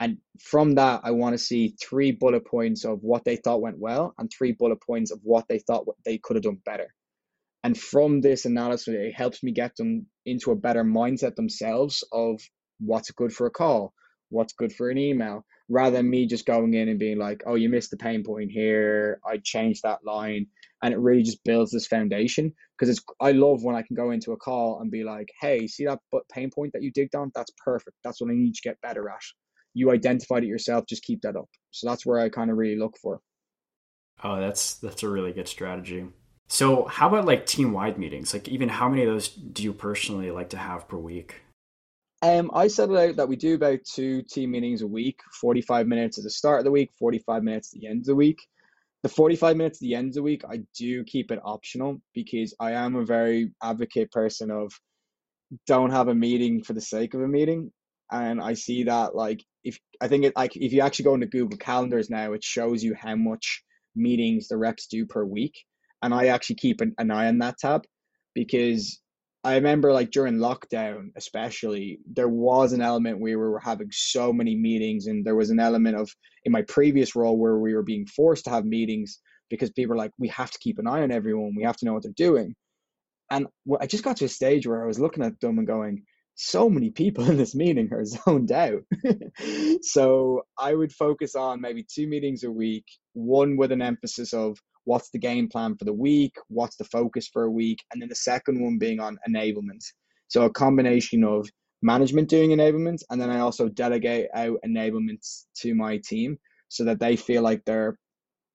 And 0.00 0.18
from 0.40 0.76
that, 0.76 1.00
I 1.04 1.10
want 1.10 1.34
to 1.34 1.38
see 1.38 1.74
three 1.82 2.12
bullet 2.12 2.46
points 2.46 2.84
of 2.84 3.00
what 3.02 3.24
they 3.24 3.36
thought 3.36 3.60
went 3.60 3.78
well 3.78 4.14
and 4.18 4.30
three 4.30 4.52
bullet 4.52 4.80
points 4.80 5.10
of 5.10 5.20
what 5.22 5.46
they 5.48 5.58
thought 5.58 5.86
they 6.04 6.18
could 6.18 6.36
have 6.36 6.44
done 6.44 6.60
better. 6.64 6.94
And 7.64 7.76
from 7.76 8.20
this 8.20 8.44
analysis, 8.44 8.94
it 8.94 9.12
helps 9.14 9.42
me 9.42 9.52
get 9.52 9.76
them 9.76 10.06
into 10.24 10.52
a 10.52 10.56
better 10.56 10.84
mindset 10.84 11.34
themselves 11.34 12.04
of 12.12 12.40
what's 12.78 13.10
good 13.10 13.32
for 13.32 13.46
a 13.46 13.50
call, 13.50 13.92
what's 14.28 14.52
good 14.52 14.72
for 14.72 14.88
an 14.88 14.98
email, 14.98 15.44
rather 15.68 15.96
than 15.96 16.08
me 16.08 16.26
just 16.26 16.46
going 16.46 16.74
in 16.74 16.88
and 16.88 17.00
being 17.00 17.18
like, 17.18 17.42
oh, 17.46 17.56
you 17.56 17.68
missed 17.68 17.90
the 17.90 17.96
pain 17.96 18.22
point 18.24 18.52
here. 18.52 19.20
I 19.28 19.38
changed 19.42 19.82
that 19.82 20.04
line. 20.04 20.46
And 20.82 20.94
it 20.94 21.00
really 21.00 21.24
just 21.24 21.42
builds 21.44 21.72
this 21.72 21.88
foundation 21.88 22.52
because 22.78 22.88
it's 22.88 23.04
I 23.20 23.32
love 23.32 23.64
when 23.64 23.74
I 23.74 23.82
can 23.82 23.96
go 23.96 24.12
into 24.12 24.30
a 24.30 24.36
call 24.36 24.80
and 24.80 24.92
be 24.92 25.02
like, 25.02 25.28
hey, 25.40 25.66
see 25.66 25.86
that 25.86 25.98
pain 26.32 26.50
point 26.54 26.72
that 26.74 26.82
you 26.82 26.92
digged 26.92 27.16
on? 27.16 27.32
That's 27.34 27.50
perfect. 27.64 27.96
That's 28.04 28.20
what 28.20 28.30
I 28.30 28.34
need 28.34 28.54
to 28.54 28.62
get 28.62 28.80
better 28.80 29.08
at. 29.10 29.22
You 29.74 29.90
identified 29.90 30.44
it 30.44 30.48
yourself, 30.48 30.86
just 30.88 31.04
keep 31.04 31.22
that 31.22 31.36
up. 31.36 31.48
So 31.70 31.88
that's 31.88 32.04
where 32.04 32.18
I 32.18 32.28
kind 32.28 32.50
of 32.50 32.56
really 32.56 32.78
look 32.78 32.96
for. 32.98 33.20
Oh, 34.22 34.40
that's 34.40 34.74
that's 34.74 35.02
a 35.02 35.08
really 35.08 35.32
good 35.32 35.48
strategy. 35.48 36.06
So, 36.48 36.86
how 36.86 37.08
about 37.08 37.26
like 37.26 37.46
team 37.46 37.72
wide 37.72 37.98
meetings? 37.98 38.32
Like, 38.32 38.48
even 38.48 38.68
how 38.68 38.88
many 38.88 39.02
of 39.02 39.08
those 39.08 39.28
do 39.28 39.62
you 39.62 39.72
personally 39.72 40.30
like 40.30 40.50
to 40.50 40.56
have 40.56 40.88
per 40.88 40.96
week? 40.96 41.42
Um, 42.22 42.50
I 42.52 42.66
set 42.66 42.90
it 42.90 42.96
out 42.96 43.16
that 43.16 43.28
we 43.28 43.36
do 43.36 43.54
about 43.54 43.84
two 43.84 44.22
team 44.22 44.50
meetings 44.50 44.82
a 44.82 44.86
week, 44.86 45.20
45 45.40 45.86
minutes 45.86 46.18
at 46.18 46.24
the 46.24 46.30
start 46.30 46.58
of 46.58 46.64
the 46.64 46.70
week, 46.70 46.90
45 46.98 47.44
minutes 47.44 47.72
at 47.72 47.80
the 47.80 47.86
end 47.86 48.00
of 48.00 48.06
the 48.06 48.16
week. 48.16 48.40
The 49.04 49.08
45 49.08 49.56
minutes 49.56 49.78
at 49.78 49.82
the 49.82 49.94
end 49.94 50.08
of 50.08 50.14
the 50.14 50.22
week, 50.22 50.42
I 50.50 50.62
do 50.76 51.04
keep 51.04 51.30
it 51.30 51.38
optional 51.44 52.00
because 52.14 52.54
I 52.58 52.72
am 52.72 52.96
a 52.96 53.04
very 53.04 53.52
advocate 53.62 54.10
person 54.10 54.50
of 54.50 54.72
don't 55.68 55.90
have 55.90 56.08
a 56.08 56.14
meeting 56.14 56.64
for 56.64 56.72
the 56.72 56.80
sake 56.80 57.14
of 57.14 57.20
a 57.20 57.28
meeting. 57.28 57.70
And 58.10 58.40
I 58.40 58.54
see 58.54 58.84
that 58.84 59.14
like 59.14 59.44
if 59.64 59.78
I 60.00 60.08
think 60.08 60.24
it 60.24 60.34
like 60.36 60.56
if 60.56 60.72
you 60.72 60.80
actually 60.82 61.04
go 61.04 61.14
into 61.14 61.26
Google 61.26 61.58
Calendars 61.58 62.10
now, 62.10 62.32
it 62.32 62.44
shows 62.44 62.82
you 62.82 62.94
how 62.94 63.16
much 63.16 63.62
meetings 63.94 64.48
the 64.48 64.56
reps 64.56 64.86
do 64.86 65.06
per 65.06 65.24
week 65.24 65.54
and 66.02 66.14
I 66.14 66.26
actually 66.26 66.56
keep 66.56 66.80
an, 66.80 66.94
an 66.98 67.10
eye 67.10 67.28
on 67.28 67.38
that 67.38 67.58
tab 67.58 67.84
because 68.34 69.00
I 69.44 69.54
remember 69.54 69.92
like 69.92 70.10
during 70.10 70.34
lockdown, 70.34 71.10
especially, 71.16 72.00
there 72.12 72.28
was 72.28 72.72
an 72.72 72.82
element 72.82 73.20
where 73.20 73.38
we 73.38 73.48
were 73.48 73.60
having 73.60 73.88
so 73.90 74.32
many 74.32 74.56
meetings, 74.56 75.06
and 75.06 75.24
there 75.24 75.36
was 75.36 75.50
an 75.50 75.60
element 75.60 75.96
of 75.96 76.10
in 76.44 76.52
my 76.52 76.62
previous 76.62 77.14
role 77.14 77.38
where 77.38 77.58
we 77.58 77.74
were 77.74 77.82
being 77.82 78.06
forced 78.06 78.44
to 78.44 78.50
have 78.50 78.64
meetings 78.64 79.20
because 79.50 79.70
people 79.70 79.90
were 79.90 79.96
like, 79.96 80.12
we 80.18 80.28
have 80.28 80.50
to 80.50 80.58
keep 80.58 80.78
an 80.78 80.86
eye 80.86 81.02
on 81.02 81.10
everyone, 81.10 81.54
we 81.56 81.62
have 81.64 81.76
to 81.78 81.84
know 81.86 81.94
what 81.94 82.02
they're 82.02 82.12
doing. 82.16 82.54
And 83.30 83.46
I 83.80 83.86
just 83.86 84.04
got 84.04 84.16
to 84.18 84.24
a 84.24 84.28
stage 84.28 84.66
where 84.66 84.82
I 84.82 84.86
was 84.86 84.98
looking 84.98 85.24
at 85.24 85.38
them 85.40 85.58
and 85.58 85.66
going, 85.66 86.02
so 86.40 86.70
many 86.70 86.88
people 86.88 87.28
in 87.28 87.36
this 87.36 87.56
meeting 87.56 87.92
are 87.92 88.04
zoned 88.26 88.52
out. 88.52 88.82
so 89.82 90.42
I 90.56 90.72
would 90.72 90.92
focus 90.92 91.34
on 91.34 91.60
maybe 91.60 91.84
two 91.92 92.06
meetings 92.06 92.44
a 92.44 92.50
week, 92.50 92.84
one 93.14 93.56
with 93.56 93.72
an 93.72 93.82
emphasis 93.82 94.32
of 94.32 94.56
what's 94.84 95.10
the 95.10 95.18
game 95.18 95.48
plan 95.48 95.76
for 95.76 95.84
the 95.84 95.92
week, 95.92 96.36
what's 96.46 96.76
the 96.76 96.84
focus 96.84 97.28
for 97.32 97.42
a 97.42 97.50
week, 97.50 97.80
and 97.92 98.00
then 98.00 98.08
the 98.08 98.14
second 98.14 98.62
one 98.62 98.78
being 98.78 99.00
on 99.00 99.18
enablement. 99.28 99.84
So 100.28 100.44
a 100.44 100.50
combination 100.50 101.24
of 101.24 101.48
management 101.82 102.28
doing 102.28 102.50
enablements, 102.50 103.02
and 103.10 103.20
then 103.20 103.30
I 103.30 103.40
also 103.40 103.68
delegate 103.68 104.28
out 104.32 104.58
enablements 104.64 105.46
to 105.56 105.74
my 105.74 106.00
team 106.04 106.38
so 106.68 106.84
that 106.84 107.00
they 107.00 107.16
feel 107.16 107.42
like 107.42 107.64
they're 107.64 107.98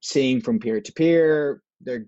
seeing 0.02 0.40
from 0.40 0.58
peer 0.58 0.80
to 0.80 0.94
peer, 0.94 1.62
they're 1.82 2.06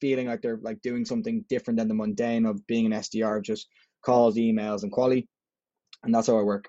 feeling 0.00 0.28
like 0.28 0.40
they're 0.40 0.60
like 0.62 0.80
doing 0.80 1.04
something 1.04 1.44
different 1.50 1.78
than 1.78 1.88
the 1.88 1.94
mundane 1.94 2.46
of 2.46 2.66
being 2.66 2.86
an 2.86 2.92
SDR, 2.92 3.42
just 3.42 3.68
calls, 4.08 4.36
emails, 4.36 4.82
and 4.82 4.90
quality. 4.90 5.28
And 6.02 6.14
that's 6.14 6.28
how 6.28 6.38
I 6.38 6.42
work. 6.42 6.68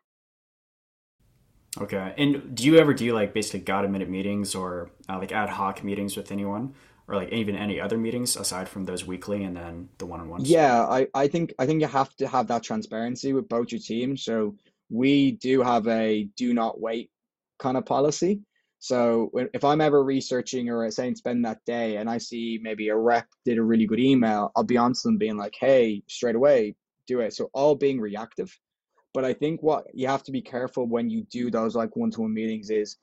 Okay. 1.79 2.13
And 2.17 2.55
do 2.55 2.63
you 2.65 2.77
ever 2.77 2.93
do 2.93 3.13
like 3.13 3.33
basically 3.33 3.61
got 3.61 3.85
a 3.85 3.87
minute 3.87 4.09
meetings 4.09 4.55
or 4.55 4.91
uh, 5.07 5.17
like 5.19 5.31
ad 5.31 5.49
hoc 5.49 5.83
meetings 5.83 6.17
with 6.17 6.31
anyone? 6.31 6.73
or 7.09 7.15
like 7.15 7.31
even 7.33 7.55
any 7.55 7.81
other 7.81 7.97
meetings 7.97 8.37
aside 8.37 8.69
from 8.69 8.85
those 8.85 9.03
weekly 9.03 9.43
and 9.43 9.57
then 9.57 9.89
the 9.97 10.05
one-on-ones 10.05 10.47
yeah 10.47 10.83
i 10.83 11.07
i 11.15 11.27
think 11.27 11.53
i 11.57 11.65
think 11.65 11.81
you 11.81 11.87
have 11.87 12.15
to 12.15 12.27
have 12.27 12.47
that 12.47 12.61
transparency 12.61 13.33
with 13.33 13.49
both 13.49 13.71
your 13.71 13.81
team. 13.81 14.15
so 14.15 14.55
we 14.91 15.31
do 15.31 15.63
have 15.63 15.87
a 15.87 16.29
do 16.35 16.53
not 16.53 16.79
wait 16.79 17.09
kind 17.57 17.77
of 17.77 17.85
policy 17.85 18.39
so 18.77 19.31
if 19.53 19.63
i'm 19.63 19.81
ever 19.81 20.03
researching 20.03 20.69
or 20.69 20.89
saying 20.91 21.15
spend 21.15 21.43
that 21.43 21.59
day 21.65 21.97
and 21.97 22.07
i 22.09 22.17
see 22.17 22.59
maybe 22.61 22.89
a 22.89 22.95
rep 22.95 23.25
did 23.43 23.57
a 23.57 23.63
really 23.63 23.87
good 23.87 23.99
email 23.99 24.51
i'll 24.55 24.63
be 24.63 24.77
on 24.77 24.93
to 24.93 24.99
them 25.05 25.17
being 25.17 25.35
like 25.35 25.55
hey 25.59 26.03
straight 26.07 26.35
away 26.35 26.75
do 27.09 27.19
it 27.19 27.33
so 27.33 27.49
all 27.53 27.75
being 27.75 27.99
reactive 27.99 28.51
but 29.13 29.25
i 29.25 29.33
think 29.33 29.61
what 29.61 29.83
you 29.93 30.07
have 30.07 30.23
to 30.23 30.31
be 30.31 30.41
careful 30.41 30.87
when 30.87 31.09
you 31.09 31.23
do 31.31 31.49
those 31.51 31.75
like 31.75 31.95
one-to-one 31.95 32.33
meetings 32.33 32.69
is 32.69 32.97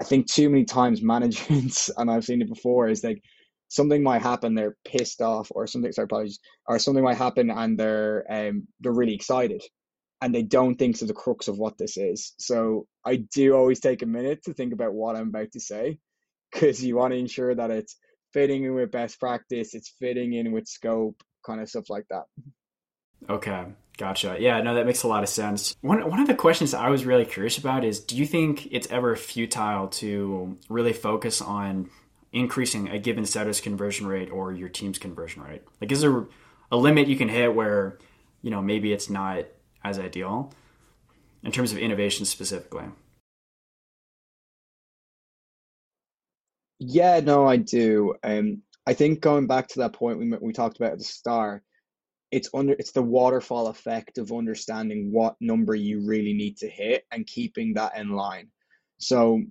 I 0.00 0.04
think 0.04 0.26
too 0.26 0.50
many 0.50 0.64
times 0.64 1.02
management, 1.14 1.88
and 1.96 2.10
I've 2.10 2.24
seen 2.24 2.42
it 2.42 2.48
before, 2.48 2.88
is 2.88 3.04
like 3.04 3.22
something 3.68 4.02
might 4.02 4.22
happen, 4.22 4.54
they're 4.54 4.76
pissed 4.84 5.20
off, 5.20 5.48
or 5.50 5.66
something. 5.66 5.92
Sorry, 5.92 6.04
apologies, 6.04 6.40
or 6.66 6.78
something 6.78 7.04
might 7.04 7.16
happen, 7.18 7.50
and 7.50 7.78
they're 7.78 8.24
um 8.30 8.66
they're 8.80 8.92
really 8.92 9.14
excited, 9.14 9.62
and 10.20 10.34
they 10.34 10.42
don't 10.42 10.76
think 10.76 10.98
to 10.98 11.06
the 11.06 11.14
crux 11.14 11.48
of 11.48 11.58
what 11.58 11.78
this 11.78 11.96
is. 11.96 12.34
So 12.38 12.86
I 13.04 13.16
do 13.34 13.54
always 13.54 13.80
take 13.80 14.02
a 14.02 14.06
minute 14.06 14.42
to 14.44 14.54
think 14.54 14.72
about 14.72 14.94
what 14.94 15.16
I'm 15.16 15.28
about 15.28 15.52
to 15.52 15.60
say, 15.60 15.98
because 16.52 16.84
you 16.84 16.96
want 16.96 17.12
to 17.12 17.18
ensure 17.18 17.54
that 17.54 17.70
it's 17.70 17.96
fitting 18.32 18.64
in 18.64 18.74
with 18.74 18.90
best 18.90 19.18
practice, 19.18 19.74
it's 19.74 19.94
fitting 19.98 20.34
in 20.34 20.52
with 20.52 20.66
scope, 20.66 21.22
kind 21.44 21.60
of 21.60 21.68
stuff 21.68 21.88
like 21.88 22.06
that. 22.10 22.24
Okay, 23.28 23.64
gotcha. 23.98 24.36
Yeah, 24.38 24.60
no, 24.60 24.74
that 24.74 24.86
makes 24.86 25.02
a 25.02 25.08
lot 25.08 25.22
of 25.22 25.28
sense. 25.28 25.74
One 25.80 26.08
one 26.08 26.20
of 26.20 26.26
the 26.26 26.34
questions 26.34 26.74
I 26.74 26.90
was 26.90 27.04
really 27.04 27.24
curious 27.24 27.58
about 27.58 27.84
is, 27.84 28.00
do 28.00 28.16
you 28.16 28.26
think 28.26 28.68
it's 28.72 28.86
ever 28.90 29.16
futile 29.16 29.88
to 29.88 30.56
really 30.68 30.92
focus 30.92 31.40
on 31.40 31.90
increasing 32.32 32.88
a 32.88 32.98
given 32.98 33.24
setter's 33.26 33.60
conversion 33.60 34.06
rate 34.06 34.30
or 34.30 34.52
your 34.52 34.68
team's 34.68 34.98
conversion 34.98 35.42
rate? 35.42 35.62
Like, 35.80 35.90
is 35.92 36.00
there 36.02 36.24
a 36.70 36.76
limit 36.76 37.08
you 37.08 37.16
can 37.16 37.28
hit 37.28 37.54
where, 37.54 37.98
you 38.42 38.50
know, 38.50 38.62
maybe 38.62 38.92
it's 38.92 39.10
not 39.10 39.44
as 39.82 39.98
ideal 39.98 40.52
in 41.42 41.52
terms 41.52 41.72
of 41.72 41.78
innovation 41.78 42.26
specifically? 42.26 42.84
Yeah, 46.78 47.20
no, 47.20 47.46
I 47.46 47.56
do. 47.56 48.14
Um, 48.22 48.62
I 48.86 48.94
think 48.94 49.20
going 49.20 49.46
back 49.46 49.68
to 49.68 49.80
that 49.80 49.92
point 49.94 50.18
we 50.18 50.30
we 50.40 50.52
talked 50.52 50.76
about 50.76 50.92
at 50.92 50.98
the 50.98 51.04
start, 51.04 51.62
it's 52.30 52.48
under 52.54 52.72
it's 52.72 52.92
the 52.92 53.02
waterfall 53.02 53.68
effect 53.68 54.18
of 54.18 54.32
understanding 54.32 55.12
what 55.12 55.36
number 55.40 55.74
you 55.74 56.04
really 56.04 56.32
need 56.32 56.56
to 56.58 56.68
hit 56.68 57.04
and 57.12 57.26
keeping 57.26 57.74
that 57.74 57.96
in 57.96 58.10
line. 58.10 58.48
So 58.98 59.42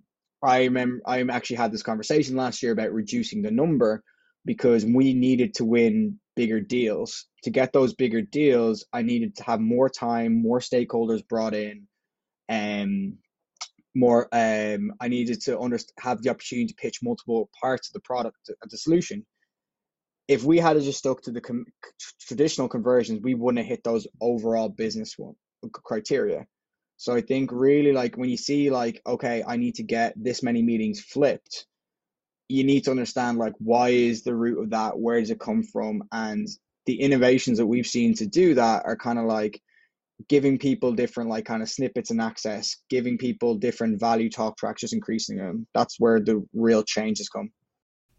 I 0.43 0.63
remember 0.63 1.01
I 1.05 1.21
actually 1.21 1.57
had 1.57 1.71
this 1.71 1.83
conversation 1.83 2.35
last 2.35 2.61
year 2.61 2.71
about 2.71 2.93
reducing 2.93 3.41
the 3.41 3.51
number 3.51 4.03
because 4.45 4.85
we 4.85 5.13
needed 5.13 5.55
to 5.55 5.65
win 5.65 6.19
bigger 6.35 6.59
deals. 6.59 7.25
To 7.43 7.49
get 7.49 7.73
those 7.73 7.93
bigger 7.93 8.21
deals, 8.21 8.85
I 8.93 9.01
needed 9.01 9.35
to 9.37 9.43
have 9.43 9.59
more 9.59 9.89
time, 9.89 10.41
more 10.41 10.59
stakeholders 10.59 11.27
brought 11.27 11.53
in, 11.53 11.87
and 12.47 13.13
um, 13.13 13.17
more. 13.95 14.27
Um, 14.31 14.93
I 14.99 15.07
needed 15.07 15.41
to 15.43 15.59
under, 15.59 15.79
have 15.99 16.21
the 16.21 16.29
opportunity 16.29 16.67
to 16.67 16.75
pitch 16.75 16.99
multiple 17.01 17.49
parts 17.59 17.89
of 17.89 17.93
the 17.93 18.01
product, 18.01 18.49
of 18.61 18.69
the 18.69 18.77
solution. 18.77 19.25
If 20.27 20.43
we 20.43 20.57
had 20.57 20.79
just 20.81 20.99
stuck 20.99 21.21
to 21.23 21.31
the 21.31 21.41
com- 21.41 21.65
traditional 22.19 22.67
conversions, 22.67 23.21
we 23.21 23.35
wouldn't 23.35 23.59
have 23.59 23.67
hit 23.67 23.83
those 23.83 24.07
overall 24.21 24.69
business 24.69 25.15
one 25.17 25.35
criteria. 25.71 26.45
So 26.97 27.13
I 27.13 27.21
think 27.21 27.51
really 27.51 27.91
like 27.91 28.17
when 28.17 28.29
you 28.29 28.37
see 28.37 28.69
like, 28.69 29.01
okay, 29.05 29.43
I 29.45 29.57
need 29.57 29.75
to 29.75 29.83
get 29.83 30.13
this 30.15 30.41
many 30.41 30.61
meetings 30.61 31.01
flipped, 31.01 31.65
you 32.47 32.63
need 32.63 32.85
to 32.85 32.91
understand 32.91 33.37
like 33.37 33.53
why 33.59 33.89
is 33.89 34.23
the 34.23 34.35
root 34.35 34.61
of 34.61 34.69
that, 34.71 34.97
where 34.97 35.19
does 35.19 35.29
it 35.29 35.39
come 35.39 35.63
from? 35.63 36.03
And 36.11 36.47
the 36.85 37.01
innovations 37.01 37.57
that 37.57 37.65
we've 37.65 37.87
seen 37.87 38.13
to 38.15 38.25
do 38.25 38.53
that 38.55 38.83
are 38.85 38.95
kind 38.95 39.19
of 39.19 39.25
like 39.25 39.61
giving 40.29 40.57
people 40.57 40.93
different 40.93 41.29
like 41.29 41.45
kind 41.45 41.61
of 41.61 41.69
snippets 41.69 42.11
and 42.11 42.21
access, 42.21 42.77
giving 42.89 43.17
people 43.17 43.55
different 43.55 43.99
value 43.99 44.29
talk 44.29 44.57
tracks, 44.57 44.81
just 44.81 44.93
increasing 44.93 45.37
them. 45.37 45.67
That's 45.73 45.99
where 45.99 46.19
the 46.19 46.45
real 46.53 46.83
change 46.83 47.17
has 47.17 47.27
come. 47.27 47.51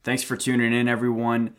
Thanks 0.05 0.23
for 0.23 0.37
tuning 0.37 0.73
in, 0.73 0.89
everyone, 0.89 1.57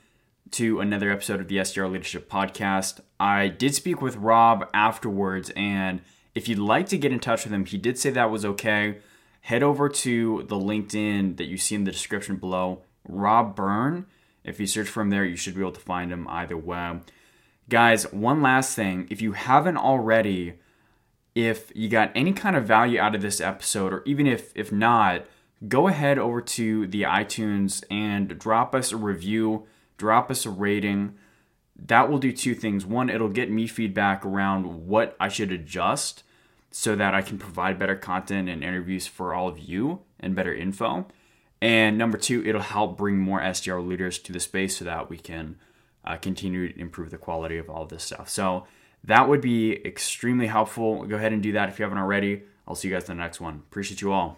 to 0.51 0.79
another 0.79 1.11
episode 1.11 1.39
of 1.39 1.47
the 1.47 1.57
SDR 1.57 1.91
Leadership 1.91 2.29
Podcast. 2.29 3.01
I 3.19 3.47
did 3.47 3.75
speak 3.75 4.01
with 4.01 4.15
Rob 4.15 4.69
afterwards 4.73 5.51
and 5.55 6.01
if 6.35 6.47
you'd 6.47 6.59
like 6.59 6.87
to 6.89 6.97
get 6.97 7.11
in 7.11 7.19
touch 7.19 7.43
with 7.43 7.53
him, 7.53 7.65
he 7.65 7.77
did 7.77 7.97
say 7.97 8.11
that 8.11 8.29
was 8.29 8.45
okay. 8.45 8.99
Head 9.41 9.63
over 9.63 9.89
to 9.89 10.43
the 10.47 10.55
LinkedIn 10.55 11.37
that 11.37 11.45
you 11.45 11.57
see 11.57 11.73
in 11.73 11.83
the 11.83 11.91
description 11.91 12.35
below, 12.35 12.83
Rob 13.07 13.55
Byrne. 13.55 14.05
If 14.43 14.59
you 14.59 14.67
search 14.67 14.87
for 14.87 15.01
him 15.01 15.09
there, 15.09 15.25
you 15.25 15.35
should 15.35 15.55
be 15.55 15.61
able 15.61 15.71
to 15.71 15.79
find 15.79 16.11
him 16.11 16.27
either 16.27 16.55
way. 16.55 16.99
Guys, 17.69 18.11
one 18.13 18.41
last 18.41 18.75
thing. 18.75 19.07
If 19.09 19.21
you 19.21 19.31
haven't 19.31 19.77
already, 19.77 20.53
if 21.33 21.71
you 21.75 21.89
got 21.89 22.11
any 22.13 22.33
kind 22.33 22.55
of 22.55 22.65
value 22.65 22.99
out 22.99 23.15
of 23.15 23.21
this 23.21 23.41
episode, 23.41 23.91
or 23.91 24.03
even 24.05 24.27
if 24.27 24.51
if 24.55 24.71
not, 24.71 25.25
go 25.67 25.87
ahead 25.87 26.19
over 26.19 26.39
to 26.39 26.85
the 26.85 27.01
iTunes 27.01 27.83
and 27.89 28.37
drop 28.37 28.75
us 28.75 28.91
a 28.91 28.97
review, 28.97 29.65
drop 29.97 30.31
us 30.31 30.45
a 30.45 30.49
rating. 30.49 31.15
That 31.75 32.09
will 32.09 32.17
do 32.17 32.31
two 32.31 32.55
things. 32.55 32.85
One, 32.85 33.09
it'll 33.09 33.29
get 33.29 33.51
me 33.51 33.67
feedback 33.67 34.25
around 34.25 34.87
what 34.87 35.15
I 35.19 35.27
should 35.27 35.51
adjust 35.51 36.23
so 36.71 36.95
that 36.95 37.13
I 37.13 37.21
can 37.21 37.37
provide 37.37 37.79
better 37.79 37.95
content 37.95 38.49
and 38.49 38.63
interviews 38.63 39.07
for 39.07 39.33
all 39.33 39.47
of 39.47 39.59
you 39.59 40.01
and 40.19 40.35
better 40.35 40.53
info. 40.53 41.07
And 41.61 41.97
number 41.97 42.17
two, 42.17 42.43
it'll 42.45 42.61
help 42.61 42.97
bring 42.97 43.17
more 43.17 43.41
SDR 43.41 43.85
leaders 43.85 44.19
to 44.19 44.33
the 44.33 44.39
space 44.39 44.77
so 44.77 44.85
that 44.85 45.09
we 45.09 45.17
can 45.17 45.57
uh, 46.05 46.17
continue 46.17 46.71
to 46.71 46.79
improve 46.79 47.09
the 47.09 47.17
quality 47.17 47.57
of 47.57 47.69
all 47.69 47.83
of 47.83 47.89
this 47.89 48.03
stuff. 48.03 48.29
So 48.29 48.65
that 49.03 49.27
would 49.27 49.41
be 49.41 49.73
extremely 49.85 50.47
helpful. 50.47 51.05
Go 51.05 51.15
ahead 51.15 51.33
and 51.33 51.41
do 51.41 51.53
that 51.53 51.69
if 51.69 51.79
you 51.79 51.83
haven't 51.83 51.97
already. 51.97 52.43
I'll 52.67 52.75
see 52.75 52.89
you 52.89 52.93
guys 52.93 53.09
in 53.09 53.17
the 53.17 53.23
next 53.23 53.39
one. 53.39 53.55
Appreciate 53.55 54.01
you 54.01 54.11
all. 54.11 54.35